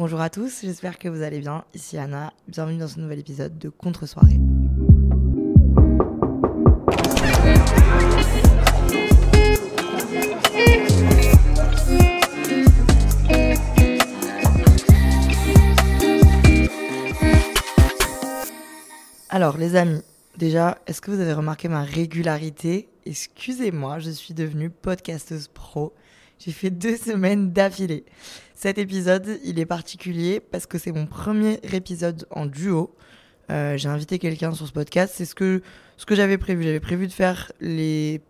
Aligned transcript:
Bonjour 0.00 0.22
à 0.22 0.30
tous, 0.30 0.62
j'espère 0.62 0.98
que 0.98 1.10
vous 1.10 1.20
allez 1.20 1.40
bien. 1.40 1.62
Ici 1.74 1.98
Anna, 1.98 2.32
bienvenue 2.48 2.78
dans 2.78 2.88
ce 2.88 2.98
nouvel 2.98 3.18
épisode 3.18 3.58
de 3.58 3.68
Contre-soirée. 3.68 4.38
Alors 19.28 19.58
les 19.58 19.76
amis, 19.76 20.00
déjà, 20.38 20.78
est-ce 20.86 21.02
que 21.02 21.10
vous 21.10 21.20
avez 21.20 21.34
remarqué 21.34 21.68
ma 21.68 21.82
régularité? 21.82 22.88
Excusez-moi, 23.04 23.98
je 23.98 24.08
suis 24.08 24.32
devenue 24.32 24.70
podcasteuse 24.70 25.48
pro. 25.48 25.92
J'ai 26.40 26.52
fait 26.52 26.70
deux 26.70 26.96
semaines 26.96 27.52
d'affilée. 27.52 28.04
Cet 28.54 28.78
épisode, 28.78 29.38
il 29.44 29.58
est 29.58 29.66
particulier 29.66 30.40
parce 30.40 30.66
que 30.66 30.78
c'est 30.78 30.90
mon 30.90 31.04
premier 31.04 31.60
épisode 31.74 32.26
en 32.30 32.46
duo. 32.46 32.94
Euh, 33.50 33.76
j'ai 33.76 33.88
invité 33.90 34.18
quelqu'un 34.18 34.52
sur 34.52 34.66
ce 34.66 34.72
podcast. 34.72 35.12
C'est 35.14 35.26
ce 35.26 35.34
que, 35.34 35.62
ce 35.98 36.06
que 36.06 36.14
j'avais 36.14 36.38
prévu. 36.38 36.62
J'avais 36.62 36.80
prévu 36.80 37.06
de 37.06 37.12
faire 37.12 37.52
les 37.60 38.22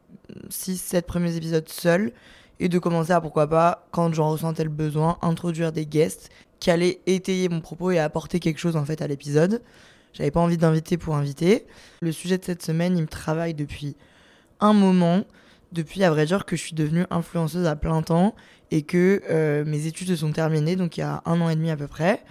6-7 0.49 1.03
premiers 1.03 1.37
épisodes 1.37 1.69
seuls 1.69 2.13
et 2.59 2.69
de 2.69 2.79
commencer 2.81 3.13
à, 3.13 3.21
pourquoi 3.21 3.47
pas, 3.47 3.87
quand 3.93 4.13
j'en 4.13 4.31
ressentais 4.31 4.65
le 4.65 4.71
besoin, 4.71 5.17
introduire 5.23 5.71
des 5.71 5.87
guests 5.87 6.31
qui 6.59 6.73
allaient 6.73 7.01
étayer 7.07 7.49
mon 7.49 7.61
propos 7.61 7.93
et 7.93 8.01
apporter 8.01 8.41
quelque 8.41 8.59
chose 8.59 8.75
en 8.75 8.85
fait 8.85 9.03
à 9.03 9.07
l'épisode. 9.07 9.63
J'avais 10.15 10.33
pas 10.33 10.41
envie 10.41 10.59
d'inviter 10.59 10.97
pour 10.97 11.15
inviter. 11.15 11.65
Le 12.01 12.11
sujet 12.11 12.39
de 12.39 12.45
cette 12.45 12.63
semaine, 12.63 12.97
il 12.99 13.03
me 13.03 13.09
travaille 13.09 13.55
depuis 13.55 13.97
un 14.59 14.73
moment, 14.73 15.25
depuis 15.73 16.03
à 16.05 16.11
vrai 16.11 16.27
dire 16.27 16.45
que 16.45 16.57
je 16.57 16.63
suis 16.63 16.75
devenue 16.75 17.05
influenceuse 17.11 17.67
à 17.67 17.77
plein 17.77 18.03
temps 18.03 18.35
et 18.71 18.83
que 18.83 19.23
euh, 19.31 19.65
mes 19.65 19.87
études 19.87 20.09
se 20.09 20.17
sont 20.17 20.33
terminées, 20.33 20.77
donc 20.77 20.97
il 20.97 21.01
y 21.01 21.03
a 21.03 21.23
un 21.27 21.41
an 21.41 21.49
et 21.49 21.57
demi 21.57 21.71
à 21.71 21.77
peu 21.77 21.87
près. 21.87 22.23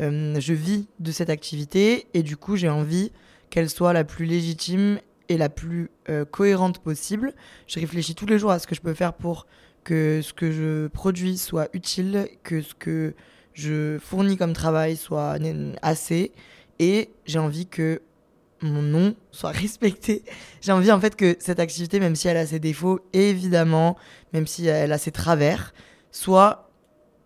Euh, 0.00 0.38
je 0.38 0.52
vis 0.52 0.86
de 0.98 1.12
cette 1.12 1.30
activité 1.30 2.06
et 2.14 2.22
du 2.22 2.36
coup 2.36 2.56
j'ai 2.56 2.68
envie 2.68 3.12
qu'elle 3.50 3.68
soit 3.68 3.92
la 3.92 4.04
plus 4.04 4.24
légitime 4.24 4.98
et 5.28 5.36
la 5.36 5.48
plus 5.48 5.90
euh, 6.08 6.24
cohérente 6.24 6.78
possible. 6.78 7.34
Je 7.66 7.80
réfléchis 7.80 8.14
tous 8.14 8.26
les 8.26 8.38
jours 8.38 8.50
à 8.50 8.58
ce 8.58 8.66
que 8.66 8.74
je 8.74 8.80
peux 8.80 8.94
faire 8.94 9.12
pour 9.12 9.46
que 9.84 10.20
ce 10.22 10.32
que 10.32 10.50
je 10.50 10.88
produis 10.88 11.38
soit 11.38 11.68
utile, 11.72 12.28
que 12.42 12.62
ce 12.62 12.74
que 12.74 13.14
je 13.52 13.98
fournis 13.98 14.36
comme 14.36 14.52
travail 14.52 14.96
soit 14.96 15.36
assez 15.82 16.32
et 16.78 17.10
j'ai 17.26 17.38
envie 17.38 17.66
que 17.66 18.00
mon 18.62 18.82
nom 18.82 19.14
soit 19.30 19.50
respecté. 19.50 20.22
J'ai 20.60 20.72
envie 20.72 20.92
en 20.92 21.00
fait 21.00 21.16
que 21.16 21.36
cette 21.38 21.60
activité, 21.60 22.00
même 22.00 22.16
si 22.16 22.28
elle 22.28 22.36
a 22.36 22.46
ses 22.46 22.58
défauts, 22.58 23.00
évidemment, 23.12 23.96
même 24.32 24.46
si 24.46 24.66
elle 24.66 24.92
a 24.92 24.98
ses 24.98 25.12
travers, 25.12 25.72
soit 26.10 26.70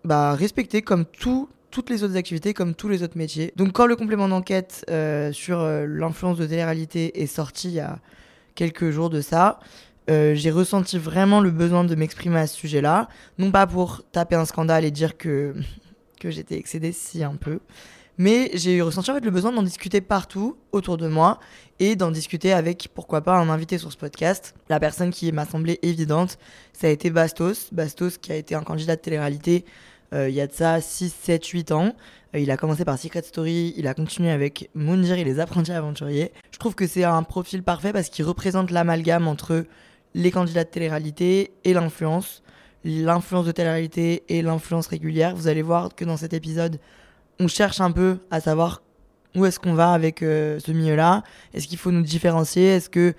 bah, 0.04 0.34
respectée 0.34 0.82
comme 0.82 1.04
tout, 1.04 1.48
toutes 1.70 1.90
les 1.90 2.04
autres 2.04 2.16
activités, 2.16 2.54
comme 2.54 2.74
tous 2.74 2.88
les 2.88 3.02
autres 3.02 3.18
métiers. 3.18 3.52
Donc 3.56 3.72
quand 3.72 3.86
le 3.86 3.96
complément 3.96 4.28
d'enquête 4.28 4.84
euh, 4.90 5.32
sur 5.32 5.60
euh, 5.60 5.86
l'influence 5.86 6.38
de 6.38 6.46
télé-réalité 6.46 7.22
est 7.22 7.26
sorti 7.26 7.68
il 7.68 7.74
y 7.74 7.80
a 7.80 7.98
quelques 8.54 8.90
jours 8.90 9.10
de 9.10 9.20
ça, 9.20 9.58
euh, 10.10 10.34
j'ai 10.34 10.50
ressenti 10.50 10.98
vraiment 10.98 11.40
le 11.40 11.50
besoin 11.50 11.84
de 11.84 11.94
m'exprimer 11.94 12.38
à 12.38 12.46
ce 12.46 12.56
sujet-là. 12.56 13.08
Non 13.38 13.50
pas 13.50 13.66
pour 13.66 14.02
taper 14.12 14.36
un 14.36 14.44
scandale 14.44 14.84
et 14.84 14.90
dire 14.90 15.16
que, 15.16 15.54
que 16.20 16.30
j'étais 16.30 16.56
excédée, 16.56 16.92
si 16.92 17.24
un 17.24 17.36
peu, 17.36 17.60
mais 18.18 18.50
j'ai 18.54 18.80
ressenti 18.80 19.10
en 19.10 19.14
fait 19.14 19.24
le 19.24 19.30
besoin 19.30 19.52
d'en 19.52 19.62
discuter 19.62 20.00
partout 20.00 20.56
autour 20.72 20.96
de 20.96 21.08
moi 21.08 21.40
et 21.80 21.96
d'en 21.96 22.10
discuter 22.10 22.52
avec, 22.52 22.88
pourquoi 22.94 23.22
pas, 23.22 23.36
un 23.36 23.48
invité 23.48 23.78
sur 23.78 23.90
ce 23.90 23.96
podcast. 23.96 24.54
La 24.68 24.78
personne 24.78 25.10
qui 25.10 25.30
m'a 25.32 25.44
semblé 25.44 25.78
évidente, 25.82 26.38
ça 26.72 26.86
a 26.86 26.90
été 26.90 27.10
Bastos. 27.10 27.72
Bastos 27.72 28.18
qui 28.18 28.32
a 28.32 28.36
été 28.36 28.54
un 28.54 28.62
candidat 28.62 28.96
de 28.96 29.00
télé-réalité 29.00 29.64
euh, 30.14 30.28
il 30.28 30.34
y 30.34 30.40
a 30.40 30.46
de 30.46 30.52
ça 30.52 30.80
6, 30.80 31.12
7, 31.12 31.44
8 31.44 31.72
ans. 31.72 31.94
Euh, 32.34 32.38
il 32.38 32.50
a 32.50 32.56
commencé 32.56 32.84
par 32.84 32.98
Secret 32.98 33.22
Story, 33.22 33.74
il 33.76 33.86
a 33.86 33.94
continué 33.94 34.30
avec 34.30 34.70
Moundir 34.74 35.18
et 35.18 35.24
les 35.24 35.40
apprentis 35.40 35.72
aventuriers. 35.72 36.32
Je 36.52 36.58
trouve 36.58 36.74
que 36.74 36.86
c'est 36.86 37.04
un 37.04 37.22
profil 37.22 37.62
parfait 37.62 37.92
parce 37.92 38.08
qu'il 38.08 38.24
représente 38.24 38.70
l'amalgame 38.70 39.26
entre 39.26 39.64
les 40.14 40.30
candidats 40.30 40.64
de 40.64 40.68
télé-réalité 40.68 41.52
et 41.64 41.74
l'influence. 41.74 42.42
L'influence 42.84 43.46
de 43.46 43.52
télé-réalité 43.52 44.24
et 44.28 44.42
l'influence 44.42 44.86
régulière. 44.86 45.34
Vous 45.34 45.48
allez 45.48 45.62
voir 45.62 45.94
que 45.94 46.04
dans 46.04 46.16
cet 46.16 46.32
épisode, 46.32 46.78
on 47.40 47.48
cherche 47.48 47.80
un 47.80 47.90
peu 47.90 48.18
à 48.30 48.40
savoir 48.40 48.82
où 49.34 49.44
est-ce 49.46 49.58
qu'on 49.58 49.74
va 49.74 49.92
avec 49.92 50.22
euh, 50.22 50.58
ce 50.60 50.72
milieu-là. 50.72 51.22
Est-ce 51.52 51.66
qu'il 51.66 51.78
faut 51.78 51.90
nous 51.90 52.02
différencier? 52.02 52.68
Est-ce 52.68 52.88
que, 52.88 53.14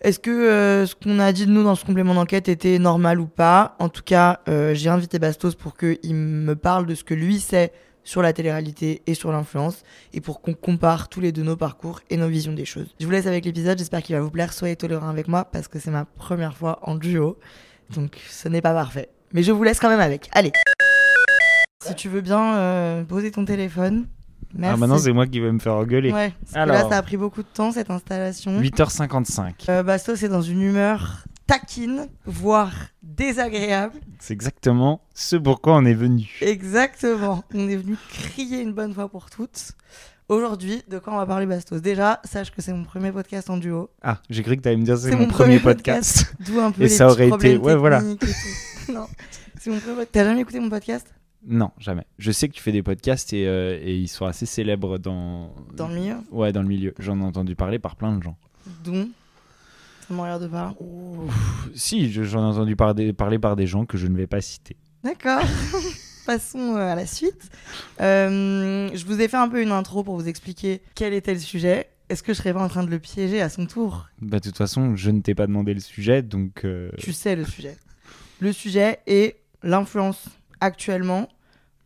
est-ce 0.00 0.18
que 0.18 0.30
euh, 0.30 0.86
ce 0.86 0.94
qu'on 0.94 1.18
a 1.18 1.32
dit 1.32 1.46
de 1.46 1.50
nous 1.50 1.64
dans 1.64 1.74
ce 1.74 1.84
complément 1.84 2.14
d'enquête 2.14 2.48
était 2.48 2.78
normal 2.78 3.20
ou 3.20 3.26
pas? 3.26 3.76
En 3.78 3.88
tout 3.88 4.02
cas, 4.04 4.40
euh, 4.48 4.74
j'ai 4.74 4.88
invité 4.88 5.18
Bastos 5.18 5.54
pour 5.54 5.76
qu'il 5.76 6.14
me 6.14 6.54
parle 6.54 6.86
de 6.86 6.94
ce 6.94 7.04
que 7.04 7.14
lui 7.14 7.40
sait 7.40 7.72
sur 8.04 8.20
la 8.20 8.32
télé-réalité 8.34 9.02
et 9.06 9.14
sur 9.14 9.32
l'influence, 9.32 9.82
et 10.12 10.20
pour 10.20 10.42
qu'on 10.42 10.52
compare 10.52 11.08
tous 11.08 11.20
les 11.20 11.32
deux 11.32 11.42
nos 11.42 11.56
parcours 11.56 12.00
et 12.10 12.18
nos 12.18 12.28
visions 12.28 12.52
des 12.52 12.66
choses. 12.66 12.94
Je 13.00 13.06
vous 13.06 13.10
laisse 13.10 13.26
avec 13.26 13.46
l'épisode, 13.46 13.78
j'espère 13.78 14.02
qu'il 14.02 14.14
va 14.14 14.20
vous 14.20 14.30
plaire, 14.30 14.52
soyez 14.52 14.76
tolérants 14.76 15.08
avec 15.08 15.26
moi, 15.26 15.46
parce 15.46 15.68
que 15.68 15.78
c'est 15.78 15.90
ma 15.90 16.04
première 16.04 16.54
fois 16.54 16.80
en 16.82 16.96
duo, 16.96 17.38
donc 17.88 18.20
ce 18.28 18.48
n'est 18.48 18.60
pas 18.60 18.74
parfait. 18.74 19.08
Mais 19.32 19.42
je 19.42 19.52
vous 19.52 19.64
laisse 19.64 19.80
quand 19.80 19.88
même 19.88 20.00
avec. 20.00 20.28
Allez 20.32 20.52
si 21.88 21.94
tu 21.94 22.08
veux 22.08 22.20
bien 22.20 22.56
euh, 22.56 23.04
poser 23.04 23.30
ton 23.30 23.44
téléphone. 23.44 24.06
Merci. 24.56 24.74
Ah, 24.74 24.76
maintenant, 24.76 24.98
c'est 24.98 25.12
moi 25.12 25.26
qui 25.26 25.40
vais 25.40 25.50
me 25.50 25.58
faire 25.58 25.74
engueuler. 25.74 26.12
Ouais, 26.12 26.32
parce 26.52 26.64
que 26.66 26.72
là, 26.72 26.88
ça 26.88 26.98
a 26.98 27.02
pris 27.02 27.16
beaucoup 27.16 27.42
de 27.42 27.48
temps, 27.48 27.72
cette 27.72 27.90
installation. 27.90 28.60
8h55. 28.60 29.68
Euh, 29.68 29.82
Bastos 29.82 30.22
est 30.22 30.28
dans 30.28 30.42
une 30.42 30.62
humeur 30.62 31.24
taquine, 31.46 32.08
voire 32.24 32.72
désagréable. 33.02 33.98
C'est 34.18 34.32
exactement 34.32 35.02
ce 35.14 35.36
pourquoi 35.36 35.74
on 35.74 35.84
est 35.84 35.94
venu. 35.94 36.38
Exactement. 36.40 37.44
On 37.52 37.68
est 37.68 37.76
venu 37.76 37.96
crier 38.08 38.60
une 38.60 38.72
bonne 38.72 38.94
fois 38.94 39.08
pour 39.08 39.28
toutes. 39.28 39.72
Aujourd'hui, 40.28 40.82
de 40.88 40.98
quoi 40.98 41.12
on 41.12 41.16
va 41.16 41.26
parler 41.26 41.44
Bastos? 41.44 41.82
Déjà, 41.82 42.20
sache 42.24 42.50
que 42.50 42.62
c'est 42.62 42.72
mon 42.72 42.84
premier 42.84 43.12
podcast 43.12 43.50
en 43.50 43.58
duo. 43.58 43.90
Ah, 44.02 44.20
j'ai 44.30 44.42
cru 44.42 44.56
que 44.56 44.62
tu 44.62 44.68
allais 44.68 44.78
me 44.78 44.84
dire 44.84 44.96
c'est 44.96 45.14
mon, 45.14 45.26
premier 45.26 45.58
podcast. 45.60 46.34
D'où 46.40 46.60
un 46.60 46.70
peu 46.70 46.82
Et 46.82 46.84
les 46.84 46.88
ça 46.88 47.08
aurait 47.08 47.28
été- 47.28 47.58
ouais, 47.58 47.76
voilà. 47.76 48.00
non, 48.88 49.06
c'est 49.60 49.70
mon 49.70 49.78
premier 49.80 49.96
podcast. 49.96 50.08
T'as 50.12 50.24
jamais 50.24 50.40
écouté 50.40 50.60
mon 50.60 50.70
podcast? 50.70 51.13
Non, 51.46 51.70
jamais. 51.78 52.06
Je 52.18 52.30
sais 52.32 52.48
que 52.48 52.54
tu 52.54 52.62
fais 52.62 52.72
des 52.72 52.82
podcasts 52.82 53.32
et, 53.32 53.46
euh, 53.46 53.78
et 53.82 53.96
ils 53.96 54.08
sont 54.08 54.24
assez 54.26 54.46
célèbres 54.46 54.98
dans... 54.98 55.54
Dans 55.74 55.88
le 55.88 55.94
milieu? 55.94 56.16
Ouais, 56.30 56.52
dans 56.52 56.62
le 56.62 56.68
milieu. 56.68 56.94
J'en 56.98 57.20
ai 57.20 57.24
entendu 57.24 57.54
parler 57.54 57.78
par 57.78 57.96
plein 57.96 58.16
de 58.16 58.22
gens. 58.22 58.36
Dont? 58.84 59.08
Ça 60.08 60.14
m'a 60.14 60.26
l'air 60.26 60.40
de 60.40 60.46
pas. 60.48 60.74
Si, 61.74 62.10
je- 62.12 62.22
j'en 62.22 62.40
ai 62.40 62.54
entendu 62.54 62.76
par 62.76 62.94
des- 62.94 63.12
parler 63.12 63.38
par 63.38 63.56
des 63.56 63.66
gens 63.66 63.84
que 63.86 63.96
je 63.98 64.06
ne 64.06 64.16
vais 64.16 64.26
pas 64.26 64.40
citer. 64.40 64.76
D'accord. 65.02 65.40
Passons 66.26 66.76
euh, 66.76 66.92
à 66.92 66.94
la 66.94 67.04
suite. 67.06 67.50
Euh, 68.00 68.88
je 68.94 69.04
vous 69.04 69.20
ai 69.20 69.28
fait 69.28 69.36
un 69.36 69.48
peu 69.48 69.60
une 69.62 69.72
intro 69.72 70.02
pour 70.02 70.16
vous 70.16 70.28
expliquer 70.28 70.80
quel 70.94 71.12
était 71.12 71.34
le 71.34 71.40
sujet. 71.40 71.88
Est-ce 72.08 72.22
que 72.22 72.32
je 72.32 72.38
serais 72.38 72.52
pas 72.54 72.62
en 72.62 72.68
train 72.68 72.84
de 72.84 72.90
le 72.90 72.98
piéger 72.98 73.40
à 73.40 73.48
son 73.48 73.66
tour? 73.66 74.06
Bah, 74.20 74.38
de 74.40 74.44
toute 74.48 74.56
façon, 74.56 74.94
je 74.96 75.10
ne 75.10 75.20
t'ai 75.20 75.34
pas 75.34 75.46
demandé 75.46 75.72
le 75.74 75.80
sujet, 75.80 76.22
donc... 76.22 76.64
euh, 76.64 76.90
Tu 76.98 77.12
sais 77.12 77.34
le 77.36 77.44
sujet. 77.44 77.76
Le 78.40 78.52
sujet 78.52 79.00
est 79.06 79.36
l'influence. 79.62 80.26
Actuellement, 80.64 81.28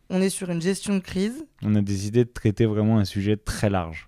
on 0.09 0.21
est 0.21 0.29
sur 0.29 0.49
une 0.49 0.61
gestion 0.61 0.93
de 0.95 0.99
crise 1.01 1.45
On 1.61 1.75
a 1.75 1.81
décidé 1.81 2.23
de 2.23 2.29
traiter 2.29 2.65
vraiment 2.65 2.97
un 2.97 3.03
sujet 3.03 3.35
très 3.35 3.69
large. 3.69 4.07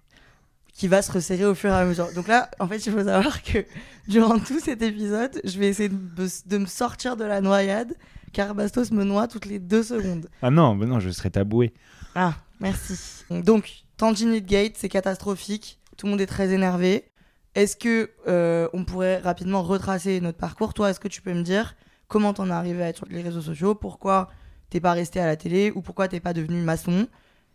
qui 0.74 0.88
va 0.88 1.02
se 1.02 1.12
resserrer 1.12 1.44
au 1.46 1.54
fur 1.54 1.72
et 1.72 1.74
à 1.74 1.84
mesure. 1.84 2.08
Donc 2.14 2.30
là, 2.30 2.50
en 2.58 2.70
fait, 2.70 2.78
il 2.86 2.94
faut 2.94 3.04
savoir 3.04 3.44
que 3.44 3.66
durant 4.08 4.40
tout 4.40 4.62
cet 4.62 4.82
épisode, 4.82 5.42
je 5.44 5.60
vais 5.60 5.68
essayer 5.68 5.90
de 5.90 5.96
me, 5.96 6.48
de 6.50 6.58
me 6.58 6.66
sortir 6.68 7.18
de 7.18 7.26
la 7.26 7.42
noyade, 7.42 7.96
car 8.32 8.56
Bastos 8.56 8.92
me 8.92 9.04
noie 9.04 9.28
toutes 9.28 9.46
les 9.46 9.60
deux 9.60 9.84
secondes. 9.84 10.30
Ah 10.42 10.50
non, 10.50 10.74
bah 10.78 10.86
non, 10.86 11.02
je 11.02 11.10
serais 11.10 11.32
taboué. 11.32 11.74
Ah, 12.16 12.36
merci. 12.62 13.26
Donc, 13.30 13.84
Tanginite 13.98 14.46
Gate, 14.46 14.76
c'est 14.78 14.88
catastrophique. 14.88 15.80
Tout 15.98 16.06
le 16.06 16.12
monde 16.12 16.22
est 16.22 16.28
très 16.28 16.52
énervé. 16.54 17.12
Est-ce 17.56 17.76
que 17.76 18.10
euh, 18.30 18.70
on 18.72 18.86
pourrait 18.86 19.18
rapidement 19.18 19.64
retracer 19.64 20.22
notre 20.22 20.38
parcours? 20.38 20.74
Toi, 20.74 20.92
est-ce 20.92 21.02
que 21.02 21.10
tu 21.10 21.22
peux 21.22 21.34
me 21.34 21.44
dire 21.44 21.76
comment 22.08 22.34
t'en 22.34 22.48
es 22.48 22.52
arrivé 22.52 22.82
à 22.84 22.88
être 22.88 22.96
sur 23.00 23.08
les 23.08 23.22
réseaux 23.22 23.42
sociaux? 23.42 23.76
Pourquoi 23.76 24.30
t'es 24.72 24.80
pas 24.80 24.94
resté 24.94 25.20
à 25.20 25.28
la 25.28 25.36
télé 25.36 25.72
Ou 25.76 25.82
pourquoi 25.82 26.08
t'es 26.08 26.20
pas 26.20 26.34
devenu 26.34 26.60
maçon 26.62 27.08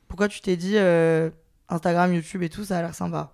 Pourquoi 0.07 0.29
tu 0.29 0.41
t'es 0.41 0.57
dit 0.57 0.77
euh, 0.77 1.31
Instagram, 1.69 2.15
YouTube 2.15 2.45
et 2.45 2.49
tout, 2.49 2.63
ça 2.63 2.79
a 2.79 2.83
l'air 2.83 2.95
sympa 2.95 3.33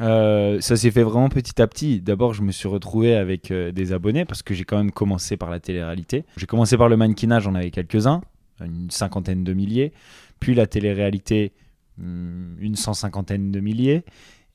Euh, 0.00 0.60
ça 0.60 0.76
s'est 0.76 0.90
fait 0.90 1.04
vraiment 1.04 1.28
petit 1.28 1.62
à 1.62 1.66
petit. 1.68 2.00
D'abord, 2.00 2.34
je 2.34 2.42
me 2.42 2.50
suis 2.50 2.66
retrouvé 2.66 3.14
avec 3.14 3.50
euh, 3.50 3.70
des 3.70 3.92
abonnés 3.92 4.24
parce 4.24 4.42
que 4.42 4.54
j'ai 4.54 4.64
quand 4.64 4.78
même 4.78 4.90
commencé 4.90 5.36
par 5.36 5.50
la 5.50 5.60
télé-réalité. 5.60 6.24
J'ai 6.36 6.46
commencé 6.46 6.76
par 6.76 6.88
le 6.88 6.96
mannequinage, 6.96 7.44
j'en 7.44 7.54
avais 7.54 7.70
quelques-uns, 7.70 8.22
une 8.60 8.90
cinquantaine 8.90 9.44
de 9.44 9.52
milliers. 9.52 9.92
Puis 10.40 10.54
la 10.54 10.66
télé-réalité, 10.66 11.52
hum, 12.00 12.56
une 12.58 12.74
cent 12.74 12.94
cinquantaine 12.94 13.52
de 13.52 13.60
milliers. 13.60 14.02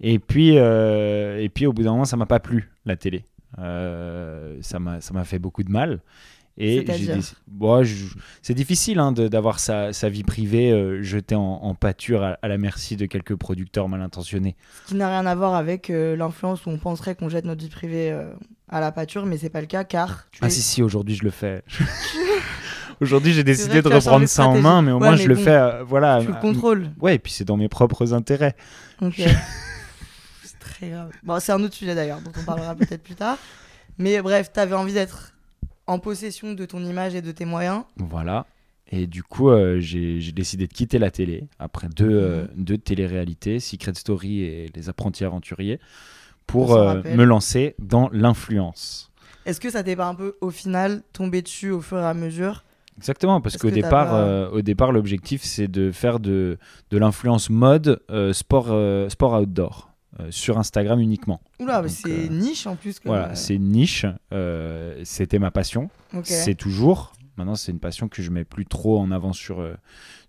Et 0.01 0.19
puis, 0.19 0.55
et 0.57 1.49
puis 1.53 1.67
au 1.67 1.71
bout 1.71 1.83
d'un 1.83 1.91
moment, 1.91 2.03
ça 2.03 2.17
m'a 2.17 2.25
pas 2.25 2.41
plu, 2.41 2.69
la 2.85 2.97
télé. 2.97 3.23
Ça 3.55 4.79
m'a 4.79 5.23
fait 5.23 5.39
beaucoup 5.39 5.63
de 5.63 5.71
mal. 5.71 6.01
Et 6.57 6.85
Bon, 7.47 7.83
je- 7.83 8.15
c'est 8.41 8.53
difficile 8.53 8.99
hein, 8.99 9.11
de- 9.11 9.27
d'avoir 9.27 9.59
sa, 9.59 9.91
sa 9.91 10.07
vie 10.07 10.23
privée 10.23 10.71
euh, 10.71 11.03
jetée 11.03 11.35
en, 11.35 11.41
en 11.41 11.75
pâture 11.75 12.23
à, 12.23 12.37
à 12.41 12.47
la 12.47 12.57
merci 12.57 12.95
de 12.95 13.05
quelques 13.07 13.35
producteurs 13.35 13.89
mal 13.89 14.01
intentionnés. 14.01 14.55
Ce 14.85 14.89
qui 14.91 14.95
n'a 14.95 15.09
rien 15.09 15.25
à 15.25 15.35
voir 15.35 15.53
avec 15.55 15.89
euh, 15.89 16.15
l'influence 16.15 16.65
où 16.65 16.69
on 16.69 16.77
penserait 16.77 17.15
qu'on 17.15 17.27
jette 17.27 17.43
notre 17.43 17.61
vie 17.61 17.69
privée 17.69 18.09
euh, 18.11 18.31
à 18.69 18.79
la 18.79 18.93
pâture, 18.93 19.25
mais 19.25 19.37
c'est 19.37 19.49
pas 19.49 19.59
le 19.59 19.67
cas 19.67 19.83
car 19.83 20.27
tu 20.31 20.39
Ah 20.41 20.47
es- 20.47 20.49
si 20.49 20.61
si, 20.61 20.81
aujourd'hui 20.81 21.15
je 21.15 21.23
le 21.25 21.31
fais. 21.31 21.61
aujourd'hui 23.01 23.33
j'ai 23.33 23.43
décidé 23.43 23.81
de 23.81 23.87
reprendre 23.89 24.25
ça 24.27 24.47
en 24.47 24.59
main, 24.61 24.81
mais 24.81 24.91
au 24.91 24.95
Ouais, 24.95 25.07
moins 25.07 25.11
mais 25.17 25.17
je 25.23 25.27
le 25.27 25.35
fais, 25.35 25.83
voilà. 25.83 26.19
tu 26.21 26.27
le 26.27 26.33
contrôles. 26.39 26.89
Ouais, 27.01 27.15
et 27.15 27.19
puis 27.19 27.31
c'est 27.33 27.43
dans 27.45 27.57
mes 27.57 27.67
propres 27.69 28.13
intérêts. 28.13 28.55
Ok. 29.01 29.15
c'est 30.43 30.59
très 30.59 30.89
grave. 30.89 31.11
Bon, 31.23 31.39
c'est 31.39 31.51
un 31.51 31.61
autre 31.61 31.73
sujet 31.75 31.95
d'ailleurs, 31.95 32.21
dont 32.21 32.31
on 32.39 32.43
parlera 32.43 32.75
peut-être 32.75 33.03
plus 33.03 33.15
tard. 33.15 33.37
Mais 33.97 34.21
bref, 34.21 34.51
t'avais 34.53 34.75
envie 34.75 34.93
d'être 34.93 35.33
en 35.87 35.99
possession 35.99 36.53
de 36.53 36.65
ton 36.65 36.83
image 36.83 37.15
et 37.15 37.21
de 37.21 37.31
tes 37.31 37.45
moyens. 37.45 37.83
Voilà. 37.97 38.45
Et 38.91 39.07
du 39.07 39.23
coup, 39.23 39.49
euh, 39.49 39.79
j'ai 39.79 40.19
décidé 40.31 40.67
de 40.67 40.73
quitter 40.73 40.99
la 40.99 41.09
télé 41.11 41.47
après 41.59 41.87
deux, 41.89 42.09
euh, 42.09 42.43
Mhm. 42.55 42.63
deux 42.63 42.77
télé-réalités, 42.77 43.59
Secret 43.59 43.93
Story 43.95 44.41
et 44.41 44.69
Les 44.75 44.89
Apprentis 44.89 45.23
Aventuriers, 45.25 45.79
pour 46.45 46.75
euh, 46.75 47.01
me 47.03 47.23
lancer 47.23 47.75
dans 47.79 48.09
l'influence. 48.11 49.11
Est-ce 49.45 49.59
que 49.59 49.69
ça 49.71 49.83
t'est 49.83 49.95
pas 49.95 50.05
un 50.07 50.15
peu, 50.15 50.37
au 50.41 50.51
final, 50.51 51.01
tombé 51.13 51.41
dessus 51.41 51.71
au 51.71 51.81
fur 51.81 51.97
et 51.97 52.05
à 52.05 52.13
mesure? 52.13 52.63
Exactement, 52.97 53.41
parce 53.41 53.57
qu'au 53.57 53.71
départ, 53.71 54.09
pas- 54.09 54.19
euh, 54.21 54.49
au 54.51 54.61
départ, 54.61 54.91
l'objectif 54.91 55.43
c'est 55.43 55.67
de 55.67 55.91
faire 55.91 56.19
de, 56.19 56.57
de 56.91 56.97
l'influence 56.97 57.49
mode 57.49 58.01
euh, 58.09 58.31
sport, 58.33 58.67
euh, 58.69 59.09
sport 59.09 59.33
outdoor 59.41 59.91
euh, 60.19 60.27
sur 60.31 60.57
Instagram 60.57 60.99
uniquement. 60.99 61.41
Oula, 61.59 61.81
mais 61.81 61.89
c'est 61.89 62.09
euh, 62.09 62.27
niche 62.27 62.67
en 62.67 62.75
plus. 62.75 62.99
Comme, 62.99 63.11
Voilà, 63.11 63.35
c'est 63.35 63.57
niche. 63.57 64.05
euh, 64.33 65.01
C'était 65.03 65.39
ma 65.39 65.51
passion. 65.51 65.89
C'est 66.23 66.55
toujours. 66.55 67.13
Maintenant, 67.37 67.55
c'est 67.55 67.71
une 67.73 67.79
passion 67.81 68.07
que 68.07 68.21
je 68.21 68.31
mets 68.31 68.45
plus 68.45 68.65
trop 68.65 68.97
en 68.99 69.11
avant 69.11 69.33
sur, 69.33 69.61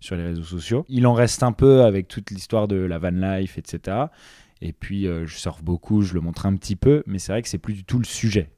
sur 0.01 0.15
les 0.17 0.23
réseaux 0.23 0.43
sociaux. 0.43 0.85
Il 0.89 1.07
en 1.07 1.13
reste 1.13 1.41
un 1.41 1.53
peu 1.53 1.83
avec 1.83 2.09
toute 2.09 2.31
l'histoire 2.31 2.67
de 2.67 2.75
la 2.75 2.99
van 2.99 3.11
life, 3.11 3.57
etc. 3.57 3.97
Et 4.61 4.73
puis, 4.73 5.03
je 5.05 5.33
surfe 5.37 5.63
beaucoup, 5.63 6.01
je 6.01 6.13
le 6.15 6.19
montre 6.19 6.45
un 6.45 6.55
petit 6.57 6.75
peu, 6.75 7.03
mais 7.07 7.17
c'est 7.17 7.31
vrai 7.31 7.41
que 7.41 7.47
c'est 7.47 7.59
plus 7.59 7.75
du 7.75 7.85
tout 7.85 7.97
le 7.97 8.03
sujet 8.03 8.51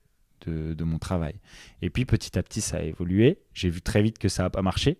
de, 0.48 0.74
de 0.74 0.84
mon 0.84 0.98
travail. 0.98 1.36
Et 1.84 1.92
puis, 1.92 2.06
petit 2.06 2.40
à 2.40 2.42
petit, 2.42 2.62
ça 2.62 2.78
a 2.78 2.82
évolué. 2.82 3.38
J'ai 3.54 3.70
vu 3.70 3.84
très 3.84 4.02
vite 4.02 4.18
que 4.18 4.30
ça 4.30 4.42
n'a 4.42 4.50
pas 4.50 4.64
marché 4.64 4.98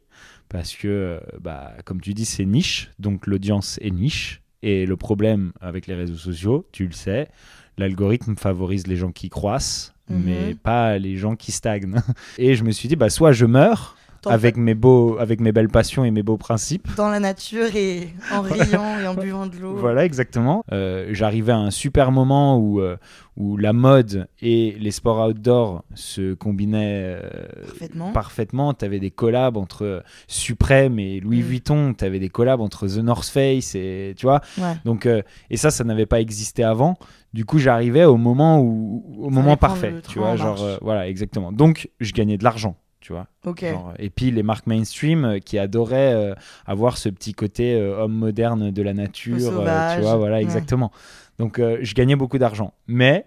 parce 0.48 0.76
que, 0.76 1.20
bah, 1.42 1.74
comme 1.86 2.02
tu 2.02 2.14
dis, 2.14 2.26
c'est 2.26 2.46
niche, 2.46 2.92
donc 3.00 3.26
l'audience 3.26 3.80
est 3.82 3.90
niche. 3.90 4.44
Et 4.62 4.86
le 4.86 4.98
problème 4.98 5.52
avec 5.62 5.88
les 5.88 5.96
réseaux 5.96 6.16
sociaux, 6.18 6.68
tu 6.72 6.86
le 6.86 6.92
sais, 6.92 7.30
l'algorithme 7.78 8.36
favorise 8.36 8.88
les 8.88 8.96
gens 8.98 9.12
qui 9.12 9.30
croissent, 9.30 9.94
Mhm. 10.10 10.24
mais 10.26 10.56
pas 10.56 10.98
les 10.98 11.16
gens 11.18 11.36
qui 11.36 11.52
stagnent. 11.52 11.96
Et 12.40 12.56
je 12.56 12.64
me 12.64 12.72
suis 12.72 12.90
dit, 12.90 12.96
bah, 12.96 13.10
soit 13.10 13.32
je 13.32 13.46
meurs 13.46 13.96
avec 14.26 14.58
mes, 14.58 14.74
beaux, 14.74 15.18
avec 15.20 15.40
mes 15.40 15.52
belles 15.52 15.70
passions 15.70 16.04
et 16.04 16.12
mes 16.12 16.24
beaux 16.24 16.38
principes. 16.38 16.88
Dans 16.96 17.10
la 17.10 17.20
nature 17.20 17.76
et 17.76 18.10
en 18.34 18.42
riant 18.42 19.00
et 19.00 19.08
en 19.08 19.14
buvant 19.16 19.48
de 19.48 19.56
l'eau. 19.58 19.76
Voilà, 19.76 20.06
exactement. 20.06 20.64
Euh, 20.72 21.10
J'arrivais 21.12 21.52
à 21.54 21.58
un 21.58 21.72
super 21.72 22.12
moment 22.12 22.58
où, 22.58 22.82
euh, 22.82 22.98
où 23.38 23.56
la 23.58 23.72
mode 23.74 24.28
et 24.42 24.76
les 24.80 24.92
sports 24.92 25.26
outdoor 25.28 25.84
se 25.94 26.34
combinaient 26.34 27.20
euh, 27.24 27.30
Parfaitement. 27.66 28.12
parfaitement. 28.12 28.74
Tu 28.74 28.86
avais 28.86 29.00
des 29.00 29.12
collabs 29.12 29.56
entre 29.58 30.04
Supreme 30.28 31.00
et 31.00 31.20
Louis 31.20 31.40
Mm. 31.40 31.44
Vuitton. 31.44 31.94
Tu 31.98 32.04
avais 32.06 32.20
des 32.20 32.30
collabs 32.30 32.62
entre 32.62 32.88
The 32.88 32.98
North 32.98 33.28
Face 33.28 33.76
et 33.76 34.14
tu 34.18 34.26
vois. 34.26 34.42
Ouais. 34.58 34.74
Donc, 34.86 35.08
et 35.50 35.58
ça, 35.58 35.72
ça 35.72 35.84
n'avait 35.84 36.06
pas 36.06 36.20
existé 36.20 36.64
avant. 36.64 36.98
Du 37.34 37.46
coup, 37.46 37.60
j'arrivais 37.60 38.06
au 38.06 38.18
moment 38.18 38.60
où, 38.60 39.04
au 39.20 39.30
moment 39.30 39.56
parfait. 39.56 39.94
Tu 40.10 40.20
vois, 40.20 40.30
en 40.30 40.36
genre, 40.38 40.78
voilà, 40.82 41.08
exactement. 41.08 41.52
Donc, 41.52 41.90
je 42.00 42.12
gagnais 42.12 42.38
de 42.38 42.44
l'argent. 42.44 42.76
Tu 43.10 43.14
vois. 43.14 43.26
Ok. 43.44 43.62
Genre, 43.62 43.94
et 43.98 44.12
puis 44.12 44.30
les 44.30 44.44
marques 44.44 44.68
mainstream 44.68 45.26
euh, 45.26 45.40
qui 45.40 45.58
adoraient 45.58 46.14
euh, 46.14 46.36
avoir 46.68 47.00
ce 47.00 47.10
petit 47.10 47.34
côté 47.34 47.74
euh, 47.74 48.04
homme 48.04 48.14
moderne 48.14 48.70
de 48.70 48.82
la 48.84 48.94
nature, 48.94 49.36
euh, 49.36 49.40
sauvage, 49.40 49.96
tu 49.96 50.04
vois, 50.04 50.16
voilà, 50.16 50.36
ouais. 50.36 50.44
exactement. 50.44 50.92
Donc 51.40 51.58
euh, 51.58 51.80
je 51.82 51.96
gagnais 51.96 52.16
beaucoup 52.16 52.38
d'argent. 52.38 52.76
Mais 52.86 53.26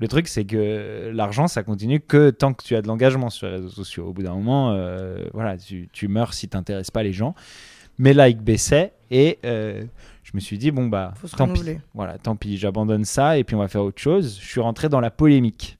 le 0.00 0.08
truc, 0.08 0.26
c'est 0.26 0.44
que 0.44 1.12
l'argent, 1.14 1.46
ça 1.46 1.62
continue 1.62 2.00
que 2.00 2.30
tant 2.30 2.52
que 2.52 2.64
tu 2.64 2.74
as 2.74 2.82
de 2.82 2.88
l'engagement 2.88 3.30
sur 3.30 3.46
les 3.46 3.52
réseaux 3.58 3.68
sociaux. 3.68 4.08
Au 4.08 4.12
bout 4.12 4.24
d'un 4.24 4.34
moment, 4.34 4.72
euh, 4.72 5.24
voilà, 5.34 5.56
tu, 5.56 5.88
tu 5.92 6.08
meurs 6.08 6.34
si 6.34 6.48
tu 6.48 6.56
n'intéresses 6.56 6.90
pas 6.90 7.04
les 7.04 7.12
gens. 7.12 7.36
Mes 7.96 8.12
likes 8.12 8.42
baissaient 8.42 8.92
et 9.12 9.38
euh, 9.44 9.84
je 10.24 10.32
me 10.34 10.40
suis 10.40 10.58
dit, 10.58 10.72
bon, 10.72 10.88
bah, 10.88 11.14
tant 11.36 11.46
pis. 11.46 11.62
Voilà, 11.94 12.18
tant 12.18 12.34
pis, 12.34 12.56
j'abandonne 12.56 13.04
ça 13.04 13.38
et 13.38 13.44
puis 13.44 13.54
on 13.54 13.60
va 13.60 13.68
faire 13.68 13.82
autre 13.84 14.02
chose. 14.02 14.36
Je 14.42 14.48
suis 14.48 14.60
rentré 14.60 14.88
dans 14.88 15.00
la 15.00 15.12
polémique. 15.12 15.76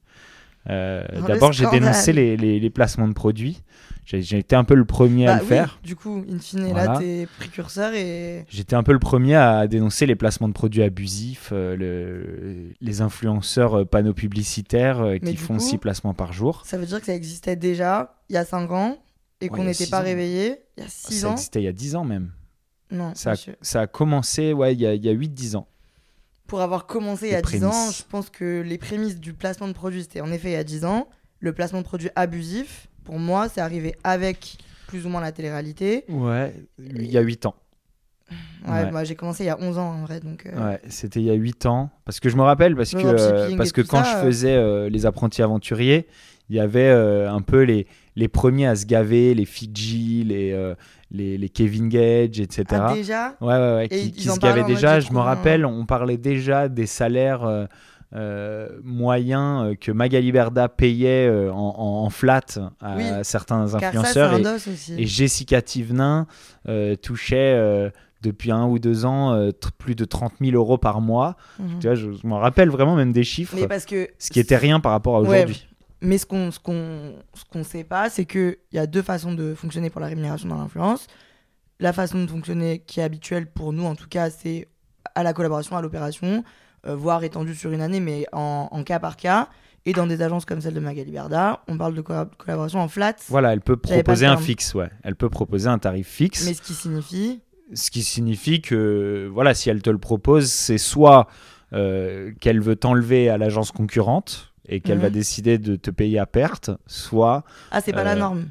Euh, 0.69 1.03
D'abord, 1.27 1.53
j'ai 1.53 1.67
dénoncé 1.71 2.13
les, 2.13 2.37
les- 2.37 2.61
les 2.61 2.71
placements 2.71 3.09
de 3.09 3.15
produits. 3.15 3.63
J'ai 4.05 4.39
été 4.39 4.57
un 4.57 4.65
peu 4.65 4.75
le 4.75 4.85
premier 4.85 5.29
à 5.29 5.35
Bah 5.35 5.37
le 5.37 5.43
oui, 5.43 5.49
faire. 5.49 5.79
Du 5.85 5.95
coup, 5.95 6.25
in 6.29 6.39
fine, 6.41 6.65
Voilà. 6.71 6.95
là, 6.95 6.99
t'es 6.99 7.29
précurseur 7.39 7.95
et. 7.95 8.45
J'étais 8.49 8.75
un 8.75 8.83
peu 8.83 8.93
le 8.93 8.99
premier 8.99 9.37
à 9.37 9.69
dénoncer 9.69 10.05
les 10.05 10.17
placements 10.17 10.49
de 10.49 10.53
produits 10.53 10.83
abusifs, 10.83 11.51
euh, 11.53 11.77
le- 11.77 12.73
les 12.81 13.01
influenceurs 13.03 13.81
euh, 13.81 13.85
panneaux 13.85 14.13
publicitaires 14.15 15.01
euh, 15.01 15.19
qui 15.19 15.37
font 15.37 15.55
coup, 15.55 15.61
6 15.61 15.79
placements 15.79 16.15
par 16.15 16.33
jour. 16.33 16.63
Ça 16.67 16.77
veut 16.77 16.87
dire 16.87 16.99
que 16.99 17.07
ça 17.07 17.15
existait 17.15 17.55
déjà 17.57 18.17
il 18.29 18.35
y 18.35 18.37
a 18.39 18.45
5 18.45 18.71
ans 18.73 18.99
et 19.41 19.49
qu'on 19.49 19.63
n'était 19.65 19.85
six 19.85 19.91
pas 19.91 20.01
réveillé 20.01 20.59
il 20.77 20.83
y 20.83 20.87
a 20.87 20.89
6 20.89 21.21
Ça 21.21 21.29
ans. 21.29 21.33
existait 21.33 21.61
il 21.61 21.65
y 21.65 21.69
a 21.69 21.73
10 21.73 21.95
ans 21.95 22.05
même. 22.05 22.33
Non, 22.91 23.13
Ça 23.15 23.33
a, 23.33 23.35
ça 23.63 23.81
a 23.83 23.87
commencé 23.87 24.53
ouais, 24.53 24.73
il 24.75 24.81
y 24.81 24.87
a, 24.87 24.95
il 24.95 25.05
y 25.05 25.09
a 25.09 25.13
8-10 25.15 25.55
ans. 25.57 25.69
Pour 26.51 26.61
avoir 26.63 26.87
commencé 26.87 27.29
il 27.29 27.33
y 27.33 27.37
a 27.37 27.43
10 27.43 27.65
ans, 27.65 27.71
prémices. 27.71 27.99
je 27.99 28.03
pense 28.11 28.29
que 28.29 28.61
les 28.61 28.77
prémices 28.77 29.21
du 29.21 29.33
placement 29.35 29.69
de 29.69 29.73
produit, 29.73 30.03
c'était 30.03 30.21
en 30.21 30.33
effet 30.33 30.49
il 30.51 30.55
y 30.55 30.57
a 30.57 30.65
10 30.65 30.85
ans. 30.85 31.09
Le 31.39 31.53
placement 31.53 31.79
de 31.79 31.85
produit 31.85 32.11
abusif, 32.17 32.89
pour 33.05 33.19
moi, 33.21 33.49
c'est 33.49 33.61
arrivé 33.61 33.95
avec 34.05 34.59
plus 34.89 35.07
ou 35.07 35.09
moins 35.09 35.21
la 35.21 35.31
télé-réalité. 35.33 36.05
Ouais, 36.09 36.53
il 36.79 37.11
y 37.11 37.17
a 37.17 37.21
8 37.21 37.47
ans. 37.47 37.55
Ouais, 38.67 38.91
Ouais. 38.93 39.05
j'ai 39.05 39.15
commencé 39.15 39.45
il 39.45 39.47
y 39.47 39.51
a 39.51 39.59
11 39.61 39.79
ans 39.79 39.91
en 39.91 40.05
vrai, 40.05 40.19
donc. 40.21 40.45
euh, 40.47 40.71
Ouais, 40.73 40.81
c'était 40.89 41.21
il 41.21 41.27
y 41.27 41.31
a 41.31 41.35
8 41.35 41.67
ans. 41.67 41.91
Parce 42.05 42.21
que 42.21 42.29
je 42.29 42.37
me 42.37 42.43
rappelle, 42.43 42.75
parce 42.77 42.93
Le 42.95 43.01
que, 43.01 43.07
euh, 43.07 43.57
parce 43.57 43.73
que 43.73 43.81
quand 43.81 44.05
ça, 44.05 44.21
je 44.21 44.27
faisais 44.27 44.55
euh, 44.55 44.89
les 44.91 45.07
apprentis 45.07 45.43
aventuriers, 45.43 46.07
il 46.49 46.57
y 46.57 46.61
avait 46.61 46.89
euh, 46.91 47.31
un 47.33 47.43
peu 47.43 47.63
les, 47.63 47.87
les 48.17 48.29
premiers 48.29 48.67
à 48.67 48.77
se 48.77 48.87
gaver, 48.87 49.35
les 49.35 49.45
Fiji, 49.45 50.25
les, 50.25 50.53
euh, 50.53 50.75
les, 51.11 51.39
les 51.39 51.49
Kevin 51.49 51.89
Gage, 51.89 52.41
etc. 52.41 52.65
Ah, 52.71 52.93
déjà? 52.95 53.37
Ouais, 53.41 53.55
ouais, 53.55 53.75
ouais, 53.77 53.89
qui, 53.89 54.07
ils 54.07 54.13
qui 54.13 54.29
se 54.29 54.39
gavaient 54.39 54.65
déjà. 54.65 55.01
Je 55.01 55.13
me 55.13 55.19
rappelle, 55.19 55.65
on 55.65 55.87
parlait 55.87 56.17
déjà 56.19 56.69
des 56.69 56.87
salaires 56.87 57.45
euh, 57.45 57.67
euh, 58.15 58.69
moyens 58.83 59.77
que 59.81 59.93
Magali 59.93 60.33
Berda 60.33 60.69
payait 60.69 61.29
en, 61.51 61.55
en- 61.57 62.05
en 62.05 62.11
flat 62.11 62.41
à 62.81 62.97
Oui, 62.97 63.05
certains 63.23 63.67
ça, 63.69 63.77
influenceurs. 63.79 64.35
et, 64.99 65.07
Jessica 65.07 65.63
Thivenin 65.63 66.27
euh, 66.69 66.97
touchait 66.97 67.93
depuis 68.23 68.51
un 68.51 68.67
ou 68.67 68.79
deux 68.79 69.07
ans 69.07 69.33
euh, 69.33 69.51
plus 69.79 69.95
de 69.95 70.05
30 70.05 70.35
000 70.41 70.55
euros 70.57 70.77
par 70.77 71.01
mois. 71.01 71.37
Mhm. 71.59 71.79
Tu 71.81 71.87
vois, 71.87 71.95
je, 71.95 72.11
je 72.13 72.27
m'en 72.27 72.39
rappelle 72.39 72.69
vraiment 72.69 72.97
même 72.97 73.13
des 73.13 73.25
chiffres, 73.25 73.55
Mais 73.59 73.67
parce 73.69 73.87
que. 73.87 74.09
ce 74.19 74.31
qui 74.31 74.41
était 74.41 74.57
rien 74.59 74.81
par 74.81 74.93
rapport 74.93 75.17
à 75.17 75.23
Ouais, 75.23 75.29
aujourd'hui. 75.39 75.67
Mais 76.03 76.17
ce 76.19 76.25
qu'on 76.27 76.51
ce 76.51 76.59
qu'on 76.59 77.15
ce 77.35 77.45
qu'on 77.51 77.63
sait 77.65 77.85
pas, 77.85 78.09
c'est 78.11 78.25
que 78.25 78.59
il 78.73 78.77
y 78.77 78.79
a 78.79 78.87
deux 78.87 79.03
façons 79.03 79.35
de 79.35 79.55
fonctionner 79.55 79.91
pour 79.91 80.01
la 80.01 80.07
rémunération 80.07 80.49
dans 80.49 80.57
l'influence. 80.59 81.07
La 81.79 81.93
façon 81.93 82.23
de 82.25 82.27
fonctionner 82.31 82.81
qui 82.87 83.01
est 83.01 83.03
habituelle 83.03 83.47
pour 83.51 83.73
nous, 83.73 83.85
en 83.85 83.95
tout 83.95 84.09
cas, 84.09 84.31
c'est 84.31 84.69
à 85.15 85.23
la 85.23 85.33
collaboration, 85.33 85.77
à 85.77 85.83
l'opération, 85.83 86.45
euh, 86.87 86.95
voire 86.95 87.23
étendue 87.25 87.55
sur 87.55 87.71
une 87.73 87.81
année, 87.81 88.01
mais 88.01 88.27
en, 88.33 88.69
en 88.71 88.83
cas 88.85 88.99
par 88.99 89.17
cas. 89.17 89.49
Et 89.87 89.95
dans 89.95 90.07
des 90.07 90.21
agences 90.21 90.45
comme 90.45 90.61
celle 90.61 90.75
de 90.75 90.81
Magali 90.81 91.11
Berda, 91.11 91.63
on 91.67 91.79
parle 91.79 91.95
de 91.95 92.03
co- 92.03 92.13
collaboration 92.37 92.81
en 92.81 92.89
flat. 92.89 93.15
Voilà, 93.29 93.55
elle 93.55 93.63
peut 93.63 93.79
proposer 93.79 94.27
un 94.27 94.37
fixe, 94.37 94.75
ouais. 94.75 94.91
Elle 95.03 95.17
peut 95.17 95.31
proposer 95.31 95.69
un 95.69 95.79
tarif 95.79 96.07
fixe. 96.07 96.45
Mais 96.47 96.53
ce 96.53 96.61
qui 96.61 96.75
signifie. 96.75 97.41
Ce 97.73 97.91
qui 97.91 98.03
signifie 98.03 98.61
que, 98.61 99.29
voilà, 99.33 99.55
si 99.55 99.71
elle 99.71 99.81
te 99.81 99.89
le 99.89 99.97
propose, 99.99 100.51
c'est 100.51 100.77
soit 100.77 101.29
euh, 101.73 102.31
qu'elle 102.41 102.61
veut 102.61 102.77
t'enlever 102.77 103.31
à 103.31 103.39
l'agence 103.39 103.71
concurrente 103.71 104.50
et 104.69 104.81
qu'elle 104.81 104.97
Mhm. 104.99 105.03
va 105.03 105.11
décider 105.11 105.59
de 105.59 105.77
te 105.77 105.91
payer 105.91 106.19
à 106.19 106.27
perte, 106.27 106.71
soit. 106.87 107.45
Ah, 107.71 107.81
c'est 107.81 107.93
pas 107.93 108.05
la 108.05 108.13
Euh, 108.13 108.17
norme. 108.17 108.47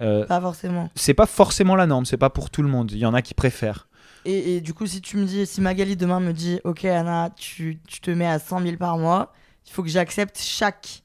euh, 0.00 0.24
Pas 0.26 0.40
forcément. 0.40 0.90
c'est 0.94 1.14
pas 1.14 1.26
forcément 1.26 1.74
la 1.76 1.86
norme, 1.86 2.04
c'est 2.06 2.16
pas 2.16 2.30
pour 2.30 2.50
tout 2.50 2.62
le 2.62 2.68
monde. 2.68 2.90
Il 2.92 2.98
y 2.98 3.06
en 3.06 3.14
a 3.14 3.22
qui 3.22 3.34
préfèrent. 3.34 3.88
Et, 4.24 4.56
et 4.56 4.60
du 4.60 4.72
coup, 4.72 4.86
si 4.86 5.00
tu 5.00 5.16
me 5.16 5.24
dis, 5.24 5.44
si 5.46 5.60
Magali 5.60 5.96
demain 5.96 6.20
me 6.20 6.32
dit, 6.32 6.60
ok 6.64 6.84
Anna, 6.84 7.30
tu, 7.36 7.80
tu 7.88 8.00
te 8.00 8.10
mets 8.10 8.26
à 8.26 8.38
100 8.38 8.60
000 8.62 8.76
par 8.76 8.96
mois, 8.96 9.32
il 9.66 9.72
faut 9.72 9.82
que 9.82 9.88
j'accepte 9.88 10.38
chaque, 10.40 11.02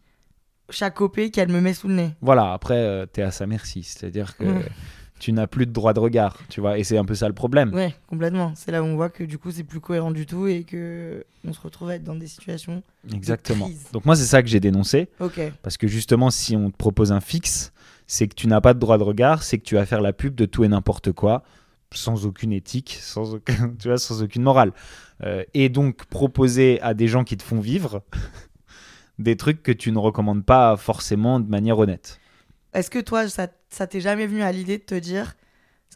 chaque 0.70 1.02
OP 1.02 1.32
qu'elle 1.32 1.50
me 1.50 1.60
met 1.60 1.74
sous 1.74 1.88
le 1.88 1.96
nez. 1.96 2.12
Voilà, 2.22 2.54
après, 2.54 2.78
euh, 2.78 3.06
t'es 3.08 3.24
à 3.24 3.32
sa 3.32 3.48
merci. 3.48 3.82
C'est-à-dire 3.84 4.38
que 4.38 4.44
Mm. 4.44 4.64
Tu 5.20 5.32
n'as 5.34 5.48
plus 5.48 5.66
de 5.66 5.72
droit 5.72 5.94
de 5.94 6.00
regard, 6.00 6.38
tu 6.50 6.62
vois. 6.62 6.78
Et 6.78 6.84
c'est 6.84 6.98
un 6.98 7.06
peu 7.06 7.16
ça 7.16 7.28
le 7.28 7.34
problème. 7.34 7.74
Ouais, 7.74 7.96
complètement. 8.08 8.52
C'est 8.56 8.72
là 8.72 8.82
où 8.82 8.86
on 8.86 8.96
voit 8.96 9.10
que 9.10 9.24
du 9.24 9.38
coup, 9.38 9.52
c'est 9.52 9.64
plus 9.64 9.80
cohérent 9.80 10.12
du 10.12 10.26
tout 10.26 10.48
et 10.48 10.64
que 10.64 11.26
on 11.48 11.54
se 11.54 11.62
retrouve 11.62 11.90
à 11.90 11.96
être 11.96 12.04
dans 12.04 12.16
des 12.16 12.28
situations. 12.28 12.84
Exactement. 13.14 13.70
Donc 13.94 14.06
moi, 14.06 14.16
c'est 14.16 14.26
ça 14.26 14.42
que 14.42 14.50
j'ai 14.50 14.60
dénoncé. 14.60 15.10
Ok. 15.20 15.40
Parce 15.64 15.78
que 15.78 15.88
justement, 15.88 16.30
si 16.30 16.56
on 16.56 16.70
te 16.70 16.78
propose 16.78 17.12
un 17.12 17.22
fixe, 17.22 17.72
c'est 18.06 18.28
que 18.28 18.36
tu 18.36 18.48
n'as 18.48 18.62
pas 18.62 18.74
de 18.74 18.80
droit 18.80 18.98
de 18.98 19.04
regard, 19.04 19.44
c'est 19.44 19.58
que 19.58 19.64
tu 19.64 19.76
vas 19.76 19.86
faire 19.86 20.02
la 20.02 20.14
pub 20.14 20.36
de 20.36 20.46
tout 20.46 20.64
et 20.64 20.68
n'importe 20.68 21.12
quoi, 21.12 21.44
sans 21.92 22.26
aucune 22.26 22.54
éthique, 22.54 22.98
sans, 23.02 23.36
aucun, 23.36 23.74
tu 23.80 23.88
vois, 23.88 23.98
sans 23.98 24.22
aucune 24.24 24.44
morale. 24.44 24.72
Euh, 25.24 25.44
et 25.54 25.70
donc 25.70 26.06
proposer 26.06 26.80
à 26.82 26.94
des 26.94 27.08
gens 27.08 27.24
qui 27.24 27.38
te 27.38 27.44
font 27.44 27.60
vivre 27.60 28.04
des 29.20 29.36
trucs 29.36 29.64
que 29.64 29.72
tu 29.72 29.92
ne 29.92 29.98
recommandes 29.98 30.46
pas 30.46 30.78
forcément 30.78 31.40
de 31.40 31.50
manière 31.50 31.80
honnête. 31.80 32.20
Est-ce 32.78 32.92
que 32.92 33.00
toi, 33.00 33.28
ça, 33.28 33.48
ça 33.70 33.88
t'est 33.88 34.02
jamais 34.02 34.28
venu 34.28 34.44
à 34.44 34.52
l'idée 34.52 34.78
de 34.78 34.84
te 34.84 34.96
dire 34.96 35.34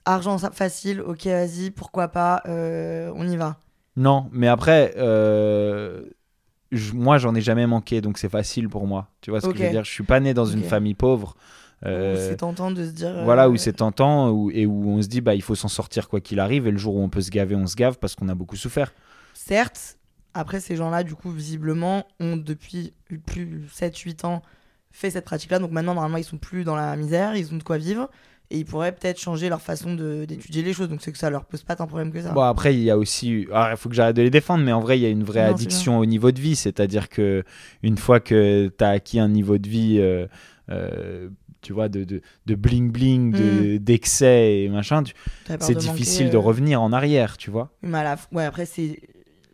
argent 0.05 0.37
facile, 0.39 1.01
ok, 1.01 1.27
vas-y, 1.27 1.71
pourquoi 1.71 2.07
pas, 2.07 2.41
euh, 2.47 3.11
on 3.15 3.27
y 3.27 3.37
va? 3.37 3.59
Non, 3.97 4.29
mais 4.31 4.47
après, 4.47 4.93
euh, 4.97 6.03
je- 6.71 6.93
moi, 6.93 7.17
j'en 7.19 7.35
ai 7.35 7.41
jamais 7.41 7.67
manqué, 7.67 8.01
donc 8.01 8.17
c'est 8.17 8.29
facile 8.29 8.69
pour 8.69 8.87
moi. 8.87 9.09
Tu 9.21 9.29
vois 9.29 9.41
ce 9.41 9.47
que 9.47 9.57
je 9.57 9.63
veux 9.63 9.69
dire? 9.69 9.83
Je 9.83 9.91
suis 9.91 10.03
pas 10.03 10.19
né 10.19 10.33
dans 10.33 10.45
une 10.45 10.63
famille 10.63 10.95
pauvre. 10.95 11.35
Euh, 11.85 12.29
C'est 12.29 12.37
tentant 12.37 12.71
de 12.71 12.83
se 12.85 12.91
dire. 12.91 13.15
Voilà, 13.23 13.49
où 13.49 13.57
c'est 13.57 13.73
tentant 13.73 14.29
où- 14.31 14.51
et 14.51 14.65
où 14.65 14.89
on 14.89 15.01
se 15.01 15.07
dit 15.07 15.21
bah 15.21 15.35
il 15.35 15.41
faut 15.41 15.55
s'en 15.55 15.67
sortir 15.67 16.09
quoi 16.09 16.21
qu'il 16.21 16.39
arrive 16.39 16.67
et 16.67 16.71
le 16.71 16.77
jour 16.77 16.95
où 16.95 17.01
on 17.01 17.09
peut 17.09 17.21
se 17.21 17.31
gaver, 17.31 17.55
on 17.55 17.67
se 17.67 17.75
gave 17.75 17.97
parce 17.99 18.15
qu'on 18.15 18.29
a 18.29 18.35
beaucoup 18.35 18.55
souffert. 18.55 18.91
Certes, 19.33 19.97
après, 20.33 20.59
ces 20.59 20.75
gens-là, 20.75 21.03
du 21.03 21.15
coup, 21.15 21.31
visiblement, 21.31 22.05
ont 22.19 22.37
depuis 22.37 22.93
plus 23.25 23.67
7-8 23.69 24.23
ans 24.25 24.41
fait 24.91 25.09
cette 25.11 25.25
pratique-là. 25.25 25.59
Donc 25.59 25.71
maintenant, 25.71 25.93
normalement, 25.93 26.17
ils 26.17 26.23
sont 26.23 26.37
plus 26.37 26.63
dans 26.63 26.75
la 26.75 26.95
misère, 26.95 27.35
ils 27.35 27.53
ont 27.53 27.57
de 27.57 27.63
quoi 27.63 27.77
vivre. 27.77 28.09
Et 28.53 28.57
ils 28.57 28.65
pourraient 28.65 28.91
peut-être 28.91 29.17
changer 29.17 29.47
leur 29.47 29.61
façon 29.61 29.93
de- 29.95 30.25
d'étudier 30.25 30.61
les 30.61 30.73
choses. 30.73 30.89
Donc 30.89 31.01
c'est 31.01 31.13
que 31.13 31.17
ça 31.17 31.29
leur 31.29 31.45
pose 31.45 31.63
pas 31.63 31.77
tant 31.77 31.85
de 31.85 31.89
problème 31.89 32.11
que 32.11 32.21
ça. 32.21 32.33
Bon 32.33 32.41
après 32.41 32.73
il 32.73 32.81
y 32.81 32.91
a 32.91 32.97
aussi 32.97 33.47
ah, 33.53 33.69
il 33.71 33.77
faut 33.77 33.87
que 33.87 33.95
j'arrête 33.95 34.17
de 34.17 34.21
les 34.23 34.29
défendre 34.29 34.65
mais 34.65 34.73
en 34.73 34.81
vrai 34.81 34.99
il 34.99 35.03
y 35.03 35.05
a 35.05 35.09
une 35.09 35.23
vraie 35.23 35.45
Non, 35.45 35.51
addiction 35.51 35.99
au 35.99 36.05
niveau 36.05 36.31
de 36.33 36.39
vie, 36.41 36.57
c'est-à-dire 36.57 37.07
que 37.07 37.45
une 37.81 37.97
fois 37.97 38.19
que 38.19 38.69
tu 38.77 38.83
as 38.83 38.89
acquis 38.89 39.19
un 39.19 39.29
niveau 39.29 39.57
de 39.57 39.69
vie 39.69 39.99
euh, 40.01 40.27
euh, 40.69 41.29
tu 41.61 41.71
vois 41.71 41.87
de, 41.87 42.03
de, 42.03 42.21
de 42.45 42.55
bling 42.55 42.91
bling, 42.91 43.31
de- 43.31 43.77
d'excès 43.77 44.63
et 44.63 44.67
machin, 44.69 45.03
tu- 45.03 45.13
T'as 45.45 45.57
peur 45.57 45.65
c'est 45.67 45.75
de 45.75 45.79
manquer, 45.79 45.91
difficile 45.91 46.29
de 46.29 46.35
euh, 46.35 46.39
revenir 46.39 46.81
en 46.81 46.91
arrière, 46.91 47.37
tu 47.37 47.51
vois. 47.51 47.71
Mais 47.83 47.99
à 47.99 48.03
la 48.03 48.17
ouais, 48.33 48.43
après, 48.43 48.65
c'est. 48.65 48.99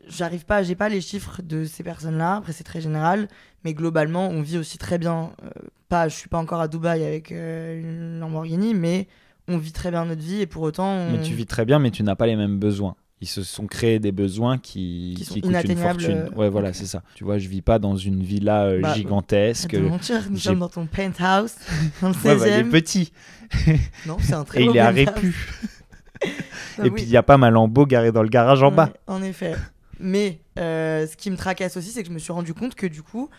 J'arrive 0.09 0.45
pas, 0.45 0.63
j'ai 0.63 0.75
pas 0.75 0.87
les 0.87 1.01
chiffres 1.01 1.41
de 1.43 1.65
ces 1.65 1.83
personnes-là. 1.83 2.37
Après, 2.37 2.53
c'est 2.53 2.63
très 2.63 2.79
général. 2.79 3.27
Mais 3.63 3.73
globalement, 3.73 4.29
on 4.29 4.41
vit 4.41 4.57
aussi 4.57 4.77
très 4.77 4.97
bien. 4.97 5.31
euh, 5.43 5.49
pas, 5.89 6.07
je 6.09 6.15
suis 6.15 6.29
pas 6.29 6.37
encore 6.37 6.61
à 6.61 6.67
Dubaï 6.67 7.03
avec 7.05 7.31
euh, 7.31 7.79
une 7.79 8.19
Lamborghini, 8.19 8.73
mais 8.73 9.07
on 9.47 9.57
vit 9.57 9.71
très 9.71 9.89
bien 9.91 10.05
notre 10.05 10.21
vie 10.21 10.41
et 10.41 10.45
pour 10.47 10.61
autant. 10.63 10.87
on- 10.89 11.11
Mais 11.13 11.21
tu 11.21 11.33
vis 11.33 11.45
très 11.45 11.65
bien 11.65 11.79
mais 11.79 11.91
tu 11.91 12.03
n'as 12.03 12.15
pas 12.15 12.27
les 12.27 12.35
mêmes 12.35 12.59
besoins. 12.59 12.95
Ils 13.19 13.27
se 13.27 13.41
sont 13.41 13.65
créés 13.65 13.97
des 13.97 14.11
besoins 14.11 14.59
qui, 14.59 15.15
Qui 15.17 15.25
sont 15.25 15.33
coûtent 15.39 15.45
une 15.63 15.75
fortune. 15.77 16.11
euh, 16.11 16.29
Ouais, 16.35 16.49
voilà, 16.49 16.71
c'est 16.73 16.85
ça. 16.85 17.01
Tu 17.15 17.23
vois, 17.23 17.39
je 17.39 17.47
vis 17.47 17.63
pas 17.63 17.79
dans 17.79 17.95
une 17.95 18.21
villa 18.21 18.65
euh, 18.65 18.79
Bah, 18.81 18.93
gigantesque. 18.93 19.71
De 19.71 19.79
mentir, 19.79 20.21
nous 20.29 20.35
j'ai- 20.37 20.49
sommes 20.49 20.59
dans 20.59 20.69
ton 20.69 20.85
penthouse, 20.85 21.55
dans 22.01 22.09
le 22.09 22.13
16 22.13 22.23
Ouais, 22.25 22.37
bah, 22.37 22.47
il 22.47 22.67
est 22.67 22.69
petit 22.69 23.11
Non, 24.05 24.17
c'est 24.19 24.33
un 24.33 24.43
très 24.45 24.61
et 24.61 24.65
beau 24.65 24.71
il 24.73 24.77
est 24.77 24.81
à. 24.81 24.89
Répu. 24.91 25.35
Ah 26.79 26.85
et 26.85 26.89
oui. 26.89 26.91
puis 26.91 27.03
il 27.03 27.09
y 27.09 27.17
a 27.17 27.23
pas 27.23 27.37
ma 27.37 27.49
Lambo 27.51 27.85
garée 27.85 28.11
dans 28.11 28.21
le 28.23 28.29
garage 28.29 28.61
en 28.63 28.71
bas. 28.71 28.89
En 29.07 29.21
effet. 29.23 29.55
Mais 29.99 30.39
euh, 30.59 31.07
ce 31.07 31.15
qui 31.17 31.31
me 31.31 31.37
tracasse 31.37 31.77
aussi, 31.77 31.89
c'est 31.91 32.01
que 32.03 32.09
je 32.09 32.13
me 32.13 32.19
suis 32.19 32.31
rendu 32.33 32.53
compte 32.53 32.75
que 32.75 32.87
du 32.87 33.01
coup, 33.03 33.29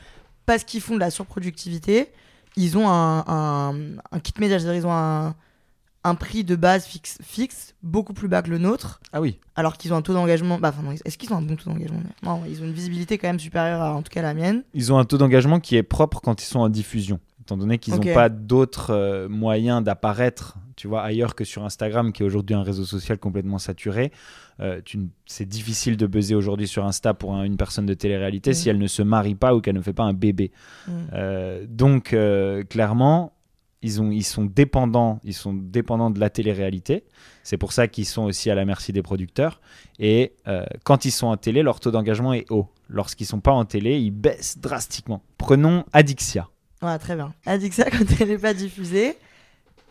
parce 0.46 0.64
qu'ils 0.64 0.80
font 0.80 0.94
de 0.94 1.00
la 1.00 1.10
surproductivité, 1.10 2.08
ils 2.56 2.76
ont 2.76 2.88
un, 2.88 3.24
un, 3.28 3.74
un 4.10 4.20
kit 4.20 4.32
média, 4.40 4.58
c'est-à-dire 4.58 4.80
ils 4.82 4.86
ont 4.86 4.92
un, 4.92 5.34
un 6.04 6.14
prix 6.14 6.42
de 6.44 6.56
base 6.56 6.84
fixe, 6.86 7.18
fixe 7.22 7.74
beaucoup 7.82 8.14
plus 8.14 8.28
bas 8.28 8.42
que 8.42 8.50
le 8.50 8.58
nôtre, 8.58 9.00
Ah 9.12 9.20
oui. 9.20 9.38
alors 9.56 9.76
qu'ils 9.76 9.92
ont 9.92 9.96
un 9.96 10.02
taux 10.02 10.14
d'engagement. 10.14 10.58
Bah, 10.58 10.70
enfin, 10.74 10.82
non, 10.82 10.92
est-ce 11.04 11.18
qu'ils 11.18 11.32
ont 11.32 11.36
un 11.36 11.42
bon 11.42 11.54
taux 11.56 11.70
d'engagement 11.70 12.00
Non, 12.22 12.42
ils 12.48 12.60
ont 12.62 12.64
une 12.64 12.72
visibilité 12.72 13.18
quand 13.18 13.28
même 13.28 13.38
supérieure 13.40 13.80
à, 13.82 13.94
en 13.94 14.02
tout 14.02 14.10
cas, 14.10 14.22
la 14.22 14.34
mienne. 14.34 14.64
Ils 14.74 14.92
ont 14.92 14.98
un 14.98 15.04
taux 15.04 15.18
d'engagement 15.18 15.60
qui 15.60 15.76
est 15.76 15.82
propre 15.82 16.20
quand 16.20 16.42
ils 16.42 16.46
sont 16.46 16.60
en 16.60 16.68
diffusion, 16.68 17.20
étant 17.40 17.56
donné 17.56 17.78
qu'ils 17.78 17.94
n'ont 17.94 18.14
pas 18.14 18.28
d'autres 18.28 18.90
euh, 18.94 19.28
moyens 19.28 19.82
d'apparaître, 19.84 20.56
tu 20.78 20.86
vois, 20.88 21.02
ailleurs 21.02 21.34
que 21.34 21.44
sur 21.44 21.64
Instagram, 21.64 22.12
qui 22.12 22.22
est 22.22 22.26
aujourd'hui 22.26 22.54
un 22.54 22.62
réseau 22.62 22.84
social 22.84 23.18
complètement 23.18 23.58
saturé. 23.58 24.12
Euh, 24.60 24.80
c'est 25.26 25.48
difficile 25.48 25.96
de 25.96 26.06
buzzer 26.06 26.34
aujourd'hui 26.36 26.68
sur 26.68 26.84
Insta 26.86 27.14
pour 27.14 27.34
un- 27.34 27.42
une 27.44 27.56
personne 27.56 27.84
de 27.86 27.94
télé-réalité 27.94 28.54
si 28.54 28.68
elle 28.68 28.78
ne 28.78 28.86
se 28.86 29.02
marie 29.02 29.34
pas 29.34 29.54
ou 29.54 29.60
qu'elle 29.60 29.74
ne 29.74 29.82
fait 29.82 29.92
pas 29.92 30.04
un 30.04 30.14
bébé. 30.14 30.52
Mm. 30.86 30.92
Euh, 31.14 31.66
donc 31.68 32.12
euh, 32.12 32.62
clairement, 32.64 33.32
ils, 33.82 34.00
ont, 34.00 34.10
ils 34.10 34.24
sont 34.24 34.44
dépendants, 34.44 35.20
ils 35.24 35.34
sont 35.34 35.52
dépendants 35.54 36.10
de 36.10 36.20
la 36.20 36.30
télé-réalité. 36.30 37.04
C'est 37.42 37.56
pour 37.58 37.72
ça 37.72 37.86
qu'ils 37.88 38.06
sont 38.06 38.24
aussi 38.24 38.50
à 38.50 38.54
la 38.54 38.64
merci 38.64 38.92
des 38.92 39.02
producteurs. 39.02 39.60
Et 39.98 40.34
euh, 40.48 40.64
quand 40.84 41.04
ils 41.04 41.12
sont 41.12 41.28
en 41.28 41.36
télé, 41.36 41.62
leur 41.62 41.80
taux 41.80 41.90
d'engagement 41.90 42.32
est 42.34 42.50
haut. 42.50 42.68
Lorsqu'ils 42.88 43.26
sont 43.26 43.40
pas 43.40 43.52
en 43.52 43.64
télé, 43.64 43.98
ils 44.00 44.10
baissent 44.10 44.58
drastiquement. 44.58 45.22
Prenons 45.38 45.84
Adixia. 45.92 46.48
Ouais, 46.82 46.98
très 46.98 47.16
bien. 47.16 47.32
Ça, 47.70 47.90
quand 47.90 48.04
elle 48.20 48.28
n'est 48.28 48.38
pas 48.38 48.54
diffusée, 48.54 49.16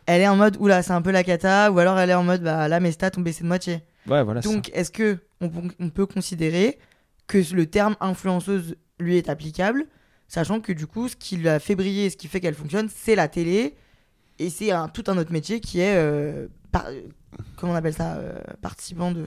elle 0.08 0.22
est 0.22 0.28
en 0.28 0.36
mode, 0.36 0.58
oula, 0.60 0.82
c'est 0.82 0.94
un 0.94 1.02
peu 1.04 1.12
la 1.12 1.24
cata, 1.24 1.72
ou 1.72 1.78
alors 1.80 2.00
elle 2.00 2.10
est 2.10 2.14
en 2.16 2.24
mode, 2.24 2.42
bah 2.42 2.68
là, 2.68 2.80
mes 2.80 2.92
stats 2.92 3.12
ont 3.18 3.22
baissé 3.22 3.44
de 3.44 3.48
moitié. 3.48 3.84
Ouais, 4.08 4.24
voilà. 4.24 4.42
Donc, 4.42 4.72
est-ce 4.74 4.90
que 4.90 5.20
on, 5.42 5.50
peut- 5.50 5.70
on 5.80 5.90
peut 5.90 6.06
considérer 6.08 6.80
que 7.28 7.38
le 7.54 7.66
terme 7.68 7.96
influenceuse 8.00 8.76
lui 9.00 9.18
est 9.18 9.30
applicable, 9.30 9.86
sachant 10.28 10.60
que 10.62 10.72
du 10.74 10.88
coup, 10.88 11.08
ce 11.08 11.16
qui 11.16 11.38
l'a 11.38 11.60
fait 11.60 11.76
briller, 11.76 12.06
et 12.06 12.10
ce 12.10 12.18
qui 12.18 12.28
fait 12.28 12.40
qu'elle 12.40 12.56
fonctionne, 12.56 12.90
c'est 12.94 13.16
la 13.16 13.28
télé, 13.28 13.76
et 14.40 14.50
c'est 14.50 14.72
un, 14.72 14.88
tout 14.88 15.04
un 15.08 15.18
autre 15.18 15.32
métier 15.32 15.60
qui 15.60 15.80
est, 15.82 15.96
euh, 15.98 16.48
par- 16.72 16.88
comment 17.58 17.74
on 17.74 17.76
appelle 17.76 17.94
ça, 17.94 18.16
euh, 18.16 18.40
participant 18.62 19.12
de 19.12 19.26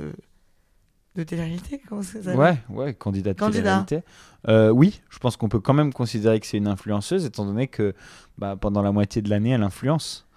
de 1.16 1.24
télé-réalité, 1.24 1.82
comment 1.88 2.02
ça 2.02 2.12
ça. 2.22 2.22
s'appelle? 2.32 2.38
Ouais, 2.38 2.56
ouais, 2.68 2.94
candidat 2.94 3.34
de 3.34 3.38
Candidat. 3.38 3.84
télé-réalité. 3.84 4.02
Euh, 4.48 4.70
oui, 4.70 5.02
je 5.10 5.18
pense 5.18 5.36
qu'on 5.36 5.48
peut 5.48 5.58
quand 5.58 5.74
même 5.74 5.92
considérer 5.92 6.38
que 6.38 6.46
c'est 6.46 6.56
une 6.56 6.68
influenceuse, 6.68 7.24
étant 7.24 7.44
donné 7.44 7.66
que 7.66 7.94
bah, 8.38 8.54
pendant 8.56 8.80
la 8.80 8.92
moitié 8.92 9.20
de 9.20 9.28
l'année, 9.28 9.50
elle 9.50 9.64
influence. 9.64 10.28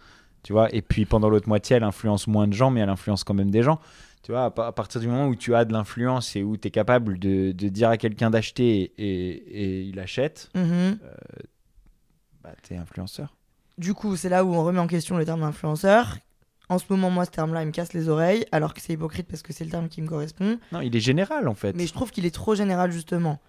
Tu 0.44 0.52
vois, 0.54 0.74
et 0.76 0.82
puis 0.82 1.06
pendant 1.06 1.30
l'autre 1.30 1.48
moitié, 1.48 1.78
elle 1.78 1.84
influence 1.84 2.28
moins 2.28 2.48
de 2.48 2.54
gens, 2.54 2.70
mais 2.70 2.82
elle 2.82 2.90
influence 2.90 3.24
quand 3.24 3.34
même 3.34 3.50
des 3.52 3.64
gens. 3.64 3.80
Tu 4.24 4.32
vois, 4.32 4.46
à, 4.46 4.52
pa- 4.52 4.68
à 4.68 4.72
partir 4.72 5.02
du 5.02 5.08
moment 5.08 5.28
où 5.28 5.36
tu 5.36 5.56
as 5.56 5.66
de 5.66 5.74
l'influence 5.74 6.36
et 6.36 6.44
où 6.44 6.56
tu 6.58 6.68
es 6.68 6.72
capable 6.72 7.18
de, 7.20 7.52
de 7.52 7.68
dire 7.70 7.90
à 7.90 7.98
quelqu'un 7.98 8.30
d'acheter 8.30 8.94
et, 8.98 9.30
et 9.32 9.82
il 9.84 10.00
achète, 10.00 10.50
Mhm. 10.56 10.98
bah, 12.44 12.52
tu 12.64 12.74
es 12.74 12.78
influenceur. 12.78 13.36
Du 13.78 13.94
coup, 13.94 14.16
c'est 14.16 14.30
là 14.30 14.46
où 14.46 14.54
on 14.54 14.64
remet 14.64 14.80
en 14.80 14.88
question 14.88 15.18
le 15.18 15.26
terme 15.26 15.42
d'influenceur. 15.42 16.18
En 16.70 16.78
ce 16.78 16.86
moment, 16.90 17.10
moi, 17.10 17.26
ce 17.26 17.32
terme-là, 17.32 17.64
il 17.64 17.68
me 17.68 17.72
casse 17.72 17.94
les 17.94 18.08
oreilles, 18.08 18.46
alors 18.52 18.74
que 18.74 18.82
c'est 18.82 18.94
hypocrite 18.94 19.28
parce 19.28 19.42
que 19.42 19.52
c'est 19.54 19.66
le 19.66 19.72
terme 19.72 19.90
qui 19.90 20.02
me 20.02 20.08
correspond. 20.08 20.58
Non, 20.72 20.82
il 20.82 20.96
est 20.96 21.00
général 21.00 21.48
en 21.48 21.54
fait. 21.56 21.76
Mais 21.76 21.88
je 21.88 21.94
trouve 21.94 22.12
qu'il 22.12 22.26
est 22.26 22.34
trop 22.34 22.56
général, 22.56 22.92
justement. 22.92 23.40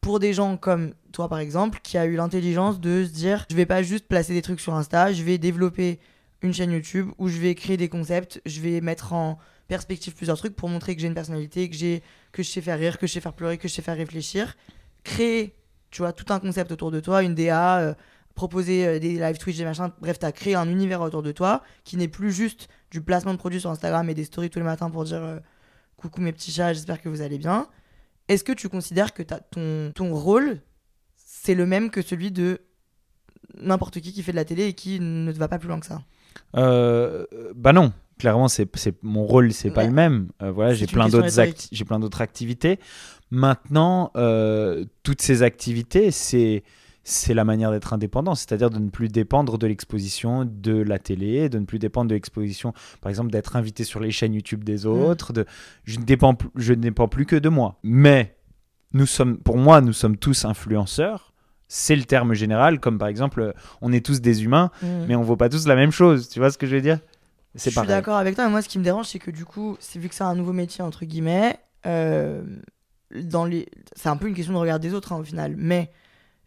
Pour 0.00 0.18
des 0.20 0.32
gens 0.34 0.56
comme 0.56 0.92
toi, 1.12 1.28
par 1.28 1.38
exemple, 1.38 1.78
qui 1.82 1.96
a 1.96 2.04
eu 2.06 2.16
l'intelligence 2.16 2.80
de 2.80 3.04
se 3.04 3.10
dire 3.10 3.46
je 3.50 3.56
vais 3.56 3.66
pas 3.66 3.82
juste 3.82 4.06
placer 4.08 4.34
des 4.34 4.42
trucs 4.42 4.60
sur 4.60 4.74
Insta, 4.74 5.12
je 5.12 5.22
vais 5.22 5.38
développer 5.38 5.98
une 6.44 6.52
chaîne 6.52 6.72
YouTube 6.72 7.10
où 7.18 7.28
je 7.28 7.38
vais 7.38 7.54
créer 7.54 7.76
des 7.76 7.88
concepts, 7.88 8.40
je 8.44 8.60
vais 8.60 8.80
mettre 8.82 9.14
en 9.14 9.38
perspective 9.66 10.14
plusieurs 10.14 10.36
trucs 10.36 10.54
pour 10.54 10.68
montrer 10.68 10.94
que 10.94 11.00
j'ai 11.00 11.08
une 11.08 11.14
personnalité, 11.14 11.70
que, 11.70 11.74
j'ai, 11.74 12.02
que 12.32 12.42
je 12.42 12.50
sais 12.50 12.60
faire 12.60 12.78
rire, 12.78 12.98
que 12.98 13.06
je 13.06 13.12
sais 13.14 13.20
faire 13.20 13.32
pleurer, 13.32 13.56
que 13.56 13.66
je 13.66 13.72
sais 13.72 13.82
faire 13.82 13.96
réfléchir. 13.96 14.54
Créer, 15.04 15.56
tu 15.90 16.02
vois, 16.02 16.12
tout 16.12 16.30
un 16.32 16.38
concept 16.38 16.70
autour 16.70 16.90
de 16.90 17.00
toi, 17.00 17.22
une 17.22 17.34
DA, 17.34 17.78
euh, 17.78 17.94
proposer 18.34 18.86
euh, 18.86 18.98
des 18.98 19.14
live 19.14 19.38
Twitch, 19.38 19.56
des 19.56 19.64
machins. 19.64 19.90
Bref, 20.00 20.18
tu 20.18 20.26
as 20.26 20.32
créé 20.32 20.54
un 20.54 20.68
univers 20.68 21.00
autour 21.00 21.22
de 21.22 21.32
toi 21.32 21.62
qui 21.82 21.96
n'est 21.96 22.08
plus 22.08 22.30
juste 22.30 22.68
du 22.90 23.00
placement 23.00 23.32
de 23.32 23.38
produits 23.38 23.60
sur 23.60 23.70
Instagram 23.70 24.08
et 24.10 24.14
des 24.14 24.24
stories 24.24 24.50
tous 24.50 24.58
les 24.58 24.66
matins 24.66 24.90
pour 24.90 25.04
dire 25.04 25.22
euh, 25.22 25.38
coucou 25.96 26.20
mes 26.20 26.32
petits 26.32 26.52
chats, 26.52 26.74
j'espère 26.74 27.00
que 27.00 27.08
vous 27.08 27.22
allez 27.22 27.38
bien. 27.38 27.68
Est-ce 28.28 28.44
que 28.44 28.52
tu 28.52 28.68
considères 28.68 29.14
que 29.14 29.22
ton, 29.22 29.92
ton 29.94 30.14
rôle, 30.14 30.60
c'est 31.16 31.54
le 31.54 31.64
même 31.64 31.90
que 31.90 32.02
celui 32.02 32.30
de 32.30 32.60
n'importe 33.54 34.00
qui 34.00 34.12
qui 34.12 34.22
fait 34.22 34.32
de 34.32 34.36
la 34.36 34.44
télé 34.44 34.66
et 34.66 34.74
qui 34.74 35.00
ne 35.00 35.32
va 35.32 35.48
pas 35.48 35.58
plus 35.58 35.68
loin 35.68 35.80
que 35.80 35.86
ça? 35.86 36.02
Euh, 36.56 37.26
bah 37.54 37.72
non, 37.72 37.92
clairement, 38.18 38.48
c'est, 38.48 38.68
mon 39.02 39.24
rôle, 39.24 39.52
c'est 39.52 39.70
pas 39.70 39.84
le 39.84 39.92
même. 39.92 40.28
Euh, 40.42 40.50
voilà, 40.50 40.74
j'ai 40.74 40.86
plein, 40.86 41.08
d'autres 41.08 41.28
j'ai 41.72 41.84
plein 41.84 41.98
d'autres 41.98 42.20
activités. 42.20 42.78
Maintenant, 43.30 44.10
euh, 44.16 44.84
toutes 45.02 45.22
ces 45.22 45.42
activités, 45.42 46.10
c'est, 46.10 46.62
c'est 47.02 47.34
la 47.34 47.44
manière 47.44 47.70
d'être 47.70 47.92
indépendant, 47.92 48.34
c'est-à-dire 48.34 48.70
de 48.70 48.78
ne 48.78 48.90
plus 48.90 49.08
dépendre 49.08 49.58
de 49.58 49.66
l'exposition 49.66 50.44
de 50.44 50.76
la 50.80 50.98
télé, 50.98 51.48
de 51.48 51.58
ne 51.58 51.64
plus 51.64 51.78
dépendre 51.78 52.08
de 52.08 52.14
l'exposition, 52.14 52.72
par 53.00 53.10
exemple, 53.10 53.30
d'être 53.30 53.56
invité 53.56 53.84
sur 53.84 54.00
les 54.00 54.10
chaînes 54.10 54.34
YouTube 54.34 54.60
Mm. 54.60 54.64
des 54.64 54.86
autres. 54.86 55.32
De, 55.32 55.46
je, 55.84 55.98
ne 55.98 56.04
dépends, 56.04 56.36
je 56.54 56.72
ne 56.72 56.80
dépends 56.80 57.08
plus 57.08 57.26
que 57.26 57.36
de 57.36 57.48
moi. 57.48 57.78
Mais 57.82 58.36
nous 58.92 59.06
sommes, 59.06 59.38
pour 59.38 59.58
moi, 59.58 59.80
nous 59.80 59.92
sommes 59.92 60.16
tous 60.16 60.44
influenceurs. 60.44 61.33
C'est 61.76 61.96
le 61.96 62.04
terme 62.04 62.34
général, 62.34 62.78
comme 62.78 62.98
par 62.98 63.08
exemple, 63.08 63.52
on 63.80 63.92
est 63.92 64.06
tous 64.06 64.20
des 64.20 64.44
humains, 64.44 64.70
mais 65.08 65.16
on 65.16 65.22
vaut 65.22 65.36
pas 65.36 65.48
tous 65.48 65.66
la 65.66 65.74
même 65.74 65.90
chose. 65.90 66.28
Tu 66.28 66.38
vois 66.38 66.52
ce 66.52 66.56
que 66.56 66.68
je 66.68 66.76
veux 66.76 66.80
dire? 66.80 67.00
Je 67.56 67.68
suis 67.68 67.86
d'accord 67.88 68.16
avec 68.16 68.36
toi, 68.36 68.44
mais 68.44 68.50
moi 68.52 68.62
ce 68.62 68.68
qui 68.68 68.78
me 68.78 68.84
dérange, 68.84 69.06
c'est 69.06 69.18
que 69.18 69.32
du 69.32 69.44
coup, 69.44 69.76
c'est 69.80 69.98
vu 69.98 70.08
que 70.08 70.14
c'est 70.14 70.22
un 70.22 70.36
nouveau 70.36 70.52
métier, 70.52 70.84
entre 70.84 71.04
guillemets, 71.04 71.58
euh, 71.84 72.42
dans 73.12 73.44
les... 73.44 73.66
c'est 73.96 74.08
un 74.08 74.16
peu 74.16 74.28
une 74.28 74.34
question 74.34 74.54
de 74.54 74.58
regard 74.58 74.78
des 74.78 74.94
autres 74.94 75.12
hein, 75.12 75.18
au 75.18 75.24
final, 75.24 75.54
mais 75.56 75.90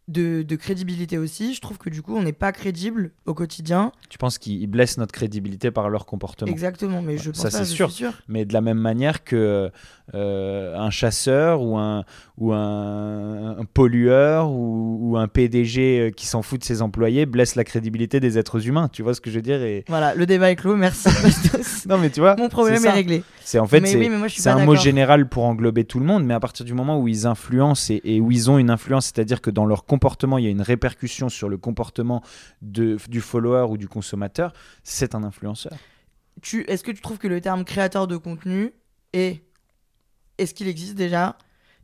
de, 0.08 0.42
de 0.42 0.56
crédibilité 0.56 1.18
aussi. 1.18 1.54
Je 1.54 1.62
trouve 1.62 1.78
que 1.78 1.90
du 1.90 2.02
coup, 2.02 2.16
on 2.16 2.24
n'est 2.24 2.34
pas 2.34 2.52
crédible 2.52 3.12
au 3.26 3.34
quotidien. 3.34 3.92
Tu 4.10 4.18
penses 4.18 4.38
qu'ils 4.38 4.68
blessent 4.68 4.98
notre 4.98 5.12
crédibilité 5.12 5.70
par 5.72 5.90
leur 5.90 6.06
comportement 6.06 6.52
Exactement, 6.52 7.02
mais 7.02 7.18
je 7.18 7.32
pense 7.32 7.42
Ça, 7.42 7.52
c'est 7.52 7.66
sûr. 7.66 7.92
Mais 8.28 8.46
de 8.46 8.54
la 8.54 8.62
même 8.62 8.80
manière 8.80 9.24
que 9.24 9.70
euh, 10.14 10.78
un 10.78 10.90
chasseur 10.90 11.62
ou 11.62 11.78
un, 11.78 12.06
ou 12.38 12.54
un, 12.54 13.58
un 13.58 13.66
pollueur 13.66 14.50
ou, 14.50 15.00
ou 15.02 15.18
un 15.18 15.28
PDG 15.28 16.14
qui 16.16 16.26
s'en 16.26 16.42
fout 16.42 16.60
de 16.60 16.66
ses 16.66 16.82
employés 16.82 17.26
blesse 17.26 17.56
la 17.56 17.66
crédibilité 17.66 18.20
des 18.20 18.38
êtres 18.38 18.66
humains. 18.66 18.90
Tu 18.92 19.04
vois 19.04 19.14
ce 19.14 19.20
que 19.22 19.30
je 19.30 19.36
veux 19.36 19.42
dire 19.42 19.62
et... 19.62 19.84
Voilà, 19.90 20.16
le 20.16 20.26
débat 20.26 20.52
est 20.52 20.56
clos, 20.56 20.76
merci. 20.76 21.10
Non 21.88 21.98
mais 21.98 22.10
tu 22.10 22.20
vois, 22.20 22.36
Mon 22.36 22.50
problème 22.50 22.84
est 22.86 22.90
réglé. 22.90 23.24
C'est 23.44 23.60
en 23.60 23.68
fait 23.68 23.86
c'est 23.86 23.98
oui, 23.98 24.10
un 24.46 24.66
mot 24.66 24.76
général 24.76 25.30
pour 25.30 25.46
englober 25.46 25.86
tout 25.86 26.00
le 26.00 26.06
monde, 26.06 26.26
mais 26.26 26.34
à 26.34 26.40
partir 26.40 26.66
du 26.66 26.74
moment 26.74 27.00
où 27.00 27.08
ils 27.08 27.26
influencent 27.26 27.94
et, 27.94 28.02
et 28.04 28.20
où 28.20 28.30
ils 28.32 28.52
ont 28.52 28.58
une 28.58 28.70
influence, 28.70 29.06
c'est-à-dire 29.06 29.42
que 29.42 29.50
dans 29.50 29.66
leur 29.66 29.86
comportement 29.86 29.97
il 30.38 30.44
y 30.44 30.48
a 30.48 30.52
une 30.52 30.62
répercussion 30.62 31.30
sur 31.30 31.50
le 31.50 31.58
comportement 31.58 32.22
du 32.62 33.22
follower 33.22 33.68
ou 33.70 33.78
du 33.78 33.88
consommateur, 33.88 34.54
c'est 34.84 35.16
un 35.16 35.24
influenceur. 35.24 35.78
Est-ce 36.68 36.84
que 36.84 36.92
tu 36.92 37.02
trouves 37.02 37.18
que 37.18 37.28
le 37.28 37.42
terme 37.42 37.66
créateur 37.66 38.08
de 38.08 38.18
contenu 38.18 38.74
est. 39.14 39.44
Est-ce 40.38 40.54
qu'il 40.54 40.68
existe 40.68 40.96
déjà? 40.96 41.38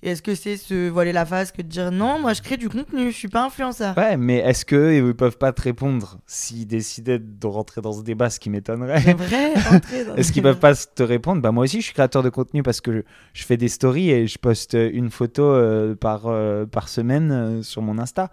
Et 0.06 0.10
est-ce 0.10 0.22
que 0.22 0.36
c'est 0.36 0.58
se 0.58 0.90
voiler 0.90 1.14
la 1.14 1.26
face 1.26 1.54
que 1.54 1.62
de 1.62 1.68
dire 1.68 1.90
non, 1.90 2.20
moi 2.20 2.34
je 2.34 2.42
crée 2.42 2.58
du 2.58 2.68
contenu, 2.68 3.10
je 3.10 3.16
suis 3.16 3.30
pas 3.30 3.46
influenceur 3.46 3.98
Ouais, 3.98 4.18
mais 4.18 4.40
est-ce 4.40 4.66
que 4.66 4.94
ils 4.94 5.14
peuvent 5.14 5.38
pas 5.38 5.54
te 5.54 5.62
répondre 5.62 6.20
s'ils 6.28 6.68
décidaient 6.68 7.20
de 7.20 7.48
rentrer 7.48 7.80
dans 7.80 7.94
ce 7.94 8.04
débat, 8.04 8.30
ce 8.30 8.38
qui 8.38 8.50
C'est 8.50 8.52
m'étonnerait? 8.52 9.14
Vrai, 9.14 9.54
entrer 9.72 10.04
dans 10.04 10.16
Est-ce 10.16 10.34
qu'ils 10.34 10.44
peuvent 10.44 10.60
pas 10.60 10.76
te 10.76 11.04
répondre? 11.04 11.42
Bah 11.42 11.54
moi 11.54 11.64
aussi 11.64 11.80
je 11.80 11.86
suis 11.86 11.94
créateur 11.94 12.22
de 12.22 12.28
contenu 12.28 12.64
parce 12.64 12.82
que 12.82 12.92
je, 12.92 13.00
je 13.32 13.46
fais 13.46 13.56
des 13.56 13.70
stories 13.70 14.12
et 14.12 14.28
je 14.28 14.38
poste 14.38 14.74
une 14.74 15.10
photo 15.10 15.44
euh, 15.44 15.96
par, 15.96 16.24
euh, 16.26 16.66
par 16.66 16.90
semaine 16.90 17.32
euh, 17.32 17.64
sur 17.64 17.82
mon 17.82 17.98
Insta. 17.98 18.30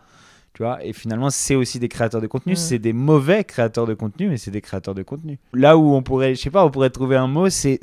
Tu 0.54 0.64
vois? 0.64 0.84
Et 0.84 0.92
finalement, 0.92 1.30
c'est 1.30 1.54
aussi 1.54 1.78
des 1.78 1.88
créateurs 1.88 2.20
de 2.20 2.26
contenu. 2.26 2.54
Mm. 2.54 2.56
C'est 2.56 2.80
des 2.80 2.92
mauvais 2.92 3.44
créateurs 3.44 3.86
de 3.86 3.94
contenu, 3.94 4.28
mais 4.28 4.36
c'est 4.36 4.50
des 4.50 4.60
créateurs 4.60 4.96
de 4.96 5.04
contenu. 5.04 5.38
Là 5.54 5.78
où 5.78 5.94
on 5.94 6.02
pourrait, 6.02 6.34
je 6.34 6.40
sais 6.40 6.50
pas, 6.50 6.64
on 6.66 6.70
pourrait 6.72 6.90
trouver 6.90 7.14
un 7.14 7.28
mot, 7.28 7.48
c'est, 7.48 7.78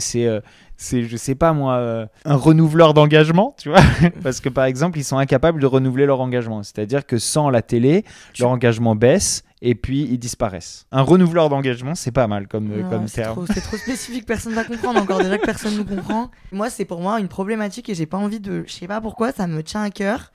c'est, 0.78 1.04
je 1.04 1.18
sais 1.18 1.36
pas 1.36 1.54
moi, 1.54 1.76
euh, 1.78 2.06
un 2.26 2.36
renouveleur 2.36 2.94
d'engagement, 2.94 3.56
tu 3.58 3.70
vois 3.70 3.82
Parce 4.24 4.40
que 4.40 4.50
par 4.50 4.66
exemple, 4.66 4.98
ils 5.00 5.04
sont 5.04 5.18
incapables 5.18 5.60
de 5.60 5.66
renouveler 5.66 6.06
leur 6.06 6.22
engagement. 6.22 6.62
C'est-à-dire 6.64 7.06
que 7.06 7.18
sans 7.18 7.50
la 7.50 7.62
télé, 7.62 8.06
Tu- 8.34 8.44
leur 8.44 8.52
engagement 8.52 8.96
baisse 8.96 9.44
et 9.64 9.74
puis 9.74 10.04
ils 10.04 10.20
disparaissent. 10.20 10.86
Un 10.92 11.02
renouveleur 11.02 11.50
d'engagement, 11.50 11.96
c'est 11.96 12.12
pas 12.12 12.28
mal 12.28 12.48
comme, 12.48 12.68
Non, 12.68 12.90
comme 12.90 13.08
c'est 13.08 13.22
terme. 13.24 13.34
trop, 13.34 13.46
c'est 13.52 13.62
trop 13.62 13.78
spécifique, 13.78 14.26
personne 14.28 14.54
va 14.54 14.64
comprendre. 14.64 15.02
Encore 15.02 15.18
déjà 15.18 15.38
que 15.40 15.46
personne 15.46 15.76
nous 15.78 15.86
comprend. 15.86 16.30
Moi, 16.52 16.70
c'est 16.70 16.86
pour 16.86 17.02
moi 17.02 17.20
une 17.20 17.28
problématique 17.28 17.90
et 17.90 17.96
j'ai 17.96 18.06
pas 18.06 18.18
envie 18.18 18.40
de. 18.40 18.64
Je 18.68 18.72
sais 18.74 18.88
pas 18.88 19.02
pourquoi, 19.02 19.32
ça 19.32 19.48
me 19.48 19.64
tient 19.64 19.82
à 19.82 19.90
cœur 19.90 20.32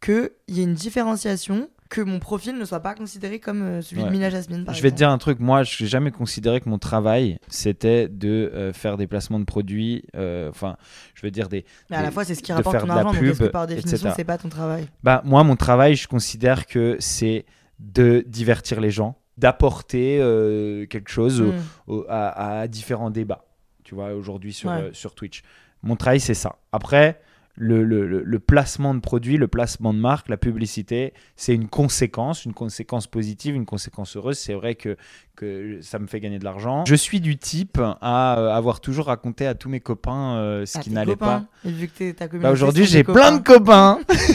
qu'il 0.00 0.30
y 0.48 0.60
ait 0.60 0.64
une 0.64 0.74
différenciation, 0.74 1.68
que 1.90 2.00
mon 2.00 2.18
profil 2.20 2.56
ne 2.56 2.64
soit 2.64 2.80
pas 2.80 2.94
considéré 2.94 3.38
comme 3.40 3.62
euh, 3.62 3.82
celui 3.82 4.00
Ouais. 4.02 4.06
de 4.08 4.12
Mina 4.12 4.30
Jasmine. 4.30 4.64
par 4.64 4.74
Je 4.74 4.80
vais 4.82 4.90
te 4.92 4.96
dire 4.96 5.10
un 5.10 5.18
truc, 5.18 5.40
moi 5.40 5.64
je 5.64 5.82
n'ai 5.82 5.88
jamais 5.90 6.10
considéré 6.12 6.60
que 6.60 6.68
mon 6.68 6.78
travail 6.78 7.38
c'était 7.48 8.08
de 8.08 8.28
euh, 8.54 8.72
faire 8.72 8.96
des 8.96 9.06
placements 9.08 9.40
de 9.40 9.44
produits, 9.44 10.04
euh, 10.16 10.48
enfin 10.48 10.76
je 11.14 11.26
veux 11.26 11.30
dire 11.30 11.48
des... 11.48 11.64
Mais 11.90 11.96
à 11.96 12.02
la 12.02 12.10
fois, 12.10 12.24
c'est 12.24 12.34
ce 12.36 12.42
qui 12.42 12.52
rapporte 12.52 12.78
ton 12.78 12.88
argent, 12.88 13.12
donc 13.12 13.22
est-ce 13.22 13.38
que 13.38 13.44
pub, 13.44 13.50
par 13.52 13.66
définition, 13.66 14.12
c'est 14.16 14.24
pas 14.24 14.38
ton 14.38 14.48
travail 14.48 14.86
Bah 15.02 15.20
moi 15.24 15.42
mon 15.44 15.56
travail 15.56 15.96
je 15.96 16.06
considère 16.08 16.66
que 16.66 16.96
c'est 17.00 17.44
de 17.80 18.24
divertir 18.26 18.80
les 18.80 18.90
gens, 18.92 19.16
d'apporter 19.36 20.18
euh, 20.20 20.86
quelque 20.86 21.10
chose 21.10 21.40
Mm. 21.42 21.52
au- 21.88 22.04
à, 22.08 22.60
à 22.60 22.68
différents 22.68 23.10
débats, 23.10 23.44
tu 23.84 23.94
vois, 23.94 24.12
aujourd'hui 24.14 24.52
sur, 24.52 24.70
Ouais. 24.70 24.90
sur 24.92 25.14
Twitch. 25.14 25.42
Mon 25.82 25.96
travail 25.96 26.20
c'est 26.20 26.34
ça. 26.34 26.56
Après... 26.72 27.20
Le, 27.62 27.84
le- 27.84 28.06
le- 28.24 28.38
placement 28.38 28.94
de 28.94 29.00
produits, 29.00 29.36
le 29.36 29.46
placement 29.46 29.92
de 29.92 29.98
marque, 29.98 30.30
la 30.30 30.38
publicité, 30.38 31.12
c'est 31.36 31.54
une 31.54 31.68
conséquence, 31.68 32.46
une 32.46 32.54
conséquence 32.54 33.06
positive, 33.06 33.54
une 33.54 33.66
conséquence 33.66 34.16
heureuse. 34.16 34.38
C'est 34.38 34.54
vrai 34.54 34.74
que, 34.76 34.96
que 35.36 35.78
ça 35.82 35.98
me 35.98 36.06
fait 36.06 36.20
gagner 36.20 36.38
de 36.38 36.44
l'argent. 36.44 36.84
Je 36.86 36.94
suis 36.94 37.20
du 37.20 37.36
type 37.36 37.78
à 38.00 38.38
euh, 38.38 38.48
avoir 38.50 38.80
toujours 38.80 39.06
raconté 39.06 39.46
à 39.46 39.54
tous 39.54 39.68
mes 39.68 39.80
copains 39.80 40.36
euh, 40.36 40.64
ce 40.64 40.78
qui 40.78 40.90
n'allait 40.90 41.16
pas. 41.16 41.40
copains. 41.40 41.48
Et 41.66 41.70
vu 41.72 41.88
que 41.88 41.98
t'es- 41.98 42.12
ta 42.14 42.28
communauté 42.28 42.48
Bah, 42.48 42.52
Aujourd'hui, 42.52 42.86
j'ai 42.86 43.04
plein 43.04 43.32
de 43.32 43.42
copains. 43.42 43.98
copains. 44.04 44.14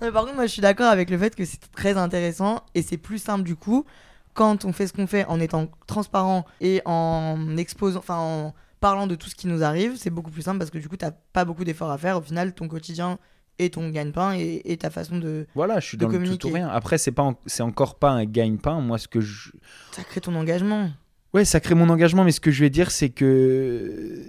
Non, 0.00 0.06
mais 0.06 0.12
par 0.12 0.22
contre, 0.22 0.36
moi, 0.36 0.46
je 0.46 0.52
suis 0.52 0.62
d'accord 0.62 0.86
avec 0.86 1.10
le 1.10 1.18
fait 1.18 1.34
que 1.34 1.44
c'est 1.44 1.58
très 1.72 1.96
intéressant 1.96 2.62
et 2.76 2.82
c'est 2.82 2.96
plus 2.98 3.18
simple 3.18 3.42
du 3.42 3.56
coup 3.56 3.84
quand 4.32 4.64
on 4.64 4.72
fait 4.72 4.86
ce 4.86 4.92
qu'on 4.92 5.08
fait 5.08 5.24
en 5.24 5.40
étant 5.40 5.66
transparent 5.88 6.46
et 6.60 6.80
en 6.84 7.56
exposant, 7.56 7.98
enfin, 7.98 8.16
en 8.16 8.54
parlant 8.80 9.06
de 9.06 9.14
tout 9.14 9.28
ce 9.28 9.34
qui 9.34 9.46
nous 9.46 9.62
arrive. 9.62 9.96
C'est 9.96 10.10
beaucoup 10.10 10.30
plus 10.30 10.42
simple 10.42 10.58
parce 10.58 10.70
que 10.70 10.78
du 10.78 10.88
coup, 10.88 10.96
t'as 10.96 11.10
pas 11.10 11.44
beaucoup 11.44 11.64
d'efforts 11.64 11.90
à 11.90 11.98
faire. 11.98 12.16
Au 12.18 12.20
final, 12.22 12.54
ton 12.54 12.68
quotidien 12.68 13.18
et 13.58 13.70
ton 13.70 13.88
gagne-pain 13.90 14.34
et, 14.36 14.62
et 14.64 14.76
ta 14.76 14.88
façon 14.90 15.18
de. 15.18 15.46
Voilà, 15.54 15.80
je 15.80 15.86
suis 15.86 15.96
dans 15.96 16.08
le 16.08 16.36
tout 16.36 16.46
ou 16.48 16.52
rien. 16.52 16.68
Après, 16.68 16.96
c'est 16.98 17.10
pas, 17.12 17.22
en- 17.24 17.38
c'est 17.46 17.62
encore 17.62 17.98
pas 17.98 18.10
un 18.10 18.24
gagne-pain. 18.24 18.80
Moi, 18.80 18.98
ce 18.98 19.08
que 19.08 19.20
je, 19.20 19.50
Ça 19.92 20.04
crée 20.04 20.20
ton 20.20 20.34
engagement. 20.36 20.90
Ouais, 21.34 21.44
ça 21.44 21.60
crée 21.60 21.74
mon 21.74 21.88
engagement, 21.90 22.24
mais 22.24 22.32
ce 22.32 22.40
que 22.40 22.50
je 22.50 22.60
vais 22.60 22.70
dire, 22.70 22.90
c'est 22.90 23.10
que 23.10 24.22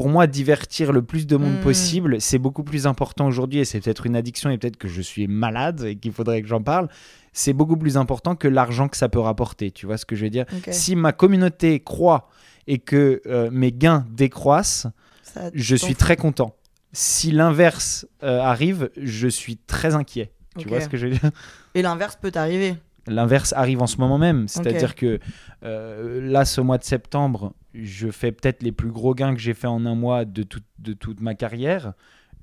pour 0.00 0.08
moi, 0.08 0.26
divertir 0.26 0.92
le 0.92 1.02
plus 1.02 1.26
de 1.26 1.36
monde 1.36 1.58
Mm. 1.58 1.60
possible, 1.60 2.22
c'est 2.22 2.38
beaucoup 2.38 2.64
plus 2.64 2.86
important 2.86 3.26
aujourd'hui, 3.26 3.58
et 3.58 3.66
c'est 3.66 3.80
peut-être 3.82 4.06
une 4.06 4.16
addiction, 4.16 4.48
et 4.48 4.56
peut-être 4.56 4.78
que 4.78 4.88
je 4.88 5.02
suis 5.02 5.26
malade 5.26 5.84
et 5.84 5.96
qu'il 5.96 6.10
faudrait 6.10 6.40
que 6.40 6.48
j'en 6.48 6.62
parle. 6.62 6.88
C'est 7.34 7.52
beaucoup 7.52 7.76
plus 7.76 7.98
important 7.98 8.34
que 8.34 8.48
l'argent 8.48 8.88
que 8.88 8.96
ça 8.96 9.10
peut 9.10 9.18
rapporter. 9.18 9.70
Tu 9.70 9.84
vois 9.84 9.98
ce 9.98 10.06
que 10.06 10.16
je 10.16 10.24
veux 10.24 10.30
dire? 10.30 10.46
Si 10.70 10.96
ma 10.96 11.12
communauté 11.12 11.80
croît 11.80 12.30
et 12.66 12.78
que 12.78 13.20
euh, 13.26 13.50
mes 13.52 13.72
gains 13.72 14.06
décroissent, 14.10 14.86
Ça 15.22 15.50
je 15.52 15.76
suis 15.76 15.96
très 15.96 16.16
content. 16.16 16.56
Si 16.94 17.30
l'inverse 17.30 18.06
euh, 18.22 18.40
arrive, 18.40 18.88
je 18.96 19.28
suis 19.28 19.58
très 19.58 19.94
inquiet. 19.94 20.32
Tu 20.56 20.66
vois 20.66 20.80
ce 20.80 20.88
que 20.88 20.96
je 20.96 21.08
veux 21.08 21.12
dire? 21.12 21.30
Et 21.74 21.82
l'inverse 21.82 22.16
peut 22.16 22.30
t'arriver. 22.30 22.74
L'inverse 23.10 23.52
arrive 23.54 23.82
en 23.82 23.86
ce 23.86 23.98
moment 23.98 24.18
même. 24.18 24.48
C'est-à-dire 24.48 24.94
que 24.94 25.18
euh, 25.64 26.20
là, 26.30 26.44
ce 26.44 26.60
mois 26.60 26.78
de 26.78 26.84
septembre, 26.84 27.52
je 27.74 28.08
fais 28.10 28.32
peut-être 28.32 28.62
les 28.62 28.72
plus 28.72 28.90
gros 28.90 29.14
gains 29.14 29.34
que 29.34 29.40
j'ai 29.40 29.54
fait 29.54 29.66
en 29.66 29.84
un 29.86 29.94
mois 29.94 30.24
de, 30.24 30.42
toute- 30.42 30.64
de 30.78 30.92
toute 30.92 31.20
ma 31.20 31.34
carrière. 31.34 31.92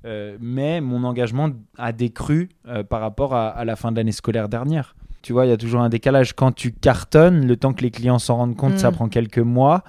Euh, 0.04 0.36
mais 0.40 0.80
mon 0.80 1.02
engagement 1.04 1.50
a 1.76 1.90
décru 1.92 2.50
euh, 2.68 2.84
par 2.84 3.00
rapport 3.00 3.34
à, 3.34 3.48
à 3.48 3.64
la 3.64 3.74
fin 3.74 3.90
de 3.90 3.96
l'année 3.96 4.12
scolaire 4.12 4.48
dernière. 4.48 4.94
Tu 5.22 5.32
vois, 5.32 5.44
il 5.46 5.48
y 5.48 5.52
a 5.52 5.56
toujours 5.56 5.80
un 5.80 5.88
décalage. 5.88 6.34
Quand 6.34 6.52
tu 6.52 6.70
cartonnes, 6.72 7.46
le 7.46 7.56
temps 7.56 7.72
que 7.72 7.82
les 7.82 7.90
clients 7.90 8.20
s'en 8.20 8.36
rendent 8.36 8.56
compte, 8.56 8.78
ça 8.78 8.90
Mm. 8.90 8.94
prend 8.94 9.08
quelques 9.08 9.38
mois. 9.38 9.82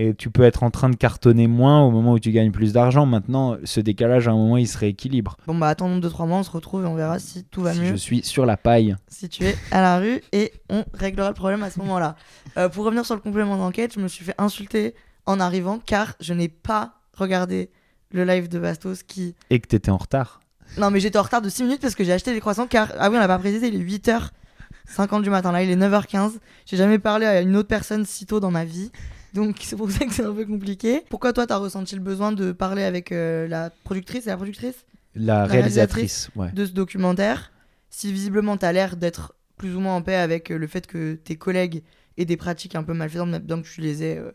Et 0.00 0.14
tu 0.14 0.30
peux 0.30 0.44
être 0.44 0.62
en 0.62 0.70
train 0.70 0.88
de 0.90 0.94
cartonner 0.94 1.48
moins 1.48 1.82
au 1.82 1.90
moment 1.90 2.12
où 2.12 2.20
tu 2.20 2.30
gagnes 2.30 2.52
plus 2.52 2.72
d'argent. 2.72 3.04
Maintenant, 3.04 3.56
ce 3.64 3.80
décalage, 3.80 4.28
à 4.28 4.30
un 4.30 4.36
moment, 4.36 4.56
il 4.56 4.68
se 4.68 4.78
rééquilibre. 4.78 5.36
Bon, 5.48 5.56
bah 5.56 5.66
attendons 5.66 5.98
2-3 5.98 6.28
mois, 6.28 6.38
on 6.38 6.42
se 6.44 6.50
retrouve 6.52 6.84
et 6.84 6.86
on 6.86 6.94
verra 6.94 7.18
si 7.18 7.42
tout 7.42 7.62
va 7.62 7.72
Si 7.74 7.80
mieux. 7.80 7.86
je 7.88 7.96
suis 7.96 8.22
sur 8.22 8.46
la 8.46 8.56
paille. 8.56 8.94
si 9.08 9.28
tu 9.28 9.42
es 9.44 9.56
à 9.72 9.82
la 9.82 9.98
rue 9.98 10.20
et 10.30 10.52
on 10.70 10.84
réglera 10.94 11.26
le 11.28 11.34
problème 11.34 11.64
à 11.64 11.70
ce 11.70 11.80
moment-là. 11.80 12.14
Euh, 12.58 12.68
pour 12.68 12.84
revenir 12.84 13.04
sur 13.04 13.16
le 13.16 13.20
complément 13.20 13.56
d'enquête, 13.56 13.92
je 13.94 13.98
me 14.00 14.06
suis 14.06 14.24
fait 14.24 14.36
insulter 14.38 14.94
en 15.26 15.40
arrivant 15.40 15.80
car 15.84 16.14
je 16.20 16.32
n'ai 16.32 16.48
pas 16.48 16.94
regardé 17.14 17.68
le 18.12 18.24
live 18.24 18.48
de 18.48 18.60
Bastos 18.60 19.02
qui... 19.02 19.34
Et 19.50 19.58
que 19.58 19.66
tu 19.66 19.74
étais 19.74 19.90
en 19.90 19.96
retard. 19.96 20.38
Non 20.78 20.92
mais 20.92 21.00
j'étais 21.00 21.18
en 21.18 21.22
retard 21.22 21.42
de 21.42 21.48
6 21.48 21.64
minutes 21.64 21.80
parce 21.80 21.96
que 21.96 22.04
j'ai 22.04 22.12
acheté 22.12 22.32
des 22.32 22.38
croissants 22.40 22.68
car... 22.68 22.92
Ah 23.00 23.10
oui 23.10 23.16
on 23.16 23.20
l'a 23.20 23.26
pas 23.26 23.38
précisé, 23.40 23.66
il 23.66 23.74
est 23.74 23.84
8h50 23.84 25.22
du 25.22 25.30
matin, 25.30 25.50
là 25.50 25.64
il 25.64 25.70
est 25.70 25.76
9h15. 25.76 26.34
J'ai 26.66 26.76
jamais 26.76 27.00
parlé 27.00 27.26
à 27.26 27.40
une 27.40 27.56
autre 27.56 27.68
personne 27.68 28.04
si 28.06 28.26
tôt 28.26 28.38
dans 28.38 28.52
ma 28.52 28.64
vie. 28.64 28.92
Donc 29.34 29.56
c'est 29.62 29.76
pour 29.76 29.90
ça 29.90 30.04
que 30.04 30.12
c'est 30.12 30.24
un 30.24 30.32
peu 30.32 30.44
compliqué. 30.46 31.02
Pourquoi 31.10 31.32
toi 31.32 31.46
t'as 31.46 31.56
ressenti 31.56 31.94
le 31.94 32.00
besoin 32.00 32.32
de 32.32 32.52
parler 32.52 32.82
avec 32.82 33.12
euh, 33.12 33.46
la 33.48 33.70
productrice 33.84 34.26
et 34.26 34.30
la 34.30 34.36
productrice? 34.36 34.84
La, 35.14 35.46
réalisatrice 35.46 36.28
réalisatrice, 36.28 36.30
ouais. 36.36 36.52
de 36.52 36.66
ce 36.66 36.72
documentaire, 36.72 37.50
si 37.90 38.12
visiblement 38.12 38.56
tu 38.56 38.64
as 38.66 38.72
l'air 38.72 38.96
d'être 38.96 39.34
plus 39.56 39.74
ou 39.74 39.80
moins 39.80 39.96
en 39.96 40.02
paix 40.02 40.14
avec 40.14 40.50
euh, 40.50 40.58
le 40.58 40.66
fait 40.66 40.86
que 40.86 41.14
tes 41.14 41.36
collègues 41.36 41.82
aient 42.16 42.24
des 42.24 42.36
pratiques 42.36 42.74
un 42.74 42.82
peu 42.82 42.94
malfaisantes, 42.94 43.30
même 43.30 43.62
que 43.62 43.68
tu 43.68 43.80
les 43.80 44.02
aies 44.04 44.18
euh, 44.18 44.30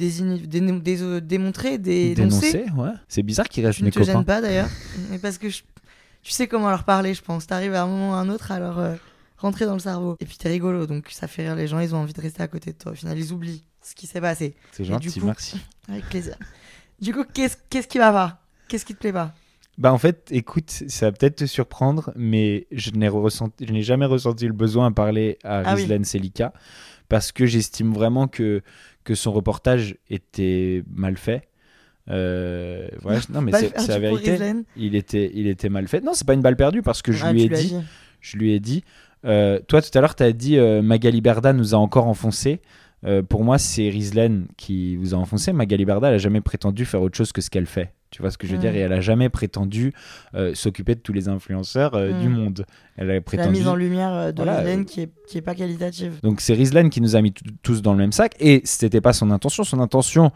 euh, 0.00 1.20
démontrées, 1.20 1.78
dénoncées, 1.78 2.52
Dénoncé, 2.52 2.64
ouais. 2.76 2.92
C'est 3.08 3.22
bizarre 3.22 3.48
qu'il 3.48 3.64
reste 3.66 3.78
tu 3.78 3.84
ne 3.84 3.88
mes 3.88 3.92
te 3.92 4.02
gênes 4.02 4.14
copains. 4.14 4.24
pas 4.24 4.40
d'ailleurs, 4.40 4.68
mais 5.10 5.18
parce 5.18 5.38
que 5.38 5.48
je- 5.48 5.62
tu 6.22 6.32
sais 6.32 6.46
comment 6.46 6.70
leur 6.70 6.84
parler, 6.84 7.12
je 7.12 7.22
pense. 7.22 7.46
T'arrives 7.46 7.74
à 7.74 7.82
un 7.82 7.86
moment 7.86 8.10
ou 8.10 8.14
à 8.14 8.18
un 8.18 8.28
autre 8.30 8.50
à 8.50 8.58
leur 8.58 8.78
euh, 8.78 8.94
rentrer 9.36 9.66
dans 9.66 9.74
le 9.74 9.78
cerveau. 9.78 10.16
Et 10.20 10.24
puis 10.24 10.38
t'es 10.38 10.48
rigolo, 10.48 10.86
donc 10.86 11.08
ça 11.10 11.28
fait 11.28 11.42
rire 11.42 11.54
les 11.56 11.66
gens, 11.66 11.80
ils 11.80 11.94
ont 11.94 11.98
envie 11.98 12.14
de 12.14 12.20
rester 12.20 12.42
à 12.42 12.48
côté 12.48 12.72
de 12.72 12.78
toi. 12.78 12.92
Au 12.92 12.94
final, 12.94 13.18
ils 13.18 13.32
oublient 13.32 13.62
ce 13.84 13.94
qui 13.94 14.06
s'est 14.06 14.20
passé. 14.20 14.54
C'est 14.72 14.84
gentil, 14.84 15.08
du 15.10 15.20
coup- 15.20 15.26
merci. 15.26 15.56
Avec 15.88 16.04
plaisir. 16.08 16.36
Du 17.00 17.12
coup, 17.12 17.24
qu'est-ce 17.32 17.56
qu'est-ce 17.70 17.88
qui 17.88 17.98
va 17.98 18.12
pas? 18.12 18.40
Qu'est-ce 18.68 18.84
qui 18.84 18.94
te 18.94 19.00
plaît 19.00 19.12
pas? 19.12 19.34
Bah 19.76 19.92
en 19.92 19.98
fait, 19.98 20.28
écoute, 20.30 20.70
ça 20.70 21.06
va 21.06 21.12
peut-être 21.12 21.36
te 21.36 21.46
surprendre, 21.46 22.12
mais 22.14 22.66
je 22.70 22.92
n'ai 22.92 23.08
ressenti, 23.08 23.66
je 23.66 23.72
n'ai 23.72 23.82
jamais 23.82 24.06
ressenti 24.06 24.46
le 24.46 24.52
besoin 24.52 24.90
de 24.90 24.94
parler 24.94 25.38
à 25.42 25.58
Ah 25.64 25.74
oui. 25.74 25.82
Rizlan 25.82 26.04
Selika 26.04 26.52
parce 27.08 27.32
que 27.32 27.44
j'estime 27.46 27.92
vraiment 27.92 28.28
que 28.28 28.62
que 29.02 29.14
son 29.14 29.32
reportage 29.32 29.96
était 30.08 30.82
mal 30.90 31.16
fait. 31.18 31.48
Euh, 32.10 32.88
ouais, 33.04 33.18
non 33.30 33.40
mais 33.42 33.52
c'est 33.52 33.88
la 33.88 33.98
vérité. 33.98 34.38
Il 34.76 34.94
était, 34.94 35.30
il 35.34 35.46
était 35.46 35.68
mal 35.68 35.88
fait. 35.88 36.00
Non, 36.00 36.12
c'est 36.14 36.26
pas 36.26 36.34
une 36.34 36.42
balle 36.42 36.56
perdue 36.56 36.82
parce 36.82 37.02
que 37.02 37.12
je 37.12 37.24
Ah, 37.24 37.32
lui 37.32 37.42
ai 37.42 37.48
dit, 37.48 37.74
je 38.20 38.36
lui 38.36 38.52
ai 38.52 38.60
dit. 38.60 38.84
euh, 39.24 39.58
toi, 39.66 39.80
tout 39.82 39.96
à 39.96 40.00
l'heure, 40.00 40.14
tu 40.14 40.22
as 40.22 40.32
dit 40.32 40.56
euh, 40.58 40.82
Magali 40.82 41.20
Berda 41.20 41.52
nous 41.52 41.74
a 41.74 41.78
encore 41.78 42.06
enfoncé. 42.06 42.60
Euh, 43.04 43.22
pour 43.22 43.44
moi, 43.44 43.58
c'est 43.58 43.88
Rizlen 43.88 44.46
qui 44.56 44.96
vous 44.96 45.14
a 45.14 45.18
enfoncé. 45.18 45.52
Magali 45.52 45.84
Berda, 45.84 46.08
elle 46.08 46.14
a 46.14 46.18
jamais 46.18 46.40
prétendu 46.40 46.84
faire 46.84 47.02
autre 47.02 47.16
chose 47.16 47.32
que 47.32 47.40
ce 47.40 47.50
qu'elle 47.50 47.66
fait. 47.66 47.92
Tu 48.10 48.22
vois 48.22 48.30
ce 48.30 48.38
que 48.38 48.46
je 48.46 48.52
veux 48.52 48.58
Mm. 48.58 48.60
dire 48.62 48.76
Et 48.76 48.78
elle 48.78 48.92
a 48.92 49.00
jamais 49.00 49.28
prétendu 49.28 49.92
euh, 50.34 50.54
s'occuper 50.54 50.94
de 50.94 51.00
tous 51.00 51.12
les 51.12 51.28
influenceurs 51.28 51.94
euh, 51.94 52.12
Mm. 52.12 52.20
du 52.22 52.28
monde. 52.28 52.66
Elle 52.96 53.10
a 53.10 53.20
La 53.36 53.48
mise 53.48 53.66
en 53.68 53.74
lumière 53.74 54.32
de 54.32 54.36
Voilà, 54.42 54.60
Rizlen 54.60 54.84
qui 54.84 55.00
est, 55.02 55.10
qui 55.28 55.38
est 55.38 55.42
pas 55.42 55.54
qualitative. 55.54 56.20
Donc 56.22 56.40
c'est 56.40 56.54
Rizlan 56.54 56.88
qui 56.88 57.00
nous 57.00 57.16
a 57.16 57.20
mis 57.22 57.34
tous 57.62 57.82
dans 57.82 57.92
le 57.92 57.98
même 57.98 58.12
sac 58.12 58.34
et 58.40 58.62
c'était 58.64 59.00
pas 59.00 59.12
son 59.12 59.30
intention. 59.32 59.64
Son 59.64 59.80
intention, 59.80 60.30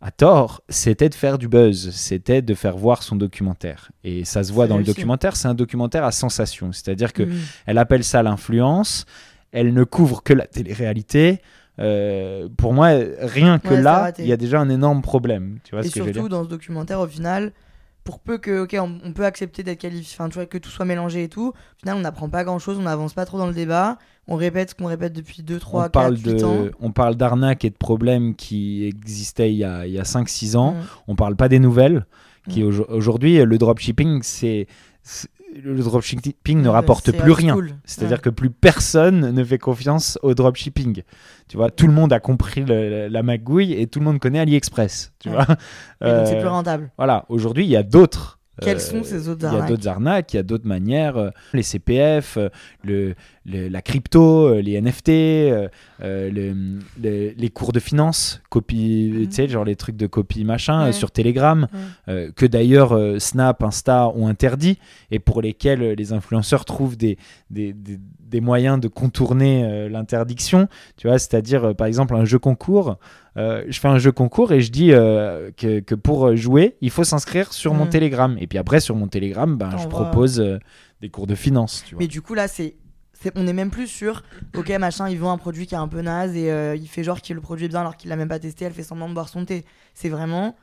à 0.00 0.10
tort, 0.10 0.62
c'était 0.68 1.08
de 1.08 1.14
faire 1.14 1.38
du 1.38 1.46
buzz, 1.48 1.90
c'était 1.90 2.40
de 2.40 2.54
faire 2.54 2.76
voir 2.76 3.02
son 3.02 3.16
documentaire. 3.16 3.90
Et 4.04 4.24
ça 4.24 4.42
se 4.44 4.52
voit 4.52 4.66
dans 4.66 4.78
le 4.78 4.84
documentaire, 4.84 5.36
c'est 5.36 5.48
un 5.48 5.54
documentaire 5.54 6.04
à 6.04 6.12
sensation. 6.12 6.72
C'est-à-dire 6.72 7.12
que 7.12 7.24
Mm. 7.24 7.34
elle 7.66 7.78
appelle 7.78 8.04
ça 8.04 8.22
l'influence, 8.22 9.04
elle 9.52 9.74
ne 9.74 9.84
couvre 9.84 10.22
que 10.22 10.32
la 10.32 10.46
télé-réalité. 10.46 11.40
Euh, 11.80 12.48
pour 12.56 12.72
moi, 12.72 12.88
rien 13.20 13.58
que 13.58 13.68
Ouais, 13.68 13.82
là, 13.82 14.12
il 14.18 14.26
y 14.26 14.32
a 14.32 14.36
déjà 14.36 14.60
un 14.60 14.68
énorme 14.68 15.02
problème. 15.02 15.58
Tu 15.64 15.74
vois 15.74 15.84
Et 15.84 15.88
ce 15.88 15.94
que 15.94 16.00
je 16.00 16.04
veux 16.04 16.10
dire 16.12 16.22
surtout, 16.22 16.28
dans 16.28 16.44
ce 16.44 16.48
documentaire, 16.48 17.00
au 17.00 17.06
final, 17.06 17.52
pour 18.04 18.18
peu 18.20 18.38
que, 18.38 18.62
ok, 18.62 18.76
on, 18.80 18.98
on 19.04 19.12
peut 19.12 19.24
accepter 19.24 19.62
d'être 19.62 19.78
qualifié, 19.80 20.16
enfin, 20.18 20.28
tu 20.28 20.34
vois, 20.34 20.46
que 20.46 20.58
tout 20.58 20.70
soit 20.70 20.84
mélangé 20.86 21.24
et 21.24 21.28
tout, 21.28 21.48
au 21.48 21.78
final, 21.80 21.96
on 21.96 22.00
n'apprend 22.00 22.28
pas 22.28 22.42
grand 22.44 22.58
chose, 22.58 22.78
on 22.78 22.82
n'avance 22.82 23.12
pas 23.14 23.26
trop 23.26 23.38
dans 23.38 23.46
le 23.46 23.52
débat, 23.52 23.98
on 24.26 24.36
répète 24.36 24.70
ce 24.70 24.74
qu'on 24.74 24.86
répète 24.86 25.12
depuis 25.12 25.42
2, 25.42 25.58
3, 25.58 25.80
on 25.80 25.84
4, 25.84 25.92
parle 25.92 26.16
8 26.16 26.42
ans. 26.42 26.56
on 26.80 26.90
parle 26.90 27.16
d'arnaques 27.16 27.64
et 27.64 27.70
de 27.70 27.76
problèmes 27.76 28.34
qui 28.34 28.84
existaient 28.86 29.50
il 29.52 29.58
y 29.58 29.64
a, 29.64 29.86
il 29.86 29.92
y 29.92 29.98
a 29.98 30.04
5-6 30.04 30.56
ans. 30.56 30.72
Mm. 30.72 30.76
On 31.08 31.14
parle 31.16 31.36
pas 31.36 31.48
des 31.48 31.58
nouvelles. 31.58 32.06
Qui 32.48 32.62
aujo- 32.62 32.86
aujourd'hui, 32.88 33.44
le 33.44 33.58
dropshipping, 33.58 34.20
c'est- 34.22 34.66
le 35.62 35.82
dropshipping 35.82 36.60
ne 36.62 36.68
rapporte 36.68 37.12
plus 37.12 37.32
rien. 37.32 37.56
C'est-à-dire 37.84 38.16
Ouais. 38.18 38.22
que 38.22 38.30
plus 38.30 38.50
personne 38.50 39.30
ne 39.32 39.44
fait 39.44 39.58
confiance 39.58 40.18
au 40.22 40.34
dropshipping. 40.34 41.02
Tu 41.48 41.56
vois, 41.56 41.70
tout 41.70 41.86
le 41.86 41.92
monde 41.92 42.12
a 42.12 42.20
compris 42.20 42.64
le- 42.64 43.08
la 43.08 43.22
magouille 43.22 43.72
et 43.74 43.86
tout 43.86 43.98
le 44.00 44.04
monde 44.04 44.18
connaît 44.18 44.38
AliExpress. 44.40 45.12
Tu 45.18 45.28
Ouais. 45.28 45.34
vois. 45.36 45.44
Donc, 45.46 45.56
c'est 46.26 46.36
Euh, 46.36 46.40
plus 46.40 46.48
rentable. 46.48 46.90
voilà. 46.96 47.24
Aujourd'hui, 47.28 47.64
il 47.64 47.70
y 47.70 47.76
a 47.76 47.82
d'autres. 47.82 48.37
Quelles 48.60 48.76
euh, 48.76 48.80
sont 48.80 49.02
ces 49.04 49.28
autres 49.28 49.40
Il 49.42 49.44
y 49.44 49.46
a 49.46 49.50
arnaques 49.50 49.68
d'autres 49.70 49.88
arnaques, 49.88 50.34
il 50.34 50.36
y 50.36 50.40
a 50.40 50.42
d'autres 50.42 50.66
manières. 50.66 51.16
euh, 51.16 51.30
les 51.52 51.62
CPF, 51.62 52.36
euh, 52.36 52.48
le, 52.84 53.14
le- 53.46 53.68
la 53.68 53.82
crypto, 53.82 54.54
les 54.60 54.80
NFT, 54.80 55.08
le- 56.00 56.78
le- 57.02 57.32
les 57.36 57.50
cours 57.50 57.72
de 57.72 57.80
finance, 57.80 58.40
copie, 58.50 59.26
tu 59.28 59.34
sais, 59.34 59.48
genre 59.48 59.64
les 59.64 59.76
trucs 59.76 59.96
de 59.96 60.06
copie 60.06 60.44
machin 60.44 60.86
Ouais. 60.86 60.92
sur 60.92 61.10
Telegram, 61.10 61.66
Ouais. 62.06 62.30
que 62.36 62.46
d'ailleurs 62.46 62.98
Snap, 63.20 63.62
Insta 63.62 64.08
ont 64.14 64.28
interdit 64.28 64.78
et 65.10 65.18
pour 65.18 65.40
lesquels 65.42 65.92
les 65.92 66.12
influenceurs 66.12 66.64
trouvent 66.64 66.96
des, 66.96 67.16
des, 67.50 67.72
des- 67.72 67.98
des 68.20 68.40
moyens 68.42 68.78
de 68.78 68.88
contourner 68.88 69.88
l'interdiction. 69.88 70.68
Tu 70.98 71.06
vois, 71.08 71.18
c'est-à-dire 71.18 71.74
par 71.74 71.86
exemple 71.86 72.14
un 72.14 72.24
jeu 72.26 72.38
concours. 72.38 72.98
Euh, 73.38 73.64
je 73.68 73.78
fais 73.80 73.88
un 73.88 73.98
jeu 73.98 74.12
concours 74.12 74.52
et 74.52 74.60
je 74.60 74.70
dis 74.70 74.92
euh, 74.92 75.50
que, 75.56 75.80
que 75.80 75.94
pour 75.94 76.34
jouer, 76.36 76.76
il 76.80 76.90
faut 76.90 77.04
s'inscrire 77.04 77.52
sur 77.52 77.72
mon 77.72 77.84
Mhm. 77.84 77.90
Telegram. 77.90 78.36
Et 78.40 78.46
puis 78.46 78.58
après, 78.58 78.80
sur 78.80 78.96
mon 78.96 79.06
Telegram, 79.08 79.56
ben, 79.56 79.70
je 79.78 79.86
propose 79.86 80.40
euh, 80.40 80.58
des 81.00 81.08
cours 81.08 81.26
de 81.26 81.34
finance. 81.34 81.84
Tu 81.86 81.94
vois. 81.94 82.00
Mais 82.02 82.08
du 82.08 82.20
coup, 82.20 82.34
là, 82.34 82.48
c'est. 82.48 82.74
On 83.34 83.46
est 83.48 83.52
même 83.52 83.70
plus 83.70 83.88
sur, 83.88 84.22
ok, 84.56 84.68
machin, 84.78 85.08
il 85.08 85.18
vend 85.18 85.32
un 85.32 85.38
produit 85.38 85.66
qui 85.66 85.74
est 85.74 85.78
un 85.78 85.88
peu 85.88 86.02
naze 86.02 86.36
et 86.36 86.76
il 86.76 86.86
fait 86.86 87.02
genre 87.02 87.20
qu'il 87.20 87.34
le 87.34 87.40
produit 87.42 87.66
bien 87.66 87.80
alors 87.80 87.96
qu'il 87.96 88.10
l'a 88.10 88.16
même 88.16 88.28
pas 88.28 88.38
testé, 88.38 88.64
elle 88.64 88.72
fait 88.72 88.84
semblant 88.84 89.08
de 89.08 89.14
boire 89.14 89.28
son 89.28 89.44
thé. 89.44 89.64
C'est 89.92 90.08
vraiment. 90.08 90.54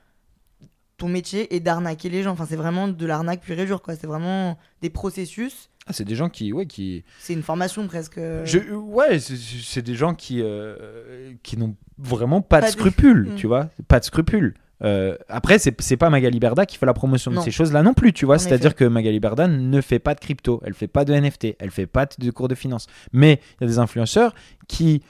Ton 0.97 1.09
métier 1.09 1.53
est 1.53 1.59
d'arnaquer 1.59 2.07
les 2.09 2.23
gens. 2.23 2.31
Enfin, 2.31 2.45
c'est 2.47 2.55
vraiment 2.55 2.87
de 2.87 3.05
l'arnaque 3.05 3.41
pure 3.41 3.59
et 3.59 3.65
dure, 3.65 3.81
quoi. 3.81 3.95
C'est 3.97 4.07
vraiment 4.07 4.57
des 4.81 4.89
processus. 4.89 5.69
Ah, 5.87 5.93
c'est 5.93 6.03
des 6.05 6.15
gens 6.15 6.29
qui, 6.29 6.51
ouais, 6.51 6.65
qui, 6.65 7.03
C'est 7.19 7.33
une 7.33 7.43
formation 7.43 7.85
presque. 7.87 8.19
Je, 8.43 8.73
ouais, 8.73 9.19
c'est- 9.19 9.83
des 9.83 9.93
gens 9.93 10.15
qui, 10.15 10.41
euh, 10.41 11.33
qui 11.43 11.57
n'ont 11.57 11.75
vraiment 11.99 12.41
pas, 12.41 12.61
Pas 12.61 12.67
de 12.67 12.71
scrupules, 12.71 13.29
Mm. 13.31 13.35
tu 13.35 13.45
vois, 13.45 13.69
pas 13.87 13.99
de 13.99 14.05
scrupules. 14.05 14.55
Euh, 14.83 15.15
après, 15.29 15.57
c'est 15.59 15.95
pas 15.97 16.09
Magali 16.09 16.39
Berda 16.39 16.65
qui 16.65 16.77
fait 16.77 16.85
la 16.87 16.93
promotion 16.93 17.31
de 17.31 17.39
ces 17.39 17.51
choses-là 17.51 17.81
non 17.83 17.93
plus, 17.93 18.13
tu 18.13 18.25
vois. 18.25 18.39
C'est-à-dire 18.39 18.75
que 18.75 18.83
Magali 18.83 19.19
Berda 19.19 19.47
ne 19.47 19.79
fait 19.79 19.99
pas 19.99 20.15
de 20.15 20.19
crypto, 20.19 20.59
elle 20.65 20.73
fait 20.73 20.87
pas 20.87 21.05
de 21.05 21.13
NFT, 21.13 21.55
elle 21.59 21.71
fait 21.71 21.85
pas 21.87 22.07
de 22.17 22.31
cours 22.31 22.47
de 22.47 22.55
finance. 22.55 22.87
Mais 23.13 23.39
il 23.59 23.63
y 23.63 23.65
a 23.65 23.67
des 23.67 23.79
influenceurs 23.79 24.33
qui, 24.67 25.01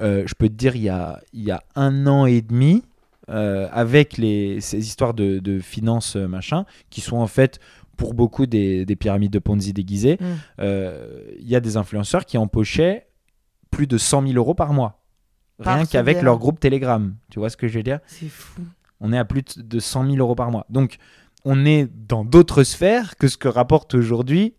euh, 0.00 0.22
je 0.26 0.34
peux 0.34 0.48
te 0.48 0.54
dire, 0.54 0.76
il 0.76 0.82
y 0.82 0.88
a, 0.90 1.20
il 1.32 1.42
y 1.42 1.50
a 1.50 1.62
un 1.74 2.06
an 2.06 2.26
et 2.26 2.40
demi, 2.42 2.84
euh, 3.30 3.68
avec 3.72 4.16
les, 4.16 4.60
ces 4.60 4.78
histoires 4.78 5.14
de, 5.14 5.38
de 5.40 5.58
finance 5.60 6.14
euh, 6.16 6.26
machin, 6.28 6.64
qui 6.90 7.00
sont 7.00 7.16
en 7.18 7.26
fait 7.26 7.58
pour 8.00 8.14
beaucoup 8.14 8.46
des, 8.46 8.86
des 8.86 8.96
pyramides 8.96 9.30
de 9.30 9.38
Ponzi 9.38 9.74
déguisées, 9.74 10.16
Mm. 10.18 10.24
euh, 10.60 11.20
il 11.38 11.46
y 11.46 11.54
a 11.54 11.60
des 11.60 11.76
influenceurs 11.76 12.24
qui 12.24 12.38
empochaient 12.38 13.06
plus 13.70 13.86
de 13.86 13.98
100 13.98 14.22
000 14.22 14.34
euros 14.36 14.54
par 14.54 14.72
mois. 14.72 15.02
Par 15.62 15.74
Rien 15.76 15.84
qu'avec 15.84 16.22
leur 16.22 16.38
groupe 16.38 16.58
Telegram. 16.58 17.14
Tu 17.30 17.38
vois 17.38 17.50
ce 17.50 17.58
que 17.58 17.68
je 17.68 17.76
veux 17.76 17.82
dire? 17.82 18.00
C'est 18.06 18.30
fou. 18.30 18.62
On 19.00 19.12
est 19.12 19.18
à 19.18 19.26
plus 19.26 19.42
de 19.58 19.78
100 19.78 20.04
000 20.06 20.16
euros 20.16 20.34
par 20.34 20.50
mois. 20.50 20.64
Donc, 20.70 20.96
on 21.44 21.66
est 21.66 21.88
dans 22.08 22.24
d'autres 22.24 22.62
sphères 22.64 23.16
que 23.16 23.28
ce 23.28 23.36
que 23.36 23.48
rapporte 23.48 23.94
aujourd'hui 23.94 24.54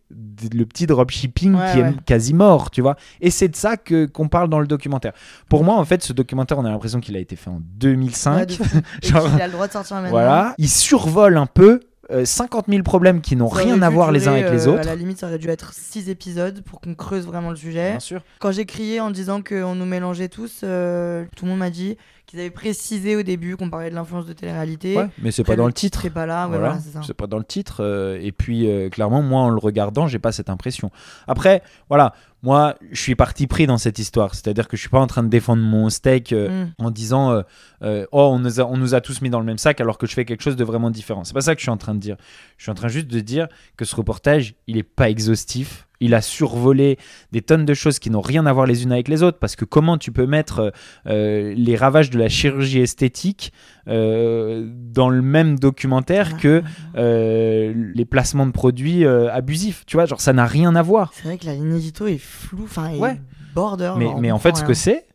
le 0.53 0.63
petit 0.65 0.85
dropshipping 0.87 1.55
Ouais, 1.55 1.71
qui 1.73 1.81
ouais. 1.81 1.89
est 1.89 2.03
quasi 2.05 2.33
mort, 2.35 2.69
tu 2.69 2.81
vois? 2.81 2.95
Et 3.21 3.29
c'est 3.31 3.47
de 3.49 3.55
ça 3.55 3.75
que 3.77 4.05
qu'on 4.05 4.27
parle 4.29 4.49
dans 4.49 4.59
le 4.59 4.67
documentaire. 4.67 5.13
Pour 5.49 5.63
moi, 5.63 5.75
en 5.77 5.85
fait, 5.85 6.03
ce 6.03 6.13
documentaire, 6.13 6.57
on 6.59 6.65
a 6.65 6.69
l'impression 6.69 6.99
qu'il 6.99 7.15
a 7.15 7.19
été 7.19 7.35
fait 7.35 7.49
en 7.49 7.59
2005. 7.61 8.35
Ouais, 8.35 8.45
de 8.45 8.53
fou. 8.53 8.77
Et 9.03 9.07
Genre- 9.07 9.31
qu'il 9.31 9.41
a 9.41 9.47
le 9.47 9.53
droit 9.53 9.67
de 9.67 9.71
sortir 9.73 9.95
maintenant. 9.97 10.09
voilà. 10.11 10.53
Il 10.59 10.69
survole 10.69 11.37
un 11.37 11.45
peu 11.47 11.79
euh, 12.11 12.25
50 12.25 12.65
000 12.67 12.83
problèmes 12.83 13.21
qui 13.21 13.35
n'ont 13.35 13.47
rien 13.47 13.81
à 13.81 13.89
voir 13.89 14.11
les 14.11 14.27
uns 14.27 14.33
avec 14.33 14.51
les 14.51 14.67
euh, 14.67 14.71
autres. 14.71 14.81
À 14.81 14.83
la 14.83 14.95
limite, 14.95 15.19
ça 15.19 15.27
aurait 15.27 15.37
dû 15.37 15.49
être 15.49 15.73
6 15.73 16.09
épisodes 16.09 16.61
pour 16.61 16.81
qu'on 16.81 16.93
creuse 16.93 17.25
vraiment 17.25 17.49
le 17.49 17.55
sujet. 17.55 17.91
Bien 17.91 17.99
sûr. 17.99 18.21
Quand 18.39 18.51
j'ai 18.51 18.65
crié 18.65 18.99
en 18.99 19.11
disant 19.11 19.41
qu'on 19.41 19.75
nous 19.75 19.85
mélangeait 19.85 20.29
tous, 20.29 20.61
euh, 20.63 21.25
tout 21.35 21.45
le 21.45 21.51
monde 21.51 21.59
m'a 21.59 21.69
dit 21.69 21.97
qu'ils 22.31 22.39
avaient 22.39 22.49
précisé 22.49 23.15
au 23.15 23.23
début 23.23 23.55
qu'on 23.57 23.69
parlait 23.69 23.89
de 23.89 23.95
l'influence 23.95 24.25
de 24.25 24.33
télé-réalité. 24.33 24.97
Ouais, 24.97 25.09
mais 25.21 25.31
c'est 25.31 25.41
Après, 25.41 25.53
pas 25.53 25.57
dans 25.57 25.67
le 25.67 25.73
titre. 25.73 25.99
C'est 26.01 26.09
pas 26.09 26.25
là, 26.25 26.45
ouais, 26.47 26.57
Voilà, 26.57 26.77
voilà, 26.81 27.05
c'est 27.05 27.13
pas 27.13 27.27
dans 27.27 27.37
le 27.37 27.43
titre. 27.43 27.83
euh, 27.83 28.17
et 28.21 28.31
puis, 28.31 28.67
euh, 28.67 28.89
clairement, 28.89 29.21
moi, 29.21 29.41
en 29.41 29.49
le 29.49 29.57
regardant, 29.59 30.07
j'ai 30.07 30.17
pas 30.19 30.31
cette 30.31 30.49
impression. 30.49 30.89
Après, 31.27 31.61
voilà, 31.89 32.13
moi, 32.43 32.75
je 32.91 32.99
suis 32.99 33.15
parti 33.15 33.45
pris 33.45 33.67
dans 33.67 33.77
cette 33.77 33.99
histoire. 33.99 34.33
C'est-à-dire 34.33 34.67
que 34.67 34.75
je 34.77 34.81
suis 34.81 34.89
pas 34.89 34.99
en 34.99 35.07
train 35.07 35.21
de 35.23 35.27
défendre 35.29 35.61
mon 35.61 35.89
steak 35.89 36.33
euh, 36.33 36.65
Mm. 36.65 36.73
en 36.85 36.89
disant 36.91 37.43
euh, 37.83 38.05
Oh, 38.11 38.29
on 38.33 38.39
nous, 38.39 38.59
a, 38.59 38.63
on 38.63 38.77
nous 38.77 38.95
a 38.95 39.01
tous 39.01 39.21
mis 39.21 39.29
dans 39.29 39.39
le 39.39 39.45
même 39.45 39.57
sac 39.59 39.79
alors 39.81 39.97
que 39.99 40.07
je 40.07 40.13
fais 40.13 40.25
quelque 40.25 40.41
chose 40.41 40.55
de 40.55 40.63
vraiment 40.63 40.89
différent. 40.89 41.23
C'est 41.23 41.33
pas 41.33 41.41
ça 41.41 41.53
que 41.53 41.59
je 41.59 41.65
suis 41.65 41.71
en 41.71 41.77
train 41.77 41.93
de 41.93 41.99
dire. 41.99 42.15
Je 42.57 42.63
suis 42.63 42.71
en 42.71 42.75
train 42.75 42.87
juste 42.87 43.07
de 43.07 43.19
dire 43.19 43.47
que 43.77 43.85
ce 43.85 43.95
reportage, 43.95 44.55
il 44.67 44.77
est 44.77 44.83
pas 44.83 45.09
exhaustif. 45.09 45.87
Il 46.01 46.13
a 46.13 46.21
survolé 46.21 46.97
des 47.31 47.41
tonnes 47.41 47.63
de 47.65 47.73
choses 47.73 47.99
qui 47.99 48.09
n'ont 48.09 48.19
rien 48.21 48.45
à 48.45 48.51
voir 48.53 48.65
les 48.65 48.83
unes 48.83 48.91
avec 48.91 49.07
les 49.07 49.23
autres. 49.23 49.39
Parce 49.39 49.55
que 49.55 49.63
comment 49.65 49.97
tu 49.97 50.11
peux 50.11 50.25
mettre 50.25 50.73
euh, 51.07 51.53
les 51.55 51.75
ravages 51.77 52.09
de 52.09 52.19
la 52.19 52.27
chirurgie 52.27 52.79
esthétique 52.79 53.53
euh, 53.87 54.67
dans 54.67 55.09
le 55.09 55.21
même 55.21 55.57
documentaire 55.57 56.37
que 56.37 56.61
euh, 56.97 57.73
les 57.95 58.05
placements 58.05 58.45
de 58.45 58.51
produits 58.51 59.05
euh, 59.05 59.31
abusifs. 59.31 59.83
Tu 59.85 59.95
vois, 59.97 60.05
genre 60.05 60.21
ça 60.21 60.33
n'a 60.33 60.45
rien 60.45 60.75
à 60.75 60.81
voir. 60.81 61.11
C'est 61.13 61.23
vrai 61.23 61.37
que 61.37 61.45
la 61.45 61.53
ligne 61.53 61.75
édito 61.75 62.07
est 62.07 62.17
floue, 62.17 62.63
enfin, 62.65 62.93
Ouais. 62.97 63.19
border. 63.55 63.93
mais 64.19 64.31
en 64.31 64.39
fait, 64.39 64.57
ce 64.57 64.63
que 64.63 64.73
c'est, 64.73 65.05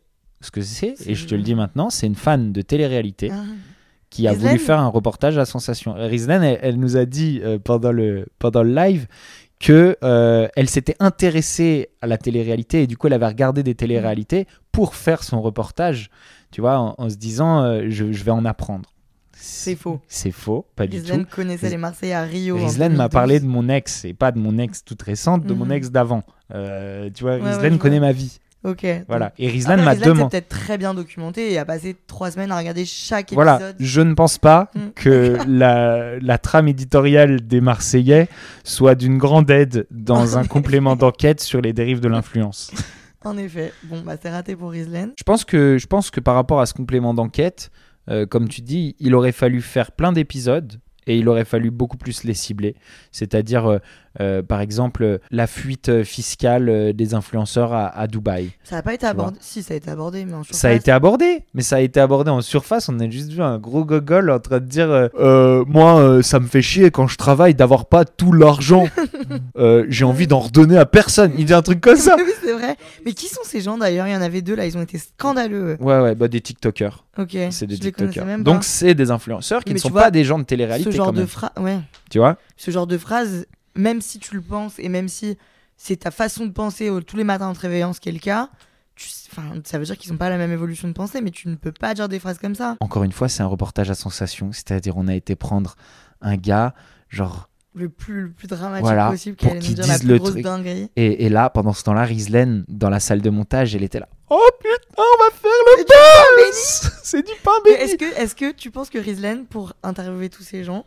ce 0.41 0.51
que 0.51 0.61
c'est, 0.61 0.93
C'est- 0.97 1.09
et 1.11 1.15
je 1.15 1.25
te 1.27 1.35
le 1.35 1.41
dis 1.41 1.55
maintenant, 1.55 1.89
c'est 1.89 2.07
une 2.07 2.15
fan 2.15 2.51
de 2.51 2.61
télé-réalité 2.61 3.29
Ah. 3.33 3.43
qui 4.09 4.27
a 4.27 4.31
Rizlen 4.31 4.47
voulu 4.51 4.59
faire 4.59 4.79
un 4.79 4.87
reportage 4.87 5.37
à 5.37 5.45
sensation. 5.45 5.93
Rizlen, 5.97 6.43
elle, 6.43 6.59
elle 6.61 6.79
nous 6.79 6.95
a 6.97 7.05
dit 7.05 7.41
euh, 7.43 7.57
pendant 7.59 7.91
le 7.91 8.27
pendant 8.39 8.63
le 8.63 8.73
live 8.73 9.07
que 9.59 9.97
euh, 10.03 10.47
elle 10.55 10.69
s'était 10.69 10.95
intéressée 10.99 11.89
à 12.01 12.07
la 12.07 12.17
télé-réalité 12.17 12.83
et 12.83 12.87
du 12.87 12.95
coup 12.97 13.07
elle 13.07 13.13
avait 13.13 13.25
regardé 13.27 13.63
des 13.63 13.73
télé-réalités 13.75 14.45
pour 14.71 14.95
faire 14.95 15.23
son 15.23 15.41
reportage. 15.41 16.09
Tu 16.51 16.61
vois, 16.61 16.77
en, 16.79 16.95
en 16.97 17.09
se 17.09 17.15
disant 17.15 17.61
euh, 17.63 17.85
je, 17.89 18.11
je 18.11 18.23
vais 18.23 18.31
en 18.31 18.45
apprendre. 18.45 18.93
C'est 19.39 19.75
faux. 19.75 19.99
C'est 20.07 20.31
faux, 20.31 20.65
pas 20.75 20.87
du 20.87 21.01
tout. 21.03 21.25
connaissait 21.29 21.69
les 21.69 21.77
Marseillais 21.77 22.13
à 22.13 22.23
Rio. 22.23 22.57
en 22.57 22.65
Rizlen 22.65 22.91
m'a 22.93 23.07
2012. 23.07 23.09
parlé 23.11 23.39
de 23.39 23.45
mon 23.45 23.69
ex, 23.69 24.03
et 24.05 24.13
pas 24.15 24.31
de 24.31 24.39
mon 24.39 24.57
ex 24.57 24.83
toute 24.83 25.01
récente, 25.03 25.43
de 25.45 25.53
mon 25.53 25.65
Mhm. 25.65 25.71
ex 25.73 25.91
d'avant. 25.91 26.23
Euh, 26.55 27.09
tu 27.13 27.23
vois, 27.23 27.35
Ouais, 27.37 27.77
connaît 27.77 27.99
vois. 27.99 28.07
ma 28.07 28.11
vie. 28.13 28.39
Ok. 28.63 28.85
Voilà. 29.07 29.33
Et 29.37 29.45
Après, 29.45 29.53
Rizlen 29.53 29.83
m'a 29.83 29.95
demandé. 29.95 30.29
peut-être 30.29 30.49
très 30.49 30.77
bien 30.77 30.93
documenté 30.93 31.53
et 31.53 31.57
a 31.57 31.65
passé 31.65 31.95
trois 32.07 32.31
semaines 32.31 32.51
à 32.51 32.57
regarder 32.57 32.85
chaque 32.85 33.31
Voilà, 33.33 33.55
épisode. 33.55 33.75
je 33.79 34.01
ne 34.01 34.13
pense 34.13 34.37
pas 34.39 34.71
Mm. 34.75 34.79
que 34.95 35.37
la, 35.47 36.19
la 36.19 36.37
trame 36.37 36.67
éditoriale 36.67 37.41
des 37.47 37.61
Marseillais 37.61 38.27
soit 38.63 38.95
d'une 38.95 39.17
grande 39.17 39.49
aide 39.51 39.85
dans 39.91 40.37
un 40.37 40.45
complément 40.45 40.95
d'enquête 40.95 41.39
sur 41.39 41.61
les 41.61 41.71
dérives 41.73 41.99
de 41.99 42.07
l'influence. 42.07 42.71
En 43.23 43.37
effet. 43.37 43.73
Bon, 43.83 44.01
bah 44.01 44.15
c'est 44.21 44.29
raté 44.29 44.55
pour 44.55 44.71
Rizlen. 44.71 45.11
Je 45.17 45.23
pense 45.23 45.45
que, 45.45 45.77
je 45.77 45.87
pense 45.87 46.11
que 46.11 46.19
par 46.19 46.35
rapport 46.35 46.59
à 46.59 46.65
ce 46.65 46.73
complément 46.73 47.13
d'enquête, 47.13 47.71
euh, 48.09 48.25
comme 48.25 48.47
tu 48.47 48.61
dis, 48.61 48.95
il 48.99 49.15
aurait 49.15 49.31
fallu 49.33 49.61
faire 49.61 49.91
plein 49.91 50.11
d'épisodes 50.13 50.79
et 51.07 51.17
il 51.17 51.27
aurait 51.29 51.45
fallu 51.45 51.71
beaucoup 51.71 51.97
plus 51.97 52.23
les 52.23 52.33
cibler. 52.33 52.75
C'est-à-dire 53.11 53.65
euh, 53.69 53.79
Euh, 54.19 54.41
par 54.41 54.61
exemple, 54.61 55.19
la 55.31 55.47
fuite 55.47 56.03
fiscale 56.03 56.69
euh, 56.69 56.93
des 56.93 57.13
influenceurs 57.13 57.73
à, 57.73 57.87
à 57.87 58.07
Dubaï. 58.07 58.51
Ça 58.63 58.75
n'a 58.77 58.81
pas 58.81 58.93
été 58.93 59.05
abordé. 59.05 59.37
Si, 59.41 59.61
ça 59.63 59.73
a 59.73 59.77
été 59.77 59.89
abordé, 59.91 60.25
mais 60.25 60.33
en 60.33 60.43
Ça 60.43 60.49
a 60.49 60.53
surface. 60.53 60.75
été 60.79 60.91
abordé, 60.91 61.43
mais 61.53 61.61
ça 61.61 61.77
a 61.77 61.79
été 61.81 61.99
abordé 61.99 62.31
en 62.31 62.41
surface. 62.41 62.89
On 62.89 62.99
a 62.99 63.09
juste 63.09 63.31
vu 63.31 63.41
un 63.41 63.57
gros 63.59 63.85
gogol 63.85 64.29
en 64.31 64.39
train 64.39 64.59
de 64.59 64.65
dire 64.65 64.89
euh, 64.89 65.07
Euh, 65.19 65.63
Moi, 65.67 65.99
euh, 65.99 66.21
ça 66.21 66.39
me 66.39 66.47
fait 66.47 66.61
chier 66.61 66.89
quand 66.91 67.07
je 67.07 67.17
travaille 67.17 67.53
d'avoir 67.55 67.85
pas 67.85 68.05
tout 68.05 68.31
l'argent. 68.33 68.87
Euh, 69.57 69.85
J'ai 69.89 70.05
envie 70.05 70.27
d'en 70.27 70.39
redonner 70.39 70.77
à 70.77 70.85
personne. 70.85 71.31
Il 71.37 71.45
dit 71.45 71.53
un 71.53 71.61
truc 71.61 71.81
comme 71.81 71.97
ça. 71.97 72.15
oui, 72.19 72.31
c'est 72.43 72.53
vrai. 72.53 72.75
Mais 73.05 73.13
qui 73.13 73.27
sont 73.27 73.41
ces 73.43 73.59
gens 73.61 73.77
d'ailleurs? 73.77 74.07
Il 74.07 74.13
y 74.13 74.15
en 74.15 74.21
avait 74.21 74.41
deux 74.41 74.55
là, 74.55 74.65
ils 74.65 74.77
ont 74.77 74.81
été 74.81 74.97
scandaleux. 74.99 75.77
Ouais, 75.79 75.99
ouais, 75.99 76.15
bah 76.15 76.27
des 76.27 76.41
TikTokers. 76.41 77.05
Ok. 77.17 77.35
C'est 77.49 77.65
des 77.65 77.75
je 77.75 77.81
les 77.83 77.91
connaissais 77.91 78.19
TikTokers. 78.19 78.43
Donc, 78.43 78.63
c'est 78.63 78.93
des 78.93 79.09
influenceurs 79.11 79.63
qui 79.63 79.71
Mais 79.71 79.75
ne 79.75 79.79
sont 79.81 79.89
vois, 79.89 80.03
pas 80.03 80.11
des 80.11 80.23
gens 80.23 80.37
de 80.39 80.43
télé-réalité 80.43 80.91
ce 80.91 80.95
genre 80.95 81.07
quand 81.07 81.13
de 81.13 81.25
phrase, 81.25 81.49
ouais. 81.59 81.79
Tu 82.09 82.19
vois? 82.19 82.37
Ce 82.55 82.69
genre 82.71 82.87
de 82.87 82.97
phrase, 82.97 83.47
même 83.77 84.01
si 84.01 84.19
tu 84.19 84.35
le 84.35 84.41
penses 84.41 84.73
et 84.79 84.89
même 84.89 85.07
si 85.07 85.37
c'est 85.77 85.97
ta 85.97 86.11
façon 86.11 86.45
de 86.45 86.51
penser 86.51 86.89
au- 86.89 87.01
tous 87.01 87.17
les 87.17 87.23
matins 87.23 87.47
en 87.47 87.53
te 87.53 87.59
réveillant, 87.59 87.93
ce 87.93 87.99
qui 87.99 88.09
est 88.09 88.13
le 88.13 88.19
cas, 88.19 88.49
tu, 88.95 89.09
enfin, 89.31 89.53
ça 89.63 89.77
veut 89.77 89.85
dire 89.85 89.97
qu'ils 89.97 90.11
n'ont 90.11 90.17
pas 90.17 90.29
la 90.29 90.37
même 90.37 90.51
évolution 90.51 90.87
de 90.87 90.93
pensée, 90.93 91.21
mais 91.21 91.29
tu 91.31 91.47
ne 91.49 91.55
peux 91.55 91.71
pas 91.71 91.93
dire 91.93 92.09
des 92.09 92.17
phrases 92.19 92.39
comme 92.39 92.55
ça. 92.55 92.75
Encore 92.79 93.03
une 93.03 93.11
fois, 93.11 93.29
c'est 93.29 93.43
un 93.43 93.47
reportage 93.47 93.91
à 93.91 93.95
sensation. 93.95 94.51
C'est-à-dire, 94.51 94.97
on 94.97 95.07
a 95.07 95.13
été 95.13 95.35
prendre 95.35 95.75
un 96.21 96.35
gars, 96.35 96.73
genre. 97.09 97.47
Le 97.75 97.89
plus, 97.89 98.21
le 98.23 98.31
plus 98.31 98.47
dramatique 98.47 98.85
Voilà, 98.85 99.11
possible, 99.11 99.35
qui 99.35 99.45
pour 99.45 99.51
allait 99.51 99.59
nous 99.59 99.65
qu'ils 99.67 99.75
dire 99.75 99.85
la 99.85 99.93
disent 99.93 100.01
plus 100.01 100.09
le 100.13 100.17
grosse 100.17 100.31
truc. 100.31 100.43
dinguerie. 100.43 100.89
Et, 100.95 101.25
et 101.25 101.29
là, 101.29 101.51
pendant 101.51 101.73
ce 101.73 101.83
temps-là, 101.83 102.05
Rizlen, 102.05 102.65
dans 102.67 102.89
la 102.89 102.99
salle 102.99 103.21
de 103.21 103.29
montage, 103.29 103.75
elle 103.75 103.83
était 103.83 103.99
là. 103.99 104.09
Oh 104.31 104.49
putain, 104.59 104.73
on 104.97 105.23
va 105.23 105.29
faire 105.31 105.51
le 105.67 105.77
C'est 105.77 105.83
du 105.83 105.93
pain 105.93 106.47
buzz 106.47 106.91
C'est 107.03 107.21
du 107.27 107.33
pain 107.43 107.51
béni 107.63 107.75
Est-ce 107.77 107.95
que, 107.97 108.19
est 108.19 108.35
que 108.35 108.51
tu 108.51 108.71
penses 108.71 108.89
que 108.89 108.97
Rizlen, 108.97 109.45
pour 109.45 109.73
interviewer 109.83 110.29
tous 110.29 110.41
ces 110.41 110.63
gens, 110.63 110.85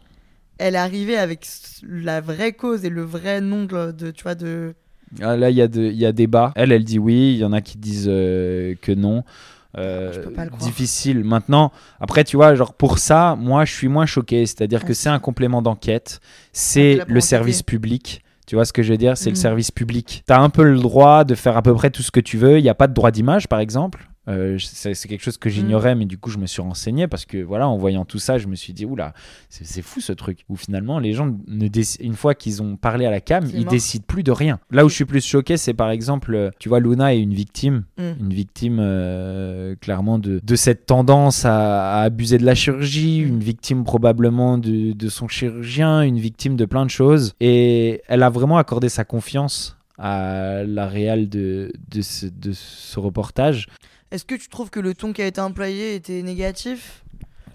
elle 0.61 0.75
est 0.75 0.79
arrivée 0.79 1.16
avec 1.16 1.46
la 1.83 2.20
vraie 2.20 2.53
cause 2.53 2.85
et 2.85 2.90
le 2.90 3.03
vrai 3.03 3.40
nom 3.40 3.64
de, 3.64 3.90
de- 3.92 4.11
tu 4.11 4.23
vois, 4.23 4.35
de... 4.35 4.75
Ah, 5.20 5.37
Là, 5.37 5.51
il 5.51 5.57
y, 5.57 5.62
a 5.62 5.66
de- 5.68 5.83
il 5.83 5.96
y 5.96 6.07
a 6.07 6.12
débat. 6.12 6.53
Elle, 6.55 6.70
elle 6.70 6.85
dit 6.85 6.99
oui. 7.01 7.33
Il 7.35 7.38
y 7.38 7.44
en 7.44 7.53
a 7.53 7.61
qui 7.61 7.79
disent 7.79 8.07
euh, 8.09 8.75
que 8.81 8.92
non. 8.92 9.25
Euh, 9.79 10.12
Je 10.12 10.20
peux 10.20 10.31
pas 10.33 10.44
le 10.44 10.51
difficile. 10.59 11.25
Maintenant, 11.25 11.73
après, 12.01 12.23
tu 12.25 12.37
vois, 12.37 12.55
genre 12.55 12.75
pour 12.75 12.99
ça, 12.99 13.37
moi, 13.37 13.64
je 13.64 13.73
suis 13.73 13.88
moins 13.88 14.07
choqué. 14.07 14.46
C'est-à-dire 14.46 14.81
Ah, 14.85 14.87
que 14.87 14.94
si. 14.94 15.03
c'est 15.03 15.09
un 15.09 15.18
complément 15.18 15.62
d'enquête. 15.62 16.20
Ah, 16.23 16.27
C'est 16.53 17.01
le 17.09 17.20
service 17.20 17.62
public. 17.62 18.23
Tu 18.46 18.57
vois 18.57 18.64
ce 18.64 18.73
que 18.73 18.83
je 18.83 18.90
veux 18.92 18.99
dire? 18.99 19.16
C'est 19.16 19.31
le 19.31 19.37
service 19.37 19.70
public. 19.70 20.23
Tu 20.27 20.33
as 20.33 20.40
un 20.40 20.51
peu 20.51 20.64
le 20.64 20.79
droit 20.79 21.23
de 21.25 21.35
faire 21.37 21.57
à 21.57 21.62
peu 21.62 21.73
près 21.75 21.90
tout 21.90 22.03
ce 22.03 22.11
que 22.11 22.18
tu 22.20 22.37
veux. 22.37 22.59
Il 22.59 22.62
n'y 22.62 22.68
a 22.68 22.75
pas 22.75 22.88
de 22.88 22.94
droit 22.94 23.12
d'image, 23.12 23.46
par 23.49 23.61
exemple. 23.61 24.10
Euh, 24.31 24.59
c'est 24.61 24.95
quelque 25.09 25.23
chose 25.23 25.37
que 25.38 25.49
Mhm. 25.49 25.55
j'ignorais, 25.55 25.95
mais 25.95 26.07
du 26.07 26.16
coup, 26.19 26.31
je 26.31 26.38
me 26.38 26.47
suis 26.47 26.62
renseigné 26.62 27.09
parce 27.09 27.25
que, 27.27 27.43
voilà, 27.43 27.69
en 27.69 27.77
voyant 27.77 28.05
tout 28.05 28.19
ça, 28.19 28.38
je 28.38 28.47
me 28.47 28.55
suis 28.55 28.73
dit, 28.73 28.85
oula, 28.87 29.12
c'est 29.49 29.83
fou 29.83 30.01
ce 30.01 30.12
truc. 30.12 30.45
Où 30.49 30.57
finalement, 30.57 30.99
les 30.99 31.12
gens, 31.12 31.35
ne 31.49 31.69
une 32.01 32.14
fois 32.14 32.35
qu'ils 32.35 32.62
ont 32.62 32.77
parlé 32.77 33.07
à 33.07 33.11
la 33.11 33.21
cam, 33.21 33.45
ils 33.53 33.62
mort. 33.62 33.71
décident 33.73 34.05
plus 34.07 34.23
de 34.23 34.31
rien. 34.33 34.59
Là 34.71 34.85
où 34.85 34.88
je 34.88 34.95
suis 34.95 35.05
plus 35.05 35.25
choqué, 35.27 35.57
c'est 35.57 35.75
par 35.75 35.90
exemple, 35.90 36.35
euh, 36.35 36.51
tu 36.59 36.69
vois, 36.69 36.81
Luna 36.81 37.14
est 37.14 37.21
une 37.21 37.35
victime. 37.35 37.85
Mm. 37.99 38.03
Une 38.21 38.33
victime, 38.35 38.79
euh, 38.81 39.75
clairement, 39.81 40.19
de, 40.19 40.40
de 40.43 40.57
cette 40.57 40.87
tendance 40.87 41.45
à, 41.45 41.99
à 41.99 42.03
abuser 42.03 42.38
de 42.38 42.45
la 42.45 42.55
chirurgie, 42.55 43.23
Mm. 43.25 43.29
une 43.29 43.40
victime 43.40 43.85
probablement 43.85 44.59
de, 44.59 44.93
de 44.93 45.09
son 45.09 45.27
chirurgien, 45.29 46.03
une 46.03 46.19
victime 46.19 46.57
de 46.57 46.64
plein 46.64 46.85
de 46.85 46.90
choses. 46.90 47.35
Et 47.40 48.03
elle 48.09 48.23
a 48.23 48.31
vraiment 48.31 48.59
accordé 48.59 48.88
sa 48.88 49.05
confiance 49.05 49.77
à 49.99 50.62
la 50.64 50.87
réelle 50.87 51.29
de, 51.29 51.73
de, 51.90 52.01
ce, 52.01 52.27
de 52.27 52.53
ce 52.53 52.99
reportage. 52.99 53.66
Est-ce 54.11 54.25
que 54.25 54.35
tu 54.35 54.49
trouves 54.49 54.70
que 54.70 54.81
le 54.81 54.94
ton 54.94 55.12
qui 55.12 55.23
a 55.23 55.27
été 55.27 55.40
employé 55.40 55.94
était 55.94 56.23
négatif? 56.23 57.05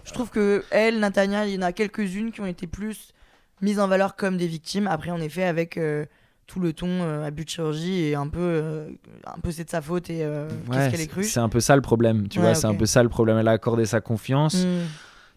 Je 0.04 0.12
trouve 0.12 0.30
que 0.30 0.64
elle, 0.70 1.00
Natania, 1.00 1.46
il 1.46 1.54
y 1.54 1.58
en 1.58 1.62
a 1.62 1.72
quelques-unes 1.72 2.30
qui 2.32 2.40
ont 2.40 2.46
été 2.46 2.66
plus 2.66 3.12
mises 3.60 3.80
en 3.80 3.88
valeur 3.88 4.16
comme 4.16 4.36
des 4.36 4.46
victimes. 4.46 4.86
Après, 4.86 5.10
en 5.10 5.20
effet, 5.20 5.44
avec 5.44 5.76
euh, 5.76 6.06
tout 6.46 6.60
le 6.60 6.72
ton 6.72 6.88
euh, 6.88 7.24
abus 7.24 7.44
de 7.44 7.50
chirurgie 7.50 8.04
et 8.04 8.14
un 8.14 8.28
peu, 8.28 8.40
euh, 8.40 8.88
un 9.26 9.38
peu 9.40 9.50
c'est 9.50 9.64
de 9.64 9.70
sa 9.70 9.82
faute 9.82 10.10
et 10.10 10.24
euh, 10.24 10.48
qu'est-ce 10.70 10.90
qu'elle 10.90 11.00
est 11.00 11.06
crue. 11.06 11.24
c'est 11.24 11.40
un 11.40 11.48
peu 11.48 11.60
ça 11.60 11.74
le 11.74 11.82
problème, 11.82 12.28
tu 12.28 12.38
Ouais, 12.38 12.46
vois, 12.46 12.54
c'est 12.54 12.66
un 12.66 12.74
peu 12.74 12.86
ça 12.86 13.02
le 13.02 13.08
problème. 13.08 13.38
Elle 13.38 13.48
a 13.48 13.52
accordé 13.52 13.84
sa 13.84 14.00
confiance. 14.00 14.54
Hmm. 14.64 14.84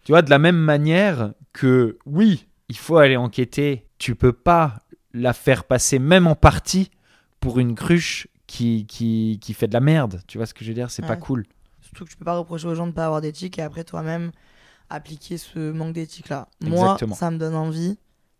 Tu 0.04 0.12
vois, 0.12 0.22
de 0.22 0.30
la 0.30 0.38
même 0.38 0.56
manière 0.56 1.32
que 1.52 1.98
oui, 2.06 2.46
il 2.68 2.76
faut 2.76 2.96
aller 2.96 3.16
enquêter, 3.16 3.86
tu 3.98 4.14
peux 4.14 4.32
pas 4.32 4.78
la 5.12 5.32
faire 5.32 5.64
passer, 5.64 5.98
même 5.98 6.26
en 6.26 6.36
partie, 6.36 6.90
pour 7.40 7.58
une 7.58 7.74
cruche 7.74 8.28
qui, 8.50 8.84
qui, 8.86 9.38
qui 9.40 9.54
fait 9.54 9.68
de 9.68 9.72
la 9.74 9.80
merde. 9.80 10.20
Tu 10.26 10.36
vois 10.38 10.46
ce 10.46 10.54
que 10.54 10.64
je 10.64 10.70
veux 10.70 10.74
dire 10.74 10.90
C'est 10.90 11.02
pas 11.06 11.16
cool. 11.16 11.46
Surtout 11.80 12.04
que 12.04 12.10
tu 12.10 12.16
peux 12.16 12.24
pas 12.24 12.36
reprocher 12.36 12.66
aux 12.66 12.74
gens 12.74 12.86
de 12.88 12.92
pas 12.92 13.06
avoir 13.06 13.20
d'éthique 13.20 13.58
et 13.58 13.62
après 13.62 13.84
toi-même 13.84 14.32
appliquer 14.88 15.38
ce 15.38 15.70
manque 15.70 15.92
d'éthique 15.92 16.28
là. 16.28 16.48
Moi, 16.60 16.96
ça 17.14 17.30
me 17.30 17.38
donne 17.38 17.54
envie 17.54 17.96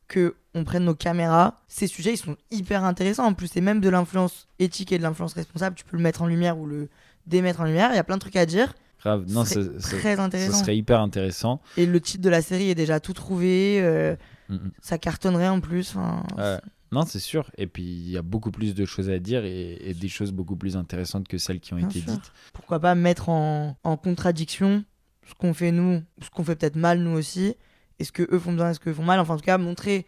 que 0.08 0.34
on 0.54 0.64
prenne 0.64 0.84
nos 0.84 0.96
caméras. 0.96 1.54
Ces 1.68 1.86
sujets, 1.86 2.14
ils 2.14 2.16
sont 2.16 2.36
hyper 2.50 2.82
intéressants. 2.84 3.24
En 3.26 3.34
plus, 3.34 3.46
c'est 3.46 3.60
même 3.60 3.80
de 3.80 3.88
l'influence 3.88 4.48
éthique 4.58 4.90
et 4.90 4.98
de 4.98 5.02
l'influence 5.04 5.34
responsable. 5.34 5.76
Tu 5.76 5.84
peux 5.84 5.96
le 5.96 6.02
mettre 6.02 6.22
en 6.22 6.26
lumière 6.26 6.58
ou 6.58 6.66
le 6.66 6.88
démettre 7.26 7.60
en 7.60 7.64
lumière. 7.64 7.90
Il 7.92 7.96
y 7.96 7.98
a 7.98 8.04
plein 8.04 8.16
de 8.16 8.20
trucs 8.20 8.34
à 8.36 8.46
dire. 8.46 8.74
Grave. 9.00 9.24
Non, 9.28 9.44
Ce 9.44 9.54
ce, 9.54 9.62
serait 9.62 9.80
ce- 9.80 9.96
très 10.00 10.16
ce 10.16 10.20
intéressant. 10.20 10.58
serait 10.58 10.76
hyper 10.76 11.00
intéressant. 11.00 11.60
Et 11.76 11.86
le 11.86 12.00
titre 12.00 12.22
de 12.24 12.28
la 12.30 12.42
série 12.42 12.68
est 12.70 12.74
déjà 12.74 12.98
tout 12.98 13.12
trouvé. 13.12 13.78
euh, 13.80 14.16
Mm, 14.48 14.54
mm. 14.56 14.70
ça 14.82 14.98
cartonnerait 14.98 15.48
en 15.48 15.60
plus. 15.60 15.94
Ouais. 15.94 16.58
Non, 16.92 17.04
c'est 17.06 17.20
sûr. 17.20 17.50
Et 17.56 17.66
puis, 17.66 17.82
il 17.84 18.10
y 18.10 18.16
a 18.16 18.22
beaucoup 18.22 18.50
plus 18.50 18.74
de 18.74 18.84
choses 18.84 19.10
à 19.10 19.18
dire 19.18 19.44
et, 19.44 19.78
et 19.80 19.94
des 19.94 20.08
choses 20.08 20.32
beaucoup 20.32 20.56
plus 20.56 20.76
intéressantes 20.76 21.28
que 21.28 21.38
celles 21.38 21.60
qui 21.60 21.72
ont 21.72 21.76
Bien 21.76 21.88
été 21.88 22.00
sûr. 22.00 22.12
dites. 22.12 22.32
Pourquoi 22.52 22.80
pas 22.80 22.94
mettre 22.94 23.28
en, 23.28 23.76
en 23.84 23.96
contradiction 23.96 24.84
ce 25.26 25.34
qu'on 25.34 25.54
fait 25.54 25.70
nous, 25.70 26.02
ce 26.20 26.30
qu'on 26.30 26.42
fait 26.42 26.56
peut-être 26.56 26.74
mal 26.76 26.98
nous 27.00 27.12
aussi, 27.16 27.54
et 28.00 28.04
ce 28.04 28.10
que 28.10 28.26
eux 28.34 28.38
font 28.40 28.52
bien 28.52 28.70
et 28.70 28.74
ce 28.74 28.80
qu'eux 28.80 28.92
font 28.92 29.04
mal. 29.04 29.20
Enfin, 29.20 29.34
en 29.34 29.36
tout 29.36 29.44
cas, 29.44 29.58
montrer 29.58 30.04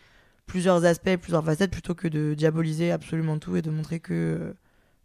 plusieurs 0.46 0.84
aspects, 0.84 1.16
plusieurs 1.16 1.44
facettes, 1.44 1.70
plutôt 1.70 1.94
que 1.94 2.08
de 2.08 2.34
diaboliser 2.34 2.90
absolument 2.90 3.38
tout 3.38 3.54
et 3.54 3.62
de 3.62 3.70
montrer 3.70 4.00
que 4.00 4.56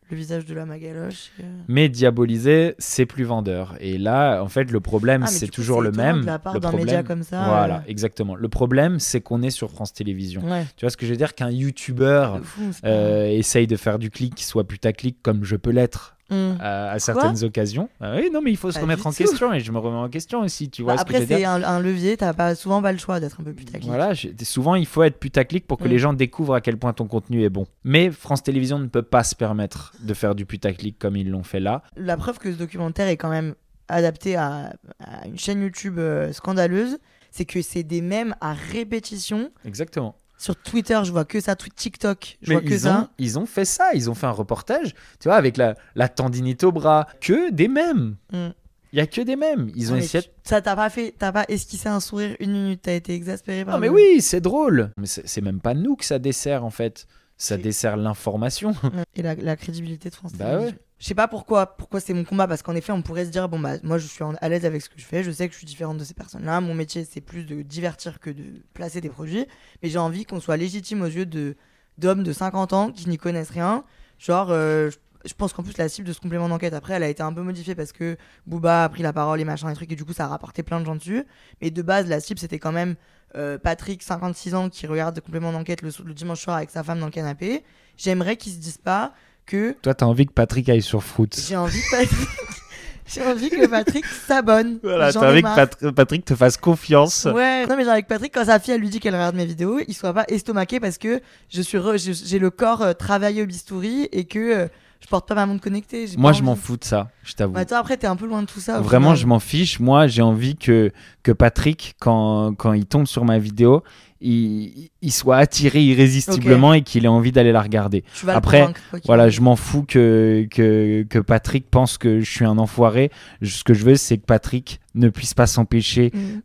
le 0.10 0.18
visage 0.18 0.46
de 0.46 0.54
la 0.54 0.66
magaloche. 0.66 1.32
euh, 1.42 1.44
Mais 1.68 1.90
diaboliser, 1.90 2.76
c'est 2.80 3.06
plus 3.06 3.24
vendeur. 3.24 3.76
Et 3.80 3.98
là, 3.98 4.42
en 4.42 4.48
fait, 4.48 4.72
le 4.72 4.80
problème, 4.80 5.24
Ah, 5.24 5.28
c'est 5.28 5.48
toujours 5.48 5.82
le 5.82 5.92
même. 5.92 6.22
De 6.22 6.26
la 6.26 6.40
part 6.40 6.54
le 6.54 6.60
d'un 6.60 6.70
problème, 6.70 6.86
média 6.88 7.04
comme 7.04 7.24
ça. 7.24 7.44
Voilà, 7.46 7.78
euh, 7.78 7.90
exactement. 7.90 8.36
Le 8.36 8.48
problème, 8.50 9.00
c'est 9.00 9.22
qu'on 9.22 9.42
est 9.42 9.50
sur 9.50 9.70
France 9.72 9.94
Télévisions. 9.94 10.42
Ouais, 10.50 10.66
Tu 10.76 10.86
vois 10.86 10.90
ce 10.90 10.98
que 10.98 11.06
je 11.06 11.12
veux 11.12 11.18
dire? 11.18 11.36
Qu'un 11.36 11.50
pas- 11.50 12.88
euh, 12.88 13.28
essaye 13.28 13.68
de 13.68 13.76
faire 13.76 14.00
du 14.00 14.10
clic 14.10 14.36
qui 14.36 14.44
soit 14.46 14.68
putaclic 14.68 15.18
comme 15.22 15.44
je 15.44 15.56
peux 15.56 15.72
l'être 15.72 16.17
Hum. 16.30 16.58
à, 16.60 16.92
à 16.92 17.00
certaines 17.00 17.42
occasions. 17.46 17.90
Ah 18.02 18.16
oui, 18.18 18.30
non, 18.34 18.42
mais 18.42 18.52
il 18.52 18.58
faut 18.58 18.70
se 18.70 18.76
Pas 18.76 18.82
remettre 18.82 19.08
en 19.08 19.12
tout. 19.12 19.18
question 19.18 19.54
et 19.54 19.62
je 19.62 19.72
me 19.72 19.78
remets 19.80 19.96
en 19.98 20.10
question 20.10 20.42
aussi. 20.42 20.70
Tu 20.70 20.82
vois 20.84 20.94
Bah, 20.94 20.98
ce 20.98 21.02
après, 21.04 21.26
c'est 21.26 21.46
un, 21.46 21.64
un 21.64 21.80
levier, 21.80 22.18
t'as 22.18 22.34
pas, 22.34 22.54
souvent 22.56 22.82
pas 22.82 22.92
le 22.92 22.98
choix 22.98 23.20
d'être 23.22 23.40
un 23.40 23.44
peu 23.44 23.54
putaclic. 23.54 23.88
Voilà, 23.90 24.12
souvent 24.44 24.76
il 24.76 24.86
faut 24.86 25.04
être 25.04 25.20
putaclic 25.20 25.66
pour 25.66 25.78
que 25.78 25.86
Mm. 25.88 25.92
les 25.92 26.00
gens 26.00 26.14
découvrent 26.14 26.56
à 26.56 26.62
quel 26.62 26.78
point 26.78 26.92
ton 26.92 27.08
contenu 27.08 27.44
est 27.44 27.50
bon. 27.50 27.66
Mais 27.86 28.12
France 28.12 28.44
Télévisions 28.44 28.78
ne 28.80 28.88
peut 28.88 29.04
pas 29.04 29.24
se 29.24 29.36
permettre 29.36 29.94
de 30.02 30.14
faire 30.14 30.36
du 30.36 30.46
putaclic 30.46 31.00
comme 31.00 31.16
ils 31.16 31.30
l'ont 31.30 31.44
fait 31.44 31.60
là. 31.62 31.82
la 31.96 32.18
preuve 32.18 32.40
que 32.40 32.52
ce 32.52 32.58
documentaire 32.58 33.08
est 33.08 33.16
quand 33.18 33.30
même 33.30 33.56
adapté 33.88 34.36
à, 34.36 34.74
à 35.00 35.28
une 35.28 35.40
chaîne 35.40 35.62
YouTube 35.62 35.98
euh, 35.98 36.34
scandaleuse, 36.34 36.98
c'est 37.32 37.46
que 37.46 37.62
c'est 37.62 37.84
des 37.84 38.02
mèmes 38.02 38.36
à 38.42 38.54
répétition. 38.54 39.50
Exactement. 39.66 40.16
Sur 40.38 40.56
Twitter, 40.56 41.00
je 41.04 41.12
vois 41.12 41.26
que 41.26 41.40
ça. 41.40 41.56
TikTok, 41.56 42.38
je 42.42 42.50
Mais 42.50 42.56
vois 42.60 42.64
que 42.68 42.74
ils 42.74 42.80
ça. 42.82 43.00
ont, 43.02 43.08
ils 43.18 43.40
ont 43.40 43.46
fait 43.46 43.66
ça, 43.66 43.90
ils 43.94 44.10
ont 44.10 44.14
fait 44.14 44.28
un 44.28 44.32
reportage, 44.32 44.94
tu 45.20 45.28
vois, 45.28 45.36
avec 45.36 45.58
la, 45.58 45.76
la 45.96 46.08
tendinite 46.10 46.64
au 46.64 46.72
bras, 46.72 47.08
que 47.22 47.50
des 47.52 47.68
mèmes. 47.68 48.16
Mm. 48.32 48.50
Il 48.94 49.00
y 49.00 49.02
a 49.02 49.08
que 49.08 49.20
des 49.22 49.36
mèmes. 49.36 49.70
Ils 49.76 49.90
ont 49.92 49.96
Ah, 49.96 49.98
mais 49.98 50.06
essayé. 50.06 50.24
tu- 50.24 50.30
Ça 50.44 50.62
t'a 50.62 50.76
pas 50.76 50.90
fait, 50.90 51.14
t'as 51.18 51.32
pas 51.32 51.44
esquissé 51.50 51.90
un 51.90 52.00
sourire 52.00 52.36
une 52.40 52.52
minute, 52.54 52.82
t'as 52.84 52.94
été 52.94 53.14
exaspéré 53.14 53.66
par 53.66 53.74
Non 53.76 53.80
mais 53.82 53.88
le- 53.88 53.94
oui, 53.94 54.22
c'est 54.22 54.40
drôle. 54.42 54.92
Mais 54.98 55.08
c'est 55.08 55.42
même 55.42 55.60
pas 55.60 55.74
nous 55.74 55.96
que 55.96 56.06
ça 56.06 56.20
dessert 56.20 56.64
en 56.64 56.70
fait. 56.70 57.06
Ça 57.40 57.58
dessert 57.58 57.98
l'information. 57.98 58.74
Et 59.16 59.22
la, 59.22 59.36
la 59.36 59.56
crédibilité 59.56 60.10
de 60.10 60.16
France 60.16 60.32
Bah 60.34 60.58
ouais. 60.60 60.74
Je 61.00 61.06
sais 61.06 61.16
pas 61.16 61.28
pourquoi, 61.28 61.78
pourquoi 61.78 62.00
c'est 62.00 62.14
mon 62.14 62.24
combat, 62.24 62.48
parce 62.48 62.64
qu'en 62.64 62.76
effet, 62.76 62.92
on 62.92 63.04
pourrait 63.04 63.26
se 63.26 63.30
dire, 63.30 63.48
bon, 63.50 63.60
bah, 63.60 63.74
moi, 63.84 64.00
je 64.00 64.08
suis 64.08 64.24
à 64.42 64.50
l'aise 64.50 64.66
avec 64.66 64.82
ce 64.82 64.90
que 64.90 65.00
je 65.00 65.06
fais, 65.06 65.24
je 65.24 65.30
sais 65.30 65.48
que 65.48 65.54
je 65.54 65.58
suis 65.60 65.68
différente 65.68 65.98
de 65.98 66.04
ces 66.04 66.16
personnes-là, 66.16 66.60
mon 66.60 66.74
métier, 66.74 67.06
c'est 67.06 67.22
plus 67.22 67.44
de 67.46 67.62
divertir 67.62 68.20
que 68.20 68.32
de 68.32 68.64
placer 68.74 69.00
des 69.00 69.10
produits, 69.10 69.46
mais 69.84 69.90
j'ai 69.90 70.00
envie 70.00 70.26
qu'on 70.26 70.40
soit 70.40 70.58
légitime 70.58 71.02
aux 71.04 71.06
yeux 71.08 71.26
de 71.28 71.56
d'hommes 72.00 72.22
de 72.24 72.32
50 72.32 72.74
ans 72.74 72.92
qui 72.92 73.10
n'y 73.10 73.18
connaissent 73.18 73.50
rien. 73.50 73.84
Genre, 74.20 74.52
euh, 74.52 74.92
je- 74.92 74.98
je 75.30 75.34
pense 75.34 75.52
qu'en 75.54 75.64
plus, 75.64 75.78
la 75.78 75.90
cible 75.90 76.08
de 76.08 76.14
ce 76.14 76.20
complément 76.20 76.48
d'enquête, 76.48 76.74
après, 76.74 76.94
elle 76.94 77.02
a 77.04 77.10
été 77.10 77.24
un 77.24 77.34
peu 77.34 77.42
modifiée 77.42 77.74
parce 77.74 77.92
que 77.92 78.18
Booba 78.46 78.84
a 78.84 78.90
pris 78.90 79.02
la 79.02 79.14
parole 79.14 79.42
et 79.42 79.46
machin 79.46 79.70
et 79.72 79.74
trucs, 79.74 79.92
et 79.92 79.96
du 79.96 80.06
coup, 80.06 80.14
ça 80.14 80.26
a 80.26 80.28
rapporté 80.28 80.62
plein 80.62 80.80
de 80.80 80.86
gens 80.86 80.96
dessus. 80.96 81.24
Mais 81.62 81.72
de 81.72 81.82
base, 81.82 82.08
la 82.08 82.20
cible, 82.20 82.40
c'était 82.40 82.60
quand 82.60 82.72
même 82.72 82.96
euh, 83.36 83.58
Patrick, 83.58 84.04
56 84.04 84.54
ans, 84.56 84.70
qui 84.70 84.86
regarde 84.88 85.16
le 85.16 85.22
complément 85.22 85.52
d'enquête 85.52 85.82
le, 85.82 85.90
le 86.06 86.14
dimanche 86.14 86.42
soir 86.42 86.56
avec 86.58 86.70
sa 86.70 86.84
femme 86.84 87.00
dans 87.00 87.08
le 87.08 87.12
canapé. 87.12 87.64
J'aimerais 87.98 88.38
qu'ils 88.38 88.54
se 88.54 88.60
disent 88.60 88.78
pas 88.78 89.14
que 89.48 89.76
Toi, 89.82 89.94
t'as 89.96 90.06
envie 90.06 90.28
que 90.28 90.34
Patrick 90.34 90.70
aille 90.70 90.82
sur 90.84 91.02
Fruits. 91.04 91.30
j'ai 91.48 91.56
envie 91.56 91.80
que 91.82 91.90
Patrick, 91.92 92.30
j'ai 93.08 93.22
envie 93.26 93.50
que 93.50 93.66
Patrick 93.68 94.06
s'abonne. 94.06 94.80
Voilà, 94.84 95.12
t'as 95.14 95.30
envie 95.32 95.42
que 95.42 95.90
Patrick 95.92 96.26
te 96.26 96.36
fasse 96.36 96.58
confiance. 96.58 97.26
Ouais, 97.34 97.66
non 97.66 97.76
mais 97.78 97.84
genre 97.84 97.94
avec 97.94 98.08
Patrick, 98.08 98.34
quand 98.34 98.46
sa 98.46 98.60
fille 98.60 98.74
elle 98.74 98.82
lui 98.82 98.90
dit 98.90 99.00
qu'elle 99.00 99.16
regarde 99.16 99.36
mes 99.36 99.46
vidéos, 99.46 99.80
il 99.88 99.94
soit 99.96 100.14
pas 100.14 100.26
estomaqué 100.28 100.80
parce 100.80 100.98
que 100.98 101.22
je 101.50 101.62
suis 101.62 101.78
re- 101.78 101.98
j'ai 102.28 102.38
le 102.40 102.50
corps 102.52 102.82
euh, 102.82 102.94
travaillé 102.94 103.42
au 103.42 103.46
bistouri 103.46 104.10
et 104.12 104.26
que 104.26 104.40
euh, 104.40 104.68
je 105.02 105.08
porte 105.08 105.28
pas 105.28 105.36
ma 105.36 105.46
montre 105.46 105.62
connectée. 105.64 106.06
Moi, 106.18 106.34
je 106.34 106.44
m'en 106.44 106.56
fous 106.56 106.78
de 106.78 106.84
ça, 106.84 107.10
je 107.24 107.34
t'avoue. 107.34 107.54
Bah, 107.54 107.66
toi, 107.66 107.78
après, 107.78 107.98
t'es 107.98 108.08
un 108.08 108.16
peu 108.16 108.26
loin 108.28 108.42
de 108.42 108.48
tout 108.48 108.60
ça. 108.60 108.80
Vraiment, 108.80 109.08
final. 109.10 109.18
je 109.18 109.28
m'en 109.28 109.40
fiche. 109.40 109.80
Moi, 109.80 110.08
j'ai 110.08 110.22
envie 110.22 110.56
que, 110.56 110.92
que 111.24 111.32
Patrick, 111.32 111.96
quand, 112.00 112.54
quand 112.56 112.74
il 112.74 112.86
tombe 112.86 113.06
sur 113.08 113.24
ma 113.26 113.38
vidéo, 113.40 113.84
il, 114.20 114.90
il 115.04 115.12
soit 115.12 115.38
attiré 115.38 115.84
irrésistiblement 115.84 116.74
et 116.74 116.82
qu'il 116.82 117.06
ait 117.06 117.10
envie 117.10 117.32
d'aller 117.32 117.52
la 117.52 117.62
regarder. 117.62 118.04
Après, 118.28 118.68
Voilà, 119.06 119.30
je 119.30 119.42
m'en 119.42 119.56
fous 119.56 119.84
que, 119.84 120.48
que, 120.50 121.04
que 121.08 121.20
Patrick 121.20 121.70
pense 121.70 121.98
que 122.00 122.20
je 122.20 122.30
suis 122.32 122.46
un 122.46 122.58
enfoiré. 122.58 123.12
Ce 123.44 123.64
que 123.64 123.74
je 123.76 123.86
veux, 123.86 123.96
c'est 123.96 124.18
que 124.18 124.26
Patrick 124.26 124.80
ne 124.96 125.10
puisse 125.10 125.34
pas 125.36 125.46
s'empêcher 125.48 126.12
Mm. 126.14 126.40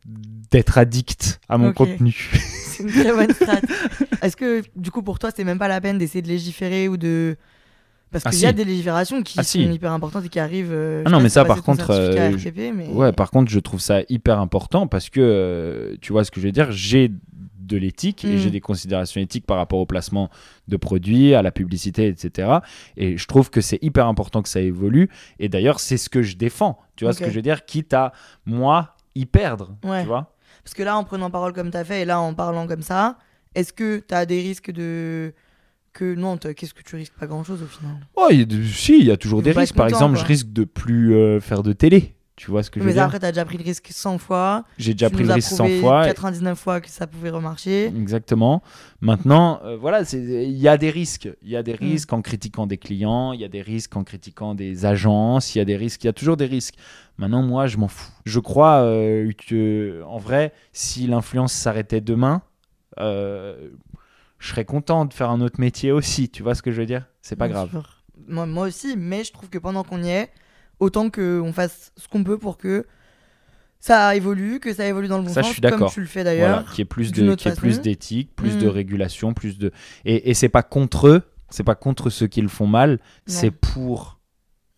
d'être 0.50 0.76
addict 0.76 1.40
à 1.48 1.56
mon 1.56 1.72
contenu. 1.72 2.30
C'est 2.66 2.82
une 2.82 2.90
très 2.90 3.12
bonne 3.12 3.32
strat. 3.32 3.60
Est-ce 4.22 4.36
que, 4.36 4.62
du 4.76 4.90
coup, 4.90 5.02
pour 5.02 5.18
toi, 5.18 5.30
c'est 5.34 5.44
même 5.44 5.58
pas 5.58 5.68
la 5.68 5.80
peine 5.80 5.98
d'essayer 5.98 6.20
de 6.22 6.28
légiférer 6.28 6.88
ou 6.88 6.96
de. 6.96 7.36
Parce 8.12 8.24
Ah, 8.26 8.30
qu'il 8.30 8.40
y 8.40 8.46
a 8.46 8.52
des 8.52 8.64
légiférations 8.64 9.22
qui 9.22 9.34
Ah, 9.38 9.42
sont 9.42 9.48
si. 9.58 9.64
hyper 9.64 9.90
importantes 9.92 10.24
et 10.24 10.28
qui 10.28 10.38
arrivent. 10.38 10.70
euh, 10.72 11.02
Ah 11.06 11.10
non, 11.10 11.18
mais 11.20 11.28
ça, 11.30 11.44
par 11.44 11.62
contre, 11.62 11.90
euh, 11.90 12.36
mais... 12.74 12.88
Ouais, 12.88 13.12
par 13.12 13.30
contre, 13.30 13.50
je 13.50 13.58
trouve 13.58 13.80
ça 13.80 14.00
hyper 14.08 14.38
important 14.38 14.86
parce 14.86 15.08
que, 15.10 15.20
euh, 15.20 15.96
tu 16.02 16.12
vois 16.12 16.22
ce 16.24 16.30
que 16.30 16.38
je 16.40 16.46
veux 16.46 16.52
dire, 16.52 16.70
j'ai 16.70 17.10
de 17.58 17.76
l'éthique 17.78 18.24
et 18.24 18.34
Mm. 18.34 18.38
j'ai 18.38 18.50
des 18.50 18.60
considérations 18.60 19.20
éthiques 19.20 19.46
par 19.46 19.56
rapport 19.56 19.78
au 19.78 19.86
placement 19.86 20.28
de 20.68 20.76
produits, 20.76 21.32
à 21.34 21.40
la 21.42 21.50
publicité, 21.52 22.06
etc. 22.08 22.58
Et 22.98 23.16
je 23.16 23.26
trouve 23.26 23.48
que 23.50 23.60
c'est 23.62 23.78
hyper 23.82 24.06
important 24.08 24.42
que 24.42 24.48
ça 24.50 24.60
évolue. 24.60 25.08
Et 25.38 25.48
d'ailleurs, 25.48 25.80
c'est 25.80 25.96
ce 25.96 26.10
que 26.10 26.22
je 26.22 26.36
défends. 26.36 26.78
Tu 26.96 27.04
vois 27.04 27.14
ce 27.14 27.20
que 27.20 27.30
je 27.30 27.34
veux 27.36 27.40
dire? 27.42 27.64
Quitte 27.64 27.94
à, 27.94 28.12
moi, 28.44 28.94
y 29.14 29.24
perdre. 29.26 29.74
Ouais. 29.84 30.02
Tu 30.02 30.06
vois? 30.08 30.34
Parce 30.64 30.74
que 30.74 30.82
là, 30.82 30.96
en 30.98 31.04
prenant 31.04 31.30
parole 31.30 31.52
comme 31.54 31.70
t'as 31.70 31.84
fait 31.84 32.02
et 32.02 32.04
là, 32.04 32.20
en 32.20 32.34
parlant 32.34 32.66
comme 32.66 32.82
ça, 32.82 33.16
est-ce 33.54 33.72
que 33.72 34.00
t'as 34.00 34.26
des 34.26 34.40
risques 34.42 34.70
de. 34.70 35.32
Que 35.92 36.14
non, 36.14 36.36
qu'est-ce 36.38 36.72
que 36.74 36.82
tu 36.82 36.96
risques? 36.96 37.12
Pas 37.20 37.26
grand 37.26 37.44
chose 37.44 37.62
au 37.62 37.66
final. 37.66 37.96
Oh, 38.16 38.28
il 38.30 38.38
y 38.38 38.42
a 38.42 38.44
de- 38.46 38.62
si, 38.64 38.98
il 38.98 39.04
y 39.06 39.10
a 39.10 39.16
toujours 39.16 39.42
des 39.42 39.52
risques. 39.52 39.74
Par 39.74 39.88
exemple, 39.88 40.14
quoi. 40.14 40.22
je 40.22 40.26
risque 40.28 40.50
de 40.52 40.64
plus 40.64 41.14
euh, 41.14 41.38
faire 41.40 41.62
de 41.62 41.72
télé. 41.72 42.14
Tu 42.34 42.50
vois 42.50 42.62
ce 42.62 42.70
que 42.70 42.80
je 42.80 42.84
veux 42.84 42.88
mais 42.88 42.94
dire? 42.94 43.02
après, 43.04 43.18
t'as 43.20 43.30
déjà 43.30 43.44
pris 43.44 43.58
le 43.58 43.62
risque 43.62 43.88
100 43.90 44.16
fois. 44.16 44.64
J'ai 44.78 44.94
déjà 44.94 45.10
tu 45.10 45.16
pris 45.16 45.24
le 45.24 45.34
risque 45.34 45.50
100 45.50 45.56
prouvé 45.64 45.80
fois. 45.80 46.06
99 46.06 46.58
fois 46.58 46.80
que 46.80 46.88
ça 46.88 47.06
pouvait 47.06 47.28
remarcher. 47.28 47.86
Exactement. 47.88 48.62
Maintenant, 49.02 49.60
euh, 49.64 49.76
voilà, 49.76 50.00
il 50.14 50.50
y 50.56 50.66
a 50.66 50.78
des 50.78 50.88
risques. 50.88 51.28
Il 51.42 51.50
y 51.50 51.56
a 51.56 51.62
des 51.62 51.74
Mm. 51.74 51.76
risques 51.80 52.12
en 52.14 52.22
critiquant 52.22 52.66
des 52.66 52.78
clients, 52.78 53.34
il 53.34 53.40
y 53.40 53.44
a 53.44 53.48
des 53.48 53.60
risques 53.60 53.94
en 53.94 54.02
critiquant 54.02 54.54
des 54.54 54.86
agences, 54.86 55.54
il 55.54 55.58
y 55.58 55.60
a 55.60 55.66
des 55.66 55.76
risques, 55.76 56.02
il 56.04 56.06
y 56.06 56.10
a 56.10 56.14
toujours 56.14 56.38
des 56.38 56.46
risques. 56.46 56.74
Maintenant, 57.18 57.42
moi, 57.42 57.66
je 57.66 57.76
m'en 57.76 57.88
fous. 57.88 58.10
Je 58.24 58.40
crois 58.40 58.80
euh, 58.80 59.30
que, 59.46 60.02
en 60.06 60.18
vrai, 60.18 60.54
si 60.72 61.06
l'influence 61.06 61.52
s'arrêtait 61.52 62.00
demain, 62.00 62.40
euh, 62.98 63.68
je 64.42 64.48
serais 64.48 64.64
content 64.64 65.04
de 65.04 65.14
faire 65.14 65.30
un 65.30 65.40
autre 65.40 65.60
métier 65.60 65.92
aussi. 65.92 66.28
Tu 66.28 66.42
vois 66.42 66.54
ce 66.56 66.62
que 66.62 66.72
je 66.72 66.80
veux 66.80 66.86
dire? 66.86 67.06
C'est 67.22 67.36
pas 67.36 67.46
Bien 67.46 67.54
grave. 67.54 67.70
sûr. 67.70 68.02
Moi, 68.26 68.44
moi 68.46 68.66
aussi, 68.66 68.96
mais 68.96 69.22
je 69.24 69.32
trouve 69.32 69.48
que 69.48 69.58
pendant 69.58 69.84
qu'on 69.84 70.02
y 70.02 70.08
est, 70.08 70.30
autant 70.80 71.10
qu'on 71.10 71.52
fasse 71.52 71.92
ce 71.96 72.08
qu'on 72.08 72.24
peut 72.24 72.38
pour 72.38 72.58
que 72.58 72.84
ça 73.78 74.14
évolue, 74.16 74.60
que 74.60 74.72
ça 74.72 74.86
évolue 74.86 75.08
dans 75.08 75.18
le 75.18 75.24
bon 75.24 75.32
Ça, 75.32 75.42
je 75.42 75.46
sens, 75.46 75.52
suis 75.54 75.62
comme 75.62 75.70
d'accord. 75.70 75.92
tu 75.92 76.00
le 76.00 76.06
fais 76.06 76.22
Voilà, 76.22 76.36
d'ailleurs. 76.36 76.72
qui 76.72 76.80
est 76.82 76.84
plus 76.84 77.12
de, 77.12 77.28
autre 77.28 77.42
qui 77.42 77.48
est 77.48 77.56
plus 77.56 77.80
d'éthique, 77.80 78.34
plus 78.36 78.58
de 78.58 78.66
Mm. 78.66 78.70
régulation, 78.70 79.34
plus 79.34 79.58
de 79.58 79.72
et, 80.04 80.30
et 80.30 80.34
c'est 80.34 80.48
pas 80.48 80.62
contre 80.62 81.08
eux, 81.08 81.22
c'est 81.50 81.64
pas 81.64 81.74
contre 81.74 82.10
ceux 82.10 82.26
qui 82.28 82.40
le 82.42 82.48
font 82.48 82.66
mal, 82.66 83.00
c'est 83.26 83.50
pour 83.50 84.18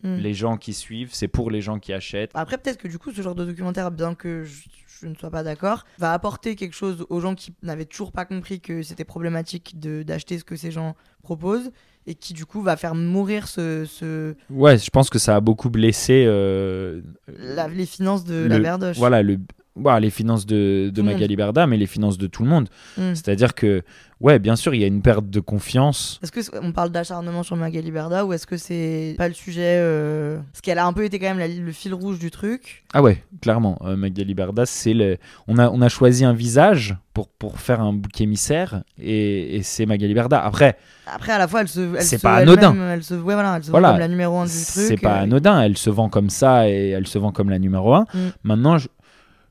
Mm. 0.03 0.17
les 0.17 0.33
gens 0.35 0.57
qui 0.57 0.73
suivent, 0.73 1.09
c'est 1.13 1.27
pour 1.27 1.49
les 1.49 1.61
gens 1.61 1.79
qui 1.79 1.91
achètent. 1.93 2.29
Après, 2.35 2.57
peut-être 2.59 2.77
que 2.77 2.87
du 2.87 2.99
coup, 2.99 3.11
ce 3.11 3.21
genre 3.23 3.33
de 3.33 3.45
documentaire, 3.45 3.89
bien 3.91 4.13
que 4.13 4.43
je, 4.43 4.63
je 5.01 5.07
ne 5.07 5.15
sois 5.15 5.29
pas 5.29 5.43
d'accord, 5.43 5.85
va 5.97 6.13
apporter 6.13 6.55
quelque 6.55 6.75
chose 6.75 7.05
aux 7.09 7.19
gens 7.19 7.35
qui 7.35 7.53
n'avaient 7.63 7.85
toujours 7.85 8.11
pas 8.11 8.25
compris 8.25 8.61
que 8.61 8.81
c'était 8.83 9.03
problématique 9.05 9.79
de- 9.79 10.03
d'acheter 10.03 10.37
ce 10.39 10.43
que 10.43 10.55
ces 10.55 10.71
gens 10.71 10.95
proposent 11.23 11.71
et 12.07 12.15
qui, 12.15 12.33
du 12.33 12.45
coup, 12.45 12.61
va 12.61 12.77
faire 12.77 12.95
mourir 12.95 13.47
ce, 13.47 13.85
ce- 13.85 14.35
Ouais, 14.49 14.77
je 14.77 14.89
pense 14.91 15.09
que 15.09 15.17
ça 15.19 15.35
a 15.35 15.39
beaucoup 15.41 15.69
blessé 15.69 16.23
euh, 16.27 17.01
la- 17.27 17.67
les 17.67 17.85
finances 17.85 18.23
de 18.25 18.35
le- 18.35 18.47
la 18.47 18.59
berdoche. 18.59 18.97
Voilà, 18.97 19.21
le, 19.23 19.37
voilà, 19.75 19.99
les 19.99 20.09
finances 20.09 20.45
de, 20.45 20.89
de 20.93 21.01
monde. 21.01 21.13
Magali 21.13 21.35
Berda, 21.35 21.67
mais 21.67 21.77
les 21.77 21.85
finances 21.87 22.17
de 22.17 22.27
tout 22.27 22.43
le 22.43 22.49
monde. 22.49 22.69
Mm. 22.97 23.13
C'est-à-dire 23.13 23.53
que, 23.53 23.83
ouais, 24.21 24.39
bien 24.39 24.55
sûr, 24.55 24.73
il 24.73 24.81
y 24.81 24.83
a 24.83 24.87
une 24.87 25.01
perte 25.01 25.29
de 25.29 25.39
confiance. 25.39 26.19
Est-ce 26.23 26.31
que 26.31 26.41
c'est- 26.41 26.57
on 26.61 26.71
parle 26.71 26.91
d'acharnement 26.91 27.43
sur 27.43 27.55
Magali 27.57 27.91
Berda 27.91 28.25
ou 28.25 28.33
est-ce 28.33 28.47
que 28.47 28.57
c'est 28.57 29.15
pas 29.17 29.27
le 29.27 29.33
sujet 29.33 29.77
euh, 29.79 30.37
Parce 30.51 30.61
qu'elle 30.61 30.79
a 30.79 30.85
un 30.85 30.93
peu 30.93 31.03
été 31.03 31.19
quand 31.19 31.27
même 31.27 31.39
la- 31.39 31.47
le 31.47 31.71
fil 31.71 31.93
rouge 31.93 32.19
du 32.19 32.31
truc. 32.31 32.83
Ah 32.93 33.01
ouais, 33.01 33.23
clairement, 33.41 33.77
euh, 33.83 33.95
Magali 33.97 34.33
Berda, 34.33 34.65
c'est 34.65 34.93
le... 34.93 35.17
on 35.47 35.57
a 35.57 35.69
on 35.69 35.81
a 35.81 35.89
choisi 35.89 36.23
un 36.25 36.33
visage 36.33 36.95
pour 37.13 37.27
pour 37.29 37.59
faire 37.59 37.81
un 37.81 37.93
bouc 37.93 38.19
émissaire 38.21 38.83
et, 38.99 39.57
et 39.57 39.63
c'est 39.63 39.85
Magali 39.85 40.13
Berda. 40.13 40.41
Après, 40.43 40.77
Après, 41.13 41.31
à 41.33 41.37
la 41.37 41.47
fois, 41.47 41.61
elle 41.61 41.67
se. 41.67 41.95
C'est 41.99 42.21
pas 42.21 42.35
anodin. 42.35 42.75
Elle 42.91 43.03
se, 43.03 43.13
ouais, 43.13 43.33
voilà, 43.35 43.57
elle 43.57 43.63
se 43.63 43.71
Voilà. 43.71 43.89
voit 43.89 43.93
comme 43.95 43.99
la 44.01 44.07
numéro 44.07 44.37
un 44.37 44.45
du 44.45 44.51
truc. 44.51 44.63
c'est 44.65 44.97
pas 44.97 45.19
euh, 45.19 45.23
anodin, 45.23 45.61
elle 45.61 45.77
se 45.77 45.89
vend 45.89 46.09
comme 46.09 46.29
ça 46.29 46.67
et 46.69 46.89
elle 46.89 47.07
se 47.07 47.17
vend 47.17 47.31
comme 47.31 47.49
la 47.49 47.59
numéro 47.59 47.93
un. 47.93 48.05
Mm. 48.13 48.17
Maintenant, 48.43 48.77
je, 48.77 48.87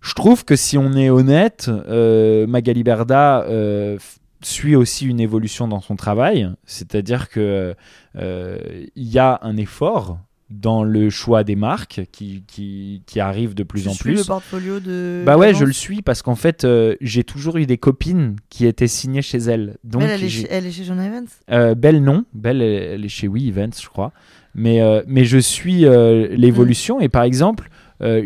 je 0.05 0.15
trouve 0.15 0.45
que 0.45 0.55
si 0.55 0.77
on 0.77 0.93
est 0.93 1.09
honnête, 1.09 1.71
euh, 1.89 2.47
Magali 2.47 2.85
Berda 2.85 3.43
euh, 3.43 3.99
suit 4.43 4.77
aussi 4.77 5.07
une 5.07 5.19
évolution 5.19 5.67
dans 5.67 5.81
son 5.81 5.97
travail, 5.97 6.51
c'est-à-dire 6.65 7.31
que 7.31 7.75
euh, 8.17 8.59
il 8.95 9.09
y 9.09 9.19
a 9.19 9.41
un 9.43 9.57
effort 9.57 10.19
dans 10.51 10.85
le 10.85 11.11
choix 11.11 11.43
des 11.43 11.57
marques 11.57 12.03
qui, 12.13 12.45
qui, 12.47 13.03
qui 13.07 13.21
arrive 13.21 13.55
de 13.55 13.63
plus 13.63 13.83
tu 13.83 13.89
en 13.89 13.95
suis 13.95 14.03
plus. 14.03 14.19
le 14.19 14.25
portfolio 14.25 14.79
de. 14.79 15.23
Bah 15.25 15.37
ouais, 15.37 15.55
je 15.55 15.65
le 15.65 15.73
suis 15.73 16.03
parce 16.03 16.23
qu'en 16.23 16.35
fait, 16.35 16.65
euh, 16.65 16.97
j'ai 17.01 17.25
toujours 17.25 17.57
eu 17.57 17.67
des 17.67 17.79
copines 17.79 18.37
qui 18.51 18.67
étaient 18.67 18.87
signées 18.87 19.23
chez 19.23 19.39
elle. 19.39 19.79
Donc, 19.85 20.03
elle, 20.03 20.11
elle, 20.11 20.25
est 20.25 20.29
chez, 20.29 20.47
elle 20.51 20.67
est 20.67 20.71
chez 20.71 20.85
John 20.85 21.01
Evans? 21.01 21.27
Euh, 21.51 21.75
Belle 21.75 22.03
non, 22.03 22.25
Belle 22.35 22.61
elle, 22.63 23.05
est 23.05 23.09
chez 23.09 23.27
We 23.27 23.45
Events 23.45 23.81
je 23.83 23.89
crois. 23.89 24.13
Mais, 24.55 24.83
euh, 24.83 25.03
mais 25.09 25.25
je 25.25 25.39
suis 25.39 25.81
l'évolution 25.81 27.01
et 27.01 27.09
par 27.09 27.23
exemple 27.25 27.71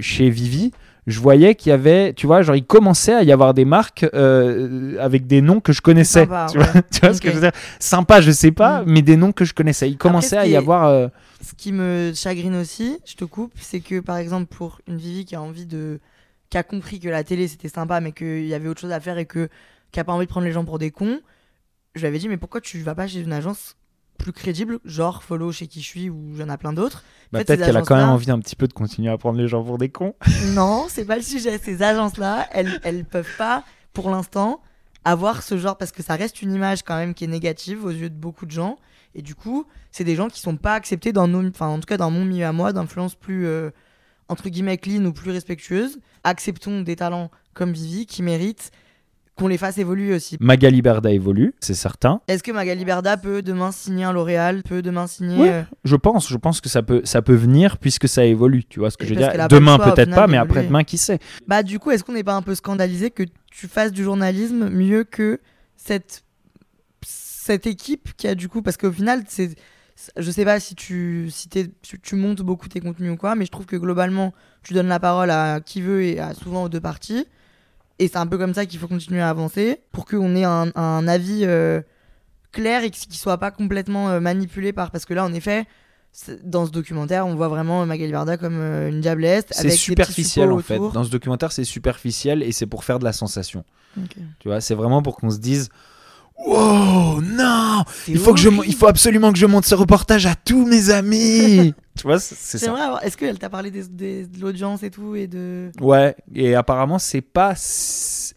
chez 0.00 0.28
Vivi, 0.28 0.72
je 1.08 1.18
voyais 1.20 1.54
qu'il 1.56 1.70
y 1.70 1.72
avait, 1.72 2.12
tu 2.12 2.26
vois, 2.26 2.42
genre 2.42 2.54
il 2.54 2.64
commençait 2.64 3.14
à 3.14 3.22
y 3.24 3.32
avoir 3.32 3.54
des 3.54 3.64
marques 3.64 4.06
euh, 4.14 4.96
avec 5.00 5.26
des 5.26 5.40
noms 5.40 5.60
que 5.60 5.72
je 5.72 5.80
connaissais. 5.80 6.20
Sympa, 6.20 6.46
tu, 6.50 6.58
ouais. 6.58 6.64
vois, 6.64 6.82
tu 6.92 7.00
vois 7.00 7.14
ce 7.14 7.20
que 7.20 7.28
je 7.30 7.34
veux 7.34 7.40
dire? 7.40 7.52
Sympa, 7.80 8.20
je 8.20 8.30
sais 8.30 8.52
pas, 8.52 8.82
Mm. 8.82 8.84
mais 8.92 9.02
des 9.02 9.16
noms 9.16 9.32
que 9.32 9.44
je 9.44 9.54
connaissais. 9.54 9.88
Il 9.90 9.96
commençait 9.96 10.36
ce 10.36 10.36
à 10.36 10.44
qui 10.44 10.50
y 10.50 10.52
est- 10.54 10.56
avoir. 10.56 10.84
euh, 10.86 11.08
Ce 11.42 11.54
qui 11.54 11.72
me 11.72 12.12
chagrine 12.14 12.54
aussi, 12.56 12.98
je 13.06 13.14
te 13.14 13.24
coupe, 13.24 13.52
c'est 13.60 13.80
que 13.80 14.00
par 14.00 14.16
exemple 14.18 14.46
pour 14.54 14.80
une 14.86 14.98
Vivi 14.98 15.24
qui 15.24 15.34
a 15.34 15.40
envie 15.42 15.66
de. 15.66 15.98
qui 16.50 16.58
a 16.58 16.62
compris 16.62 17.00
que 17.00 17.08
la 17.08 17.24
télé 17.24 17.48
c'était 17.48 17.68
sympa 17.68 18.00
mais 18.00 18.12
qu'il 18.12 18.46
y 18.46 18.54
avait 18.54 18.68
autre 18.68 18.80
chose 18.80 18.92
à 18.92 19.00
faire 19.00 19.18
et 19.18 19.26
que 19.26 19.48
qui 19.92 20.00
a 20.00 20.04
pas 20.04 20.12
envie 20.12 20.26
de 20.26 20.30
prendre 20.30 20.46
les 20.46 20.52
gens 20.52 20.64
pour 20.64 20.78
des 20.78 20.90
cons, 20.90 21.20
je 21.94 22.00
lui 22.02 22.06
avais 22.08 22.18
dit 22.18 22.28
mais 22.28 22.36
pourquoi 22.36 22.60
tu 22.60 22.78
vas 22.82 22.94
pas 22.94 23.06
chez 23.06 23.20
une 23.20 23.32
agence 23.32 23.76
plus 24.18 24.32
crédible, 24.32 24.78
genre 24.84 25.22
Follow 25.22 25.52
chez 25.52 25.66
qui 25.66 25.80
je 25.80 25.86
suis 25.86 26.10
ou 26.10 26.34
j'en 26.36 26.52
ai 26.52 26.56
plein 26.56 26.72
d'autres. 26.72 27.02
bah, 27.32 27.38
fait, 27.38 27.44
Peut-être 27.46 27.64
qu'elle 27.64 27.76
a 27.76 27.82
quand 27.82 27.96
même 27.96 28.08
envie 28.08 28.30
un 28.30 28.38
petit 28.40 28.56
peu 28.56 28.68
de 28.68 28.72
continuer 28.72 29.10
à 29.10 29.16
prendre 29.16 29.38
les 29.38 29.48
gens 29.48 29.62
pour 29.62 29.78
des 29.78 29.88
cons. 29.88 30.14
Non, 30.54 30.86
c'est 30.88 31.04
pas 31.04 31.16
le 31.16 31.22
sujet. 31.22 31.58
Ces 31.58 31.82
agences-là, 31.82 32.46
elles, 32.52 32.80
elles 32.82 33.04
peuvent 33.04 33.36
pas, 33.38 33.64
pour 33.92 34.10
l'instant, 34.10 34.60
avoir 35.04 35.42
ce 35.42 35.56
genre 35.56 35.78
parce 35.78 35.92
que 35.92 36.02
ça 36.02 36.16
reste 36.16 36.42
une 36.42 36.52
image 36.52 36.82
quand 36.82 36.96
même 36.96 37.14
qui 37.14 37.24
est 37.24 37.28
négative 37.28 37.84
aux 37.84 37.90
yeux 37.90 38.10
de 38.10 38.16
beaucoup 38.16 38.44
de 38.44 38.50
gens. 38.50 38.78
Et 39.14 39.22
du 39.22 39.34
coup, 39.34 39.66
c'est 39.90 40.04
des 40.04 40.16
gens 40.16 40.28
qui 40.28 40.40
sont 40.40 40.56
pas 40.56 40.74
acceptés 40.74 41.12
dans 41.12 41.28
nos, 41.28 41.46
enfin 41.48 41.68
en 41.68 41.78
tout 41.78 41.86
cas 41.86 41.96
dans 41.96 42.10
mon 42.10 42.24
milieu 42.24 42.44
à 42.44 42.52
moi, 42.52 42.72
d'influence 42.72 43.14
plus 43.14 43.46
euh, 43.46 43.70
entre 44.28 44.48
guillemets 44.48 44.76
clean 44.76 45.04
ou 45.04 45.12
plus 45.12 45.30
respectueuse. 45.30 45.98
Acceptons 46.24 46.82
des 46.82 46.96
talents 46.96 47.30
comme 47.54 47.72
Vivi 47.72 48.06
qui 48.06 48.22
méritent 48.22 48.70
qu'on 49.38 49.48
les 49.48 49.58
fasse 49.58 49.78
évoluer 49.78 50.14
aussi. 50.14 50.36
Magali 50.40 50.82
Berda 50.82 51.10
évolue, 51.10 51.54
c'est 51.60 51.74
certain. 51.74 52.20
Est-ce 52.28 52.42
que 52.42 52.52
Magali 52.52 52.84
Berda 52.84 53.16
peut 53.16 53.40
demain 53.42 53.72
signer 53.72 54.04
un 54.04 54.12
L'Oréal, 54.12 54.62
peut 54.62 54.82
demain 54.82 55.06
signer 55.06 55.38
Ouais. 55.38 55.50
euh, 55.50 55.62
Je 55.84 55.96
pense, 55.96 56.28
je 56.28 56.36
pense 56.36 56.60
que 56.60 56.68
ça 56.68 56.82
peut, 56.82 57.00
ça 57.04 57.22
peut 57.22 57.34
venir 57.34 57.78
puisque 57.78 58.08
ça 58.08 58.24
évolue. 58.24 58.64
Tu 58.64 58.80
vois 58.80 58.90
ce 58.90 58.96
que 58.96 59.04
Et 59.04 59.08
je 59.08 59.14
veux 59.14 59.20
dire 59.20 59.48
Demain 59.48 59.78
peut-être 59.78 60.14
pas, 60.14 60.26
mais 60.26 60.36
après-demain, 60.36 60.84
qui 60.84 60.98
sait 60.98 61.18
Bah 61.46 61.62
du 61.62 61.78
coup, 61.78 61.90
est-ce 61.90 62.04
qu'on 62.04 62.12
n'est 62.12 62.24
pas 62.24 62.34
un 62.34 62.42
peu 62.42 62.54
scandalisé 62.54 63.10
que 63.10 63.22
tu 63.50 63.68
fasses 63.68 63.92
du 63.92 64.02
journalisme 64.04 64.68
mieux 64.68 65.04
que 65.04 65.40
cette 65.76 66.24
cette 67.02 67.66
équipe 67.66 68.10
qui 68.16 68.28
a 68.28 68.34
du 68.34 68.48
coup 68.50 68.60
parce 68.60 68.76
qu'au 68.76 68.92
final 68.92 69.22
c'est 69.26 69.54
je 70.18 70.30
sais 70.30 70.44
pas 70.44 70.60
si 70.60 70.74
tu 70.74 71.28
si 71.30 71.48
tu 71.48 72.14
montes 72.14 72.42
beaucoup 72.42 72.68
tes 72.68 72.80
contenus 72.80 73.12
ou 73.12 73.16
quoi, 73.16 73.34
mais 73.34 73.46
je 73.46 73.50
trouve 73.50 73.66
que 73.66 73.76
globalement 73.76 74.34
tu 74.62 74.74
donnes 74.74 74.88
la 74.88 75.00
parole 75.00 75.30
à 75.30 75.60
qui 75.60 75.80
veut 75.80 76.02
et 76.02 76.20
à 76.20 76.34
souvent 76.34 76.64
aux 76.64 76.68
deux 76.68 76.80
parties. 76.80 77.26
Et 77.98 78.08
c'est 78.08 78.16
un 78.16 78.26
peu 78.26 78.38
comme 78.38 78.54
ça 78.54 78.66
qu'il 78.66 78.78
faut 78.78 78.88
continuer 78.88 79.20
à 79.20 79.28
avancer 79.28 79.80
pour 79.92 80.04
qu'on 80.04 80.36
ait 80.36 80.44
un, 80.44 80.70
un 80.76 81.08
avis 81.08 81.40
euh, 81.42 81.80
clair 82.52 82.84
et 82.84 82.90
qu'il 82.90 83.14
soit 83.14 83.38
pas 83.38 83.50
complètement 83.50 84.08
euh, 84.08 84.20
manipulé 84.20 84.72
par 84.72 84.90
parce 84.90 85.04
que 85.04 85.14
là 85.14 85.24
en 85.24 85.32
effet 85.34 85.66
dans 86.42 86.66
ce 86.66 86.70
documentaire 86.70 87.26
on 87.26 87.34
voit 87.34 87.48
vraiment 87.48 87.84
Magali 87.86 88.10
Berda 88.10 88.36
comme 88.36 88.58
euh, 88.58 88.88
une 88.88 89.00
diablesse 89.00 89.44
C'est 89.50 89.70
superficiel 89.70 90.50
en 90.52 90.58
fait. 90.58 90.78
Dans 90.78 91.04
ce 91.04 91.10
documentaire, 91.10 91.52
c'est 91.52 91.64
superficiel 91.64 92.42
et 92.42 92.52
c'est 92.52 92.66
pour 92.66 92.84
faire 92.84 92.98
de 92.98 93.04
la 93.04 93.12
sensation. 93.12 93.64
Tu 94.38 94.48
vois, 94.48 94.60
c'est 94.60 94.74
vraiment 94.74 95.02
pour 95.02 95.16
qu'on 95.16 95.30
se 95.30 95.38
dise 95.38 95.70
Wow, 96.46 97.20
non 97.20 97.82
il 98.06 98.18
faut, 98.18 98.32
que 98.32 98.40
je, 98.40 98.48
il 98.66 98.74
faut 98.74 98.86
absolument 98.86 99.32
que 99.32 99.38
je 99.38 99.46
monte 99.46 99.64
ce 99.64 99.74
reportage 99.74 100.26
à 100.26 100.34
tous 100.34 100.64
mes 100.66 100.90
amis 100.90 101.74
Tu 101.98 102.02
vois, 102.04 102.20
c'est 102.20 102.58
ça. 102.58 103.00
Est-ce 103.02 103.16
qu'elle 103.16 103.38
t'a 103.40 103.50
parlé 103.50 103.72
des, 103.72 103.82
des- 103.88 104.24
de 104.26 104.40
l'audience 104.40 104.84
et 104.84 104.90
tout 104.90 105.16
et 105.16 105.26
de. 105.26 105.72
Ouais, 105.80 106.14
et 106.32 106.54
apparemment, 106.54 107.00
c'est 107.00 107.22
pas. 107.22 107.54
si- 107.56 108.34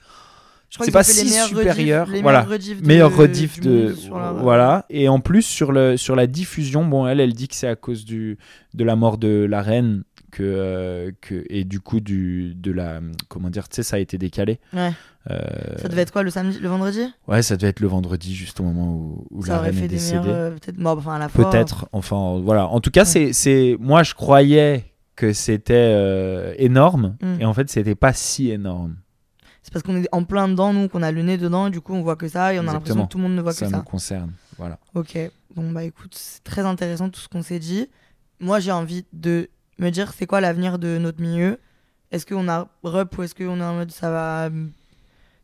Je 0.71 0.77
crois 0.77 0.85
c'est 0.87 0.91
pas 0.91 1.03
si 1.03 1.29
supérieur. 1.47 2.07
rediff- 2.07 2.21
voilà. 2.23 2.41
rediff 2.41 2.81
de- 2.81 2.87
meilleur 2.87 3.15
rediff 3.15 3.59
de 3.59 3.93
voilà 4.41 4.85
et 4.89 5.09
en 5.09 5.19
plus 5.19 5.43
sur 5.43 5.71
le 5.73 5.95
sur 5.95 6.15
la 6.15 6.25
diffusion 6.27 6.85
bon 6.85 7.05
elle 7.07 7.19
elle 7.19 7.33
dit 7.33 7.47
que 7.49 7.55
c'est 7.55 7.67
à 7.67 7.75
cause 7.75 8.03
du 8.05 8.37
de 8.73 8.83
la 8.83 8.95
mort 8.95 9.17
de 9.19 9.45
la 9.47 9.61
reine 9.61 10.03
que 10.31 10.41
euh, 10.43 11.11
que 11.21 11.43
et 11.49 11.63
du 11.65 11.79
coup 11.81 11.99
du 11.99 12.55
de 12.55 12.71
la 12.71 13.01
comment 13.27 13.49
dire 13.49 13.67
tu 13.69 13.75
sais 13.75 13.83
ça 13.83 13.97
a 13.97 13.99
été 13.99 14.17
décalé 14.17 14.59
Ouais. 14.73 14.91
Euh, 15.29 15.39
Ça 15.77 15.87
devait 15.87 16.01
être 16.01 16.11
quoi 16.11 16.23
le 16.23 16.31
samedi, 16.31 16.57
le 16.59 16.67
vendredi? 16.69 17.05
Ouais 17.27 17.41
ça 17.43 17.55
devait 17.57 17.67
être 17.67 17.79
le 17.81 17.87
vendredi 17.87 18.33
juste 18.33 18.59
au 18.59 18.63
moment 18.63 18.91
où, 18.95 19.27
où 19.29 19.45
Ça 19.45 19.53
la 19.53 19.59
aurait 19.59 19.69
reine 19.69 19.79
fait 19.79 19.85
est 19.85 19.87
des 19.89 19.95
décédée 19.95 20.29
euh, 20.29 20.51
Peut-être. 20.51 20.77
Bon, 20.77 20.89
enfin, 20.97 21.15
à 21.15 21.19
la 21.19 21.29
fois. 21.29 21.49
peut-être 21.51 21.87
enfin 21.91 22.39
voilà 22.43 22.67
en 22.67 22.79
tout 22.79 22.89
cas 22.91 23.01
Ouais. 23.01 23.05
c'est 23.05 23.33
c'est 23.33 23.77
moi 23.79 24.01
je 24.03 24.13
croyais 24.15 24.85
que 25.15 25.33
c'était 25.33 26.55
énorme 26.57 27.15
Mm. 27.21 27.41
et 27.41 27.45
en 27.45 27.53
fait 27.53 27.69
c'était 27.69 27.95
pas 27.95 28.13
si 28.13 28.49
énorme 28.49 28.95
C'est 29.61 29.71
parce 29.71 29.83
qu'on 29.83 29.95
est 30.01 30.07
en 30.11 30.23
plein 30.23 30.47
dedans, 30.47 30.73
nous, 30.73 30.87
qu'on 30.89 31.03
a 31.03 31.11
le 31.11 31.21
nez 31.21 31.37
dedans, 31.37 31.67
et 31.67 31.69
du 31.71 31.81
coup, 31.81 31.93
on 31.93 32.01
voit 32.01 32.15
que 32.15 32.27
ça, 32.27 32.51
et 32.53 32.59
on 32.59 32.67
a 32.67 32.73
l'impression 32.73 33.03
que 33.05 33.09
tout 33.11 33.17
le 33.19 33.23
monde 33.25 33.35
ne 33.35 33.41
voit 33.43 33.53
ça 33.53 33.67
que 33.67 33.71
nous 33.71 33.77
ça. 33.77 33.83
concerne 33.85 34.31
voilà 34.57 34.79
Ok, 34.95 35.15
bon, 35.55 35.69
bah 35.71 35.83
écoute, 35.83 36.15
c'est 36.15 36.43
très 36.43 36.63
intéressant 36.65 37.09
tout 37.09 37.19
ce 37.19 37.27
qu'on 37.27 37.43
s'est 37.43 37.59
dit. 37.59 37.87
Moi, 38.39 38.59
j'ai 38.59 38.71
envie 38.71 39.05
de 39.13 39.49
me 39.81 39.89
dire, 39.91 40.13
c'est 40.13 40.25
quoi 40.27 40.41
l'avenir 40.41 40.79
de 40.79 40.97
notre 40.97 41.21
milieu? 41.21 41.59
Est-ce 42.11 42.25
qu'on 42.25 42.47
a 42.47 42.69
rep 42.83 43.17
ou 43.17 43.23
est-ce 43.23 43.35
qu'on 43.35 43.59
est 43.59 43.63
en 43.63 43.73
mode 43.75 43.91
ça 43.91 44.09
va, 44.11 44.49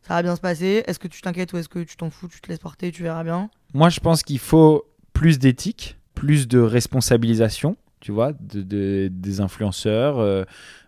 ça 0.03 0.13
va 0.15 0.21
bien 0.23 0.35
se 0.35 0.41
passer? 0.41 0.83
Est-ce 0.87 0.99
que 0.99 1.07
tu 1.07 1.21
t'inquiètes 1.21 1.53
ou 1.53 1.57
est-ce 1.57 1.69
que 1.69 1.79
tu 1.79 1.95
t'en 1.97 2.09
fous, 2.09 2.27
tu 2.27 2.39
te 2.41 2.49
laisses 2.49 2.59
porter, 2.59 2.91
tu 2.91 3.03
verras 3.03 3.23
bien? 3.23 3.49
Moi, 3.73 3.89
je 3.89 3.99
pense 3.99 4.23
qu'il 4.23 4.39
faut 4.39 4.85
plus 5.13 5.39
d'éthique, 5.39 5.97
plus 6.13 6.47
de 6.47 6.59
responsabilisation, 6.59 7.77
tu 7.99 8.11
vois, 8.11 8.33
de, 8.39 8.61
de- 8.61 9.09
des 9.11 9.39
influenceurs. 9.41 10.19
euh, 10.19 10.43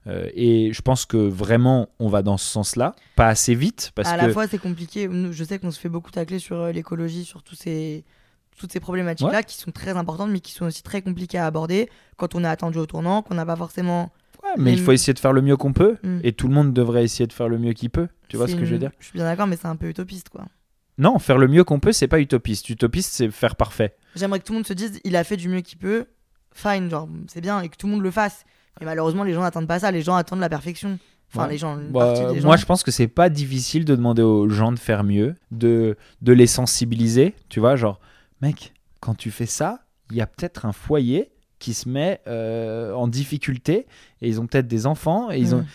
euh, 0.07 0.29
et 0.33 0.71
je 0.73 0.81
pense 0.81 1.05
que 1.05 1.17
vraiment, 1.17 1.89
on 1.99 2.07
va 2.09 2.21
dans 2.21 2.37
ce 2.37 2.45
sens-là. 2.49 2.95
Pas 3.15 3.27
assez 3.27 3.55
vite, 3.55 3.91
parce 3.95 4.09
À 4.09 4.17
que. 4.17 4.25
la 4.25 4.33
fois, 4.33 4.47
c'est 4.47 4.57
compliqué. 4.59 5.09
Je 5.31 5.43
sais 5.43 5.59
qu'on 5.59 5.71
se 5.71 5.79
fait 5.79 5.89
beaucoup 5.89 6.11
tacler 6.11 6.39
sur 6.39 6.57
euh, 6.59 6.71
l'écologie, 6.71 7.25
sur 7.25 7.43
tous 7.43 7.55
ces, 7.55 8.03
toutes 8.59 8.71
ces 8.71 8.79
problématiques-là 8.79 9.41
qui 9.43 9.57
sont 9.57 9.71
très 9.71 9.97
importantes, 9.97 10.29
mais 10.29 10.39
qui 10.41 10.51
sont 10.51 10.65
aussi 10.65 10.83
très 10.83 11.01
compliquées 11.01 11.37
à 11.39 11.45
aborder 11.45 11.89
quand 12.17 12.35
on 12.35 12.43
est 12.43 12.47
attendu 12.47 12.77
au 12.77 12.85
tournant, 12.85 13.21
qu'on 13.23 13.33
n'a 13.35 13.45
pas 13.45 13.55
forcément. 13.55 14.11
Ouais, 14.43 14.49
mais 14.57 14.73
il 14.73 14.79
faut 14.79 14.91
essayer 14.91 15.13
de 15.13 15.19
faire 15.19 15.33
le 15.33 15.41
mieux 15.41 15.57
qu'on 15.57 15.73
peut. 15.73 15.97
Mm. 16.03 16.19
Et 16.23 16.33
tout 16.33 16.47
le 16.47 16.53
monde 16.53 16.73
devrait 16.73 17.03
essayer 17.03 17.25
de 17.27 17.33
faire 17.33 17.49
le 17.49 17.57
mieux 17.57 17.73
qu'il 17.73 17.89
peut. 17.89 18.07
Tu 18.27 18.37
vois 18.37 18.47
ce 18.47 18.55
que 18.55 18.65
je 18.65 18.71
veux 18.73 18.79
dire? 18.79 18.91
Je 18.99 19.05
suis 19.07 19.13
bien 19.17 19.25
d'accord, 19.25 19.47
mais 19.47 19.55
c'est 19.57 19.67
un 19.67 19.75
peu 19.75 19.87
utopiste, 19.89 20.29
quoi. 20.29 20.45
Non, 20.97 21.17
faire 21.19 21.37
le 21.37 21.47
mieux 21.47 21.63
qu'on 21.63 21.79
peut, 21.79 21.93
c'est 21.93 22.07
pas 22.09 22.19
utopiste. 22.19 22.69
Utopiste, 22.69 23.13
c'est 23.13 23.31
faire 23.31 23.55
parfait. 23.55 23.95
J'aimerais 24.15 24.39
que 24.39 24.43
tout 24.45 24.51
le 24.53 24.57
monde 24.59 24.67
se 24.67 24.73
dise, 24.73 24.99
il 25.05 25.15
a 25.15 25.23
fait 25.23 25.37
du 25.37 25.47
mieux 25.49 25.61
qu'il 25.61 25.77
peut, 25.77 26.05
fine, 26.53 26.89
genre, 26.89 27.07
c'est 27.27 27.39
bien, 27.41 27.61
et 27.61 27.69
que 27.69 27.77
tout 27.77 27.87
le 27.87 27.93
monde 27.93 28.03
le 28.03 28.11
fasse. 28.11 28.43
Mais 28.79 28.85
malheureusement, 28.85 29.23
les 29.23 29.33
gens 29.33 29.41
n'attendent 29.41 29.67
pas 29.67 29.79
ça, 29.79 29.91
les 29.91 30.01
gens 30.01 30.15
attendent 30.15 30.41
la 30.41 30.49
perfection. 30.49 30.99
Enfin, 31.33 31.45
Ouais. 31.45 31.51
les 31.51 31.57
gens, 31.57 31.77
Bah, 31.91 32.33
des 32.33 32.41
moi, 32.41 32.55
gens. 32.55 32.61
je 32.61 32.65
pense 32.65 32.83
que 32.83 32.91
c'est 32.91 33.07
pas 33.07 33.29
difficile 33.29 33.85
de 33.85 33.95
demander 33.95 34.23
aux 34.23 34.49
gens 34.49 34.71
de 34.71 34.79
faire 34.79 35.03
mieux, 35.03 35.35
de, 35.51 35.95
de 36.21 36.33
les 36.33 36.47
sensibiliser. 36.47 37.35
Tu 37.49 37.59
vois, 37.59 37.75
genre, 37.75 37.99
mec, 38.41 38.73
quand 38.99 39.15
tu 39.15 39.31
fais 39.31 39.45
ça, 39.45 39.79
il 40.11 40.17
y 40.17 40.21
a 40.21 40.27
peut-être 40.27 40.65
un 40.65 40.71
foyer 40.71 41.31
qui 41.59 41.73
se 41.73 41.89
met 41.89 42.21
euh, 42.27 42.93
en 42.93 43.07
difficulté 43.07 43.85
et 44.21 44.27
ils 44.29 44.39
ont 44.39 44.47
peut-être 44.47 44.67
des 44.67 44.85
enfants 44.87 45.29
et 45.31 45.39
ils 45.39 45.53
ont. 45.55 45.59
Mm. 45.59 45.65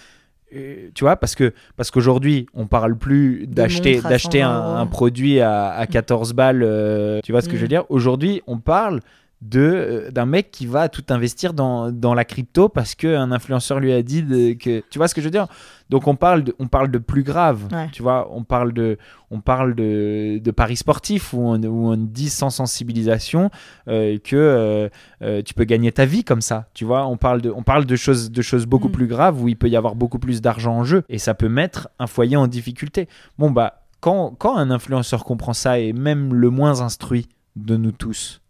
euh, 0.57 0.89
tu 0.95 1.05
vois, 1.05 1.17
parce 1.17 1.35
que 1.35 1.53
parce 1.77 1.91
qu'aujourd'hui, 1.91 2.47
on 2.55 2.67
parle 2.67 2.97
plus 2.97 3.47
d'acheter 3.47 4.01
d'acheter 4.01 4.41
120 4.41 4.81
un, 4.81 4.87
produit 4.87 5.41
à, 5.41 5.71
à 5.73 5.87
14 5.87 6.33
balles. 6.33 6.63
euh, 6.63 7.21
tu 7.23 7.33
vois 7.33 7.43
ce 7.43 7.49
que 7.49 7.55
Mm. 7.55 7.57
je 7.57 7.63
veux 7.63 7.69
dire? 7.69 7.85
Aujourd'hui, 7.91 8.43
on 8.47 8.59
parle 8.59 9.01
de 9.45 9.61
euh, 9.61 10.11
d'un 10.11 10.25
mec 10.27 10.51
qui 10.51 10.67
va 10.67 10.89
tout 10.89 11.05
investir 11.11 11.53
dans, 11.53 11.93
dans 11.93 12.15
la 12.15 12.25
crypto 12.25 12.69
parce 12.71 12.95
qu'un 12.95 13.31
influenceur 13.31 13.79
lui 13.79 13.93
a 13.93 14.03
dit 14.03 14.23
de- 14.23 14.55
que 14.55 14.83
tu 14.91 14.99
vois 14.99 15.07
ce 15.07 15.15
que 15.15 15.21
je 15.21 15.27
veux 15.27 15.31
dire? 15.31 15.47
Donc 15.91 16.07
on 16.09 16.17
parle 16.17 16.43
de, 16.45 16.55
on 16.59 16.67
parle 16.67 16.91
de 16.91 16.97
plus 16.99 17.23
grave 17.23 17.69
Ouais. 17.71 17.89
tu 17.93 18.03
vois? 18.03 18.29
On 18.33 18.43
parle 18.43 18.73
de 18.73 18.97
on 19.31 19.41
parle 19.41 19.75
de, 19.75 20.39
de 20.43 20.51
paris 20.51 20.77
sportifs 20.77 21.35
où 21.35 21.41
on, 21.41 21.63
où 21.63 21.93
on 21.93 21.97
dit 21.97 22.31
sans 22.31 22.49
sensibilisation 22.51 23.51
euh, 23.89 24.19
que 24.19 24.35
euh, 24.37 24.89
euh, 25.23 25.43
tu 25.43 25.53
peux 25.55 25.65
gagner 25.65 25.93
ta 25.93 26.07
vie 26.07 26.25
comme 26.25 26.41
ça 26.41 26.69
tu 26.75 26.85
vois? 26.87 27.07
On 27.07 27.17
parle 27.19 27.43
de 27.43 27.51
on 27.51 27.63
parle 27.63 27.85
de 27.85 27.97
choses 27.97 28.31
de 28.31 28.43
choses 28.43 28.67
beaucoup 28.67 28.89
Mm. 28.89 28.93
plus 28.93 29.07
graves 29.07 29.43
où 29.43 29.49
il 29.49 29.57
peut 29.57 29.69
y 29.69 29.77
avoir 29.77 29.95
beaucoup 29.95 30.19
plus 30.19 30.41
d'argent 30.41 30.75
en 30.79 30.85
jeu 30.85 31.05
et 31.09 31.19
ça 31.19 31.35
peut 31.35 31.49
mettre 31.49 31.89
un 31.99 32.07
foyer 32.07 32.37
en 32.37 32.47
difficulté 32.47 33.09
bon 33.39 33.51
bah 33.51 33.83
quand, 34.01 34.35
quand 34.39 34.57
un 34.57 34.71
influenceur 34.71 35.25
comprend 35.25 35.53
ça 35.55 35.79
et 35.79 35.93
même 35.95 36.33
le 36.35 36.51
moins 36.51 36.81
instruit 36.83 37.27
de 37.57 37.77
nous 37.77 37.93
tous 37.93 38.41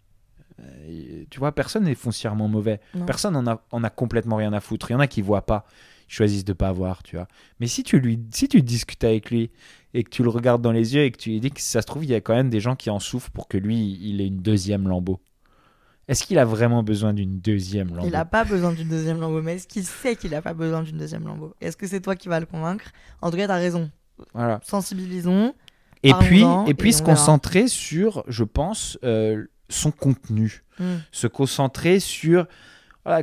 euh, 0.88 1.24
tu 1.30 1.38
vois, 1.38 1.52
personne 1.52 1.84
n'est 1.84 1.94
foncièrement 1.94 2.48
mauvais. 2.48 2.80
Non. 2.94 3.06
Personne 3.06 3.36
en 3.36 3.46
a, 3.46 3.62
en 3.70 3.84
a 3.84 3.90
complètement 3.90 4.36
rien 4.36 4.52
à 4.52 4.60
foutre. 4.60 4.90
Il 4.90 4.94
y 4.94 4.96
en 4.96 5.00
a 5.00 5.06
qui 5.06 5.22
voient 5.22 5.46
pas, 5.46 5.66
ils 6.08 6.12
choisissent 6.12 6.44
de 6.44 6.52
pas 6.52 6.72
voir, 6.72 7.02
tu 7.02 7.16
vois. 7.16 7.28
Mais 7.60 7.66
si 7.66 7.82
tu 7.82 7.98
lui, 7.98 8.20
si 8.30 8.48
tu 8.48 8.62
discutes 8.62 9.04
avec 9.04 9.30
lui 9.30 9.50
et 9.92 10.04
que 10.04 10.10
tu 10.10 10.22
le 10.22 10.28
regardes 10.28 10.62
dans 10.62 10.72
les 10.72 10.94
yeux 10.94 11.02
et 11.02 11.10
que 11.10 11.18
tu 11.18 11.30
lui 11.30 11.40
dis 11.40 11.50
que 11.50 11.60
si 11.60 11.68
ça 11.68 11.82
se 11.82 11.86
trouve, 11.86 12.04
il 12.04 12.10
y 12.10 12.14
a 12.14 12.20
quand 12.20 12.34
même 12.34 12.50
des 12.50 12.60
gens 12.60 12.76
qui 12.76 12.90
en 12.90 12.98
souffrent 12.98 13.30
pour 13.30 13.48
que 13.48 13.58
lui, 13.58 13.98
il 14.02 14.20
ait 14.20 14.26
une 14.26 14.40
deuxième 14.40 14.88
lambeau. 14.88 15.20
Est-ce 16.06 16.24
qu'il 16.24 16.38
a 16.38 16.44
vraiment 16.44 16.82
besoin 16.82 17.14
d'une 17.14 17.38
deuxième 17.38 17.88
lambeau? 17.88 18.06
Il 18.06 18.12
n'a 18.12 18.26
pas 18.26 18.44
besoin 18.44 18.72
d'une 18.72 18.88
deuxième 18.88 19.20
lambeau, 19.20 19.40
mais 19.40 19.54
est-ce 19.54 19.66
qu'il 19.66 19.84
sait 19.84 20.16
qu'il 20.16 20.32
n'a 20.32 20.42
pas 20.42 20.52
besoin 20.52 20.82
d'une 20.82 20.98
deuxième 20.98 21.26
lambeau? 21.26 21.54
Est-ce 21.60 21.76
que 21.76 21.86
c'est 21.86 22.00
toi 22.00 22.14
qui 22.14 22.28
vas 22.28 22.40
le 22.40 22.46
convaincre? 22.46 22.92
En 23.22 23.30
tout 23.30 23.38
cas, 23.38 23.46
tu 23.46 23.52
as 23.52 23.56
raison. 23.56 23.90
Voilà. 24.34 24.60
Sensibilisons. 24.62 25.54
Et 26.02 26.12
puis, 26.12 26.44
et 26.66 26.74
puis 26.74 26.90
et 26.90 26.92
se 26.92 26.98
verra. 26.98 27.12
concentrer 27.12 27.66
sur, 27.66 28.24
je 28.28 28.44
pense, 28.44 28.98
euh, 29.04 29.46
son 29.74 29.90
contenu. 29.90 30.62
Mm. 30.78 30.96
se 31.12 31.26
concentrer 31.28 32.00
sur 32.00 32.46
voilà, 33.04 33.22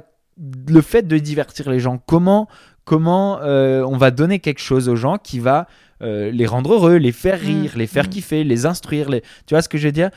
le 0.67 0.81
fait 0.81 1.07
de 1.07 1.17
divertir 1.17 1.69
les 1.69 1.79
gens. 1.79 2.01
Comment, 2.05 2.47
comment 2.85 3.39
euh, 3.41 3.83
on 3.83 3.97
va 3.97 4.11
donner 4.11 4.39
quelque 4.39 4.61
chose 4.61 4.87
aux 4.87 4.95
gens 4.95 5.17
qui 5.17 5.39
va 5.39 5.67
euh, 6.01 6.31
les 6.31 6.45
rendre 6.45 6.73
heureux, 6.73 6.95
les 6.95 7.11
faire 7.11 7.41
Mm, 7.41 7.45
rire, 7.45 7.71
les 7.75 7.87
faire 7.87 8.05
mm. 8.05 8.09
kiffer, 8.09 8.43
les 8.43 8.65
instruire. 8.65 9.09
Les... 9.09 9.21
Tu 9.45 9.53
vois 9.53 9.61
ce 9.61 9.69
que 9.69 9.77
je 9.77 9.87
veux 9.87 9.91
dire? 9.91 10.09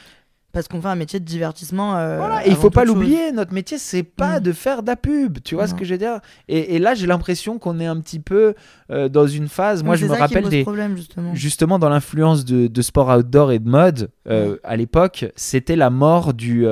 Parce 0.54 0.68
qu'on 0.68 0.80
fait 0.80 0.88
un 0.88 0.94
métier 0.94 1.20
de 1.20 1.24
divertissement. 1.26 1.96
euh, 1.98 2.16
Voilà, 2.16 2.46
et 2.46 2.50
il 2.50 2.56
faut 2.56 2.70
pas 2.70 2.84
l'oublier. 2.86 3.32
Notre 3.32 3.52
métier, 3.52 3.76
c'est 3.76 4.02
pas 4.04 4.38
Mm. 4.40 4.42
de 4.44 4.52
faire 4.52 4.82
de 4.82 4.86
la 4.86 4.96
pub. 4.96 5.38
Tu 5.44 5.54
vois 5.56 5.66
ce 5.66 5.74
que 5.74 5.84
je 5.84 5.92
veux 5.92 5.98
dire? 5.98 6.20
Et, 6.48 6.76
et 6.76 6.78
là, 6.78 6.94
j'ai 6.94 7.06
l'impression 7.06 7.58
qu'on 7.58 7.78
est 7.80 7.86
un 7.86 8.00
petit 8.00 8.20
peu 8.20 8.54
euh, 8.90 9.08
dans 9.10 9.26
une 9.26 9.48
phase. 9.48 9.82
Moi, 9.82 9.96
je 9.96 10.06
me 10.06 10.12
rappelle 10.12 10.48
des, 10.48 10.62
problème, 10.62 10.96
justement. 10.96 11.34
justement 11.34 11.78
dans 11.78 11.88
l'influence 11.90 12.44
de, 12.44 12.68
de 12.68 12.82
sport 12.82 13.08
outdoor 13.08 13.52
et 13.52 13.58
de 13.58 13.68
mode 13.68 14.10
euh, 14.28 14.56
à 14.64 14.76
l'époque 14.76 15.26
c'était 15.36 15.76
la 15.76 15.90
mort 15.90 16.32
du 16.34 16.64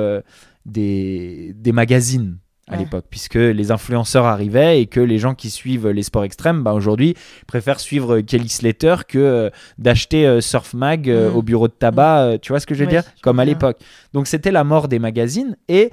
des, 0.65 1.53
des 1.55 1.71
magazines 1.71 2.37
à 2.69 2.73
Ouais. 2.73 2.79
l'époque 2.79 3.05
puisque 3.09 3.35
les 3.35 3.71
influenceurs 3.71 4.25
arrivaient 4.25 4.79
et 4.81 4.85
que 4.85 5.01
les 5.01 5.17
gens 5.19 5.35
qui 5.35 5.49
suivent 5.49 5.89
les 5.89 6.03
sports 6.03 6.23
extrêmes 6.23 6.63
bah, 6.63 6.71
aujourd'hui 6.73 7.13
préfèrent 7.45 7.79
suivre 7.81 8.21
Kelly 8.21 8.47
Slater 8.47 8.95
que 9.07 9.19
euh, 9.19 9.49
d'acheter 9.77 10.25
euh, 10.25 10.39
Surf 10.39 10.73
Mag 10.73 11.09
euh, 11.09 11.29
Mm. 11.29 11.35
au 11.35 11.41
bureau 11.41 11.67
de 11.67 11.73
tabac 11.73 12.19
euh, 12.21 12.37
tu 12.41 12.53
vois 12.53 12.59
ce 12.61 12.65
que 12.65 12.73
je 12.73 12.79
veux 12.79 12.85
Oui, 12.85 12.93
dire? 12.93 13.03
comme 13.21 13.39
à 13.39 13.45
l'époque 13.45 13.79
donc 14.13 14.27
c'était 14.27 14.51
la 14.51 14.63
mort 14.63 14.87
des 14.87 14.99
magazines 14.99 15.57
et 15.67 15.91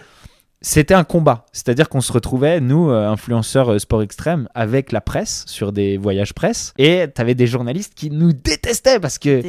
c'était 0.63 0.93
un 0.93 1.05
combat, 1.05 1.47
c'est-à-dire 1.53 1.89
qu'on 1.89 2.03
se 2.03 2.13
retrouvait, 2.13 2.61
nous, 2.61 2.91
euh, 2.91 3.09
influenceurs 3.09 3.73
euh, 3.73 3.79
sport 3.79 4.03
extrême, 4.03 4.47
avec 4.55 4.93
la 4.93 5.01
presse 5.01 5.45
sur 5.47 5.73
des 5.73 5.97
voyages 5.97 6.35
presse, 6.35 6.75
et 6.77 7.07
t'avais 7.15 7.35
des 7.35 7.47
journalistes 7.47 7.95
qui 7.95 8.11
nous 8.11 8.35
détestaient 8.35 9.01
parce 9.01 9.19
que 9.19 9.41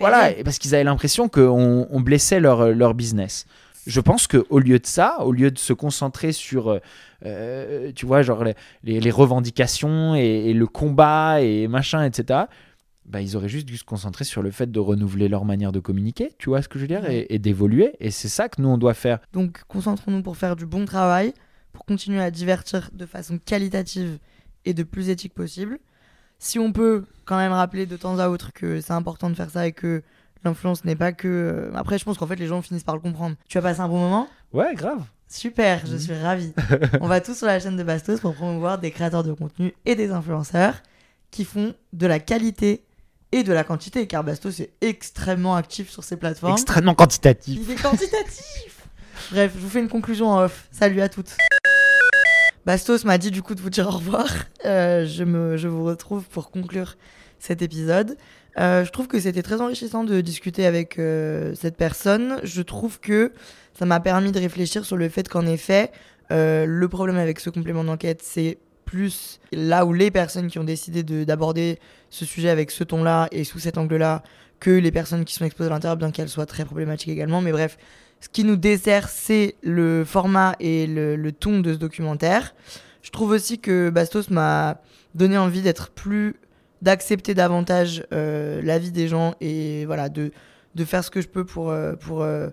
voilà, 0.00 0.32
parce 0.44 0.58
qu'ils 0.58 0.74
avaient 0.74 0.82
l'impression 0.82 1.28
qu'on 1.28 1.86
on 1.88 2.00
blessait 2.00 2.40
leur, 2.40 2.70
leur 2.72 2.94
business. 2.94 3.46
Je 3.86 4.00
pense 4.00 4.26
qu'au 4.26 4.58
lieu 4.58 4.78
de 4.78 4.86
ça, 4.86 5.20
au 5.24 5.32
lieu 5.32 5.50
de 5.50 5.58
se 5.58 5.72
concentrer 5.72 6.32
sur, 6.32 6.68
euh, 6.68 6.78
euh, 7.24 7.92
tu 7.94 8.04
vois, 8.06 8.22
genre 8.22 8.44
les, 8.44 8.54
les- 8.84 9.00
les 9.00 9.10
revendications 9.10 10.14
et, 10.14 10.20
et 10.50 10.52
le 10.54 10.66
combat 10.66 11.40
et 11.40 11.68
machin, 11.68 12.04
etc., 12.04 12.40
bah, 13.06 13.22
ils 13.22 13.36
auraient 13.36 13.48
juste 13.48 13.66
dû 13.66 13.78
se 13.78 13.84
concentrer 13.84 14.24
sur 14.24 14.42
le 14.42 14.50
fait 14.50 14.70
de 14.70 14.78
renouveler 14.78 15.28
leur 15.28 15.46
manière 15.46 15.72
de 15.72 15.80
communiquer, 15.80 16.32
tu 16.38 16.50
vois 16.50 16.60
ce 16.60 16.68
que 16.68 16.78
je 16.78 16.84
veux 16.84 16.88
dire, 16.88 17.08
et, 17.08 17.26
et 17.30 17.38
d'évoluer. 17.38 17.92
Et 18.00 18.10
c'est 18.10 18.28
ça 18.28 18.50
que 18.50 18.60
nous, 18.60 18.68
on 18.68 18.76
doit 18.76 18.92
faire. 18.92 19.18
Donc 19.32 19.62
concentrons-nous 19.68 20.22
pour 20.22 20.36
faire 20.36 20.56
du 20.56 20.66
bon 20.66 20.84
travail, 20.84 21.32
pour 21.72 21.86
continuer 21.86 22.20
à 22.20 22.30
divertir 22.30 22.90
de 22.92 23.06
façon 23.06 23.38
qualitative 23.38 24.18
et 24.66 24.74
de 24.74 24.82
plus 24.82 25.08
éthique 25.08 25.32
possible. 25.32 25.78
Si 26.38 26.58
on 26.58 26.70
peut 26.72 27.04
quand 27.24 27.38
même 27.38 27.52
rappeler 27.52 27.86
de 27.86 27.96
temps 27.96 28.18
à 28.18 28.28
autre 28.28 28.52
que 28.52 28.80
c'est 28.82 28.92
important 28.92 29.30
de 29.30 29.34
faire 29.34 29.48
ça 29.50 29.66
et 29.66 29.72
que 29.72 30.02
l'influence 30.44 30.84
n'est 30.84 30.96
pas 30.96 31.12
que... 31.12 31.28
euh, 31.28 31.76
Après, 31.76 31.98
je 31.98 32.04
pense 32.04 32.18
qu'en 32.18 32.26
fait, 32.26 32.36
les 32.36 32.46
gens 32.46 32.62
finissent 32.62 32.84
par 32.84 32.94
le 32.94 33.00
comprendre. 33.00 33.36
Tu 33.48 33.58
as 33.58 33.62
passé 33.62 33.80
un 33.80 33.88
bon 33.88 33.98
moment? 33.98 34.28
Ouais, 34.52 34.74
grave. 34.74 35.02
Super, 35.28 35.84
je 35.86 35.96
suis 35.96 36.14
ravie. 36.14 36.52
on 37.00 37.06
va 37.08 37.20
tous 37.20 37.34
sur 37.36 37.46
la 37.46 37.60
chaîne 37.60 37.76
de 37.76 37.82
Bastos 37.82 38.20
pour 38.20 38.34
promouvoir 38.34 38.78
des 38.78 38.90
créateurs 38.90 39.24
de 39.24 39.32
contenu 39.32 39.74
et 39.84 39.94
des 39.94 40.10
influenceurs 40.10 40.74
qui 41.30 41.44
font 41.44 41.74
de 41.92 42.06
la 42.06 42.18
qualité 42.18 42.84
et 43.32 43.42
de 43.42 43.52
la 43.52 43.62
quantité, 43.62 44.06
car 44.06 44.24
Bastos 44.24 44.60
est 44.60 44.70
extrêmement 44.80 45.54
actif 45.54 45.90
sur 45.90 46.02
ces 46.02 46.16
plateformes. 46.16 46.52
Extrêmement 46.54 46.94
quantitatif. 46.94 47.58
Il 47.62 47.70
est 47.70 47.74
quantitatif 47.82 48.86
Bref, 49.32 49.52
je 49.54 49.60
vous 49.60 49.68
fais 49.68 49.80
une 49.80 49.88
conclusion 49.90 50.28
en 50.30 50.44
off. 50.44 50.66
Salut 50.70 51.02
à 51.02 51.10
toutes. 51.10 51.36
Bastos 52.64 53.04
m'a 53.04 53.18
dit 53.18 53.30
du 53.30 53.42
coup 53.42 53.54
de 53.54 53.60
vous 53.60 53.70
dire 53.70 53.86
au 53.88 53.92
revoir. 53.92 54.26
Euh, 54.64 55.04
je, 55.06 55.24
me, 55.24 55.56
je 55.56 55.68
vous 55.68 55.84
retrouve 55.84 56.24
pour 56.24 56.50
conclure 56.50 56.96
cet 57.38 57.62
épisode. 57.62 58.16
Euh, 58.58 58.84
je 58.84 58.90
trouve 58.90 59.06
que 59.06 59.20
c'était 59.20 59.42
très 59.42 59.60
enrichissant 59.60 60.04
de 60.04 60.20
discuter 60.20 60.66
avec 60.66 60.98
euh, 60.98 61.54
cette 61.54 61.76
personne. 61.76 62.40
Je 62.42 62.62
trouve 62.62 62.98
que 62.98 63.32
ça 63.78 63.86
m'a 63.86 64.00
permis 64.00 64.32
de 64.32 64.40
réfléchir 64.40 64.84
sur 64.84 64.96
le 64.96 65.08
fait 65.08 65.28
qu'en 65.28 65.46
effet, 65.46 65.92
euh, 66.32 66.66
le 66.66 66.88
problème 66.88 67.16
avec 67.16 67.38
ce 67.40 67.50
complément 67.50 67.84
d'enquête, 67.84 68.20
c'est 68.22 68.58
plus 68.84 69.38
là 69.52 69.84
où 69.84 69.92
les 69.92 70.10
personnes 70.10 70.48
qui 70.48 70.58
ont 70.58 70.64
décidé 70.64 71.02
de- 71.02 71.24
d'aborder 71.24 71.78
ce 72.10 72.24
sujet 72.24 72.48
avec 72.48 72.70
ce 72.70 72.84
ton-là 72.84 73.28
et 73.30 73.44
sous 73.44 73.58
cet 73.58 73.78
angle-là 73.78 74.22
que 74.60 74.70
les 74.70 74.90
personnes 74.90 75.24
qui 75.24 75.34
sont 75.34 75.44
exposées 75.44 75.70
à 75.70 75.74
l'intérieur, 75.74 75.96
bien 75.96 76.10
qu'elles 76.10 76.28
soient 76.28 76.46
très 76.46 76.64
problématiques 76.64 77.10
également. 77.10 77.40
Mais 77.40 77.52
bref, 77.52 77.76
ce 78.20 78.28
qui 78.28 78.42
nous 78.42 78.56
dessert, 78.56 79.08
c'est 79.08 79.54
le 79.62 80.04
format 80.04 80.56
et 80.58 80.86
le 80.88 81.30
ton 81.30 81.60
de 81.60 81.74
ce 81.74 81.78
documentaire. 81.78 82.54
Je 83.02 83.10
trouve 83.10 83.30
aussi 83.30 83.58
que 83.60 83.90
Bastos 83.90 84.30
m'a 84.30 84.80
donné 85.14 85.38
envie 85.38 85.62
d'être 85.62 85.90
plus 85.90 86.34
d'accepter 86.82 87.34
davantage 87.34 88.04
euh, 88.12 88.62
la 88.62 88.78
vie 88.78 88.92
des 88.92 89.08
gens 89.08 89.34
et 89.40 89.84
voilà 89.86 90.08
de, 90.08 90.30
de 90.74 90.84
faire 90.84 91.04
ce 91.04 91.10
que 91.10 91.20
je 91.20 91.28
peux 91.28 91.44
pour, 91.44 91.70
euh, 91.70 91.94
pour, 91.94 92.22
euh, 92.22 92.48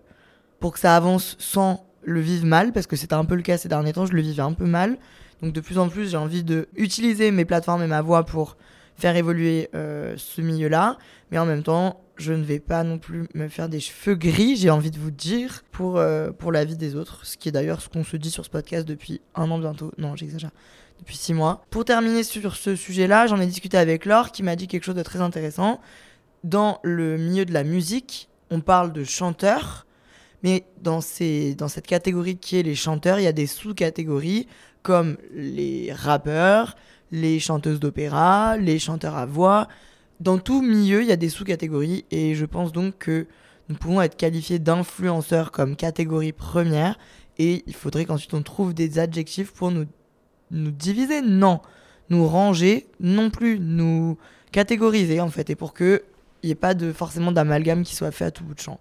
pour 0.59 0.73
que 0.73 0.79
ça 0.79 0.95
avance 0.95 1.35
sans 1.39 1.85
le 2.03 2.19
vivre 2.19 2.45
mal 2.45 2.71
parce 2.73 2.87
que 2.87 2.95
c'était 2.95 3.13
un 3.13 3.25
peu 3.25 3.35
le 3.35 3.41
cas 3.41 3.57
ces 3.57 3.69
derniers 3.69 3.93
temps 3.93 4.05
je 4.05 4.13
le 4.13 4.21
vivais 4.21 4.41
un 4.41 4.53
peu 4.53 4.65
mal. 4.65 4.97
Donc 5.41 5.53
de 5.53 5.61
plus 5.61 5.77
en 5.77 5.89
plus 5.89 6.09
j'ai 6.09 6.17
envie 6.17 6.43
de 6.43 6.67
utiliser 6.75 7.31
mes 7.31 7.45
plateformes 7.45 7.83
et 7.83 7.87
ma 7.87 8.01
voix 8.01 8.25
pour 8.25 8.57
faire 8.97 9.15
évoluer 9.15 9.69
euh, 9.75 10.13
ce 10.17 10.41
milieu 10.41 10.69
là 10.69 10.97
mais 11.29 11.37
en 11.37 11.45
même 11.45 11.63
temps 11.63 12.01
je 12.17 12.31
ne 12.31 12.43
vais 12.43 12.59
pas 12.59 12.83
non 12.83 12.97
plus 12.97 13.27
me 13.33 13.49
faire 13.49 13.67
des 13.67 13.81
cheveux 13.81 14.15
gris 14.15 14.55
j'ai 14.55 14.69
envie 14.69 14.91
de 14.91 14.97
vous 14.97 15.11
dire 15.11 15.63
pour, 15.71 16.01
pour 16.39 16.51
la 16.51 16.65
vie 16.65 16.77
des 16.77 16.95
autres. 16.95 17.25
Ce 17.25 17.37
qui 17.37 17.49
est 17.49 17.51
d'ailleurs 17.51 17.81
ce 17.81 17.89
qu'on 17.89 18.05
se 18.05 18.15
dit 18.17 18.31
sur 18.31 18.45
ce 18.45 18.49
podcast 18.49 18.87
depuis 18.87 19.21
un 19.35 19.51
an 19.51 19.59
bientôt. 19.59 19.91
Non 19.97 20.15
j'exagère 20.15 20.51
depuis 20.99 21.17
six 21.17 21.33
mois. 21.33 21.65
Pour 21.69 21.85
terminer 21.85 22.23
sur 22.23 22.55
ce 22.55 22.75
sujet-là, 22.75 23.27
j'en 23.27 23.39
ai 23.39 23.45
discuté 23.45 23.77
avec 23.77 24.05
Laure 24.05 24.31
qui 24.31 24.43
m'a 24.43 24.55
dit 24.55 24.67
quelque 24.67 24.83
chose 24.83 24.95
de 24.95 25.03
très 25.03 25.21
intéressant. 25.21 25.79
Dans 26.43 26.79
le 26.83 27.17
milieu 27.17 27.45
de 27.45 27.53
la 27.53 27.63
musique, 27.63 28.29
on 28.51 28.61
parle 28.61 28.93
de 28.93 29.03
chanteurs, 29.03 29.85
mais 30.43 30.65
dans, 30.81 31.01
ces, 31.01 31.55
dans 31.55 31.67
cette 31.67 31.87
catégorie 31.87 32.37
qui 32.37 32.57
est 32.57 32.63
les 32.63 32.75
chanteurs, 32.75 33.19
il 33.19 33.23
y 33.23 33.27
a 33.27 33.31
des 33.31 33.47
sous-catégories 33.47 34.47
comme 34.83 35.17
les 35.33 35.91
rappeurs, 35.91 36.75
les 37.11 37.39
chanteuses 37.39 37.79
d'opéra, 37.79 38.57
les 38.57 38.77
chanteurs 38.77 39.15
à 39.15 39.25
voix. 39.25 39.67
Dans 40.19 40.37
tout 40.37 40.61
milieu, 40.61 41.01
il 41.01 41.07
y 41.07 41.11
a 41.11 41.17
des 41.17 41.29
sous-catégories 41.29 42.05
et 42.11 42.35
je 42.35 42.45
pense 42.45 42.71
donc 42.71 42.97
que 42.99 43.27
nous 43.67 43.75
pouvons 43.75 44.01
être 44.01 44.15
qualifiés 44.15 44.59
d'influenceurs 44.59 45.51
comme 45.51 45.75
catégorie 45.75 46.31
première 46.31 46.99
et 47.37 47.63
il 47.65 47.73
faudrait 47.73 48.05
qu'ensuite 48.05 48.33
on 48.33 48.43
trouve 48.43 48.73
des 48.73 48.99
adjectifs 48.99 49.51
pour 49.51 49.71
nous 49.71 49.85
nous 50.55 50.71
diviser, 50.71 51.21
non. 51.21 51.59
Nous 52.09 52.27
ranger, 52.27 52.87
non 52.99 53.29
plus. 53.29 53.59
Nous 53.59 54.17
catégoriser, 54.51 55.19
en 55.21 55.29
fait. 55.29 55.49
Et 55.49 55.55
pour 55.55 55.73
que 55.73 56.03
il 56.45 56.49
n'y 56.49 56.51
ait 56.51 56.55
pas 56.55 56.75
de, 56.75 56.93
forcément 56.93 57.31
d'amalgame 57.31 57.83
qui 57.83 57.95
soit 57.95 58.11
fait 58.11 58.25
à 58.25 58.31
tout 58.31 58.43
bout 58.43 58.53
de 58.53 58.59
champ. 58.59 58.79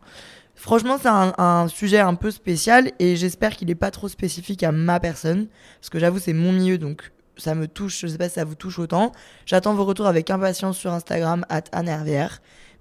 Franchement, 0.54 0.98
c'est 1.00 1.08
un, 1.08 1.66
sujet 1.68 1.98
un 1.98 2.14
peu 2.14 2.30
spécial 2.30 2.92
et 2.98 3.16
j'espère 3.16 3.56
qu'il 3.56 3.68
n'est 3.68 3.74
pas 3.74 3.90
trop 3.90 4.08
spécifique 4.08 4.62
à 4.62 4.70
ma 4.70 5.00
personne. 5.00 5.48
Parce 5.80 5.88
que 5.88 5.98
j'avoue, 5.98 6.18
c'est 6.18 6.34
mon 6.34 6.52
milieu, 6.52 6.76
donc 6.76 7.10
ça 7.38 7.54
me 7.54 7.66
touche. 7.66 8.00
Je 8.00 8.06
sais 8.06 8.18
pas 8.18 8.28
si 8.28 8.34
ça 8.34 8.44
vous 8.44 8.54
touche 8.54 8.78
autant. 8.78 9.12
J'attends 9.46 9.74
vos 9.74 9.84
retours 9.84 10.06
avec 10.06 10.30
impatience 10.30 10.76
sur 10.76 10.92
Instagram, 10.92 11.46
at. 11.48 11.64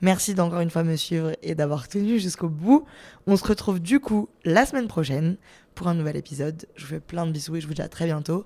Merci 0.01 0.33
d'encore 0.33 0.59
une 0.59 0.69
fois 0.69 0.83
me 0.83 0.97
suivre 0.97 1.31
et 1.41 1.55
d'avoir 1.55 1.87
tenu 1.87 2.19
jusqu'au 2.19 2.49
bout. 2.49 2.85
On 3.25 3.37
se 3.37 3.45
retrouve 3.45 3.79
du 3.79 4.01
coup 4.01 4.27
la 4.43 4.65
semaine 4.65 4.87
prochaine 4.87 5.37
pour 5.75 5.87
un 5.87 5.93
nouvel 5.93 6.17
épisode. 6.17 6.65
Je 6.75 6.83
vous 6.83 6.89
fais 6.89 6.99
plein 6.99 7.25
de 7.25 7.31
bisous 7.31 7.55
et 7.55 7.61
je 7.61 7.67
vous 7.67 7.73
dis 7.73 7.81
à 7.81 7.87
très 7.87 8.05
bientôt. 8.05 8.45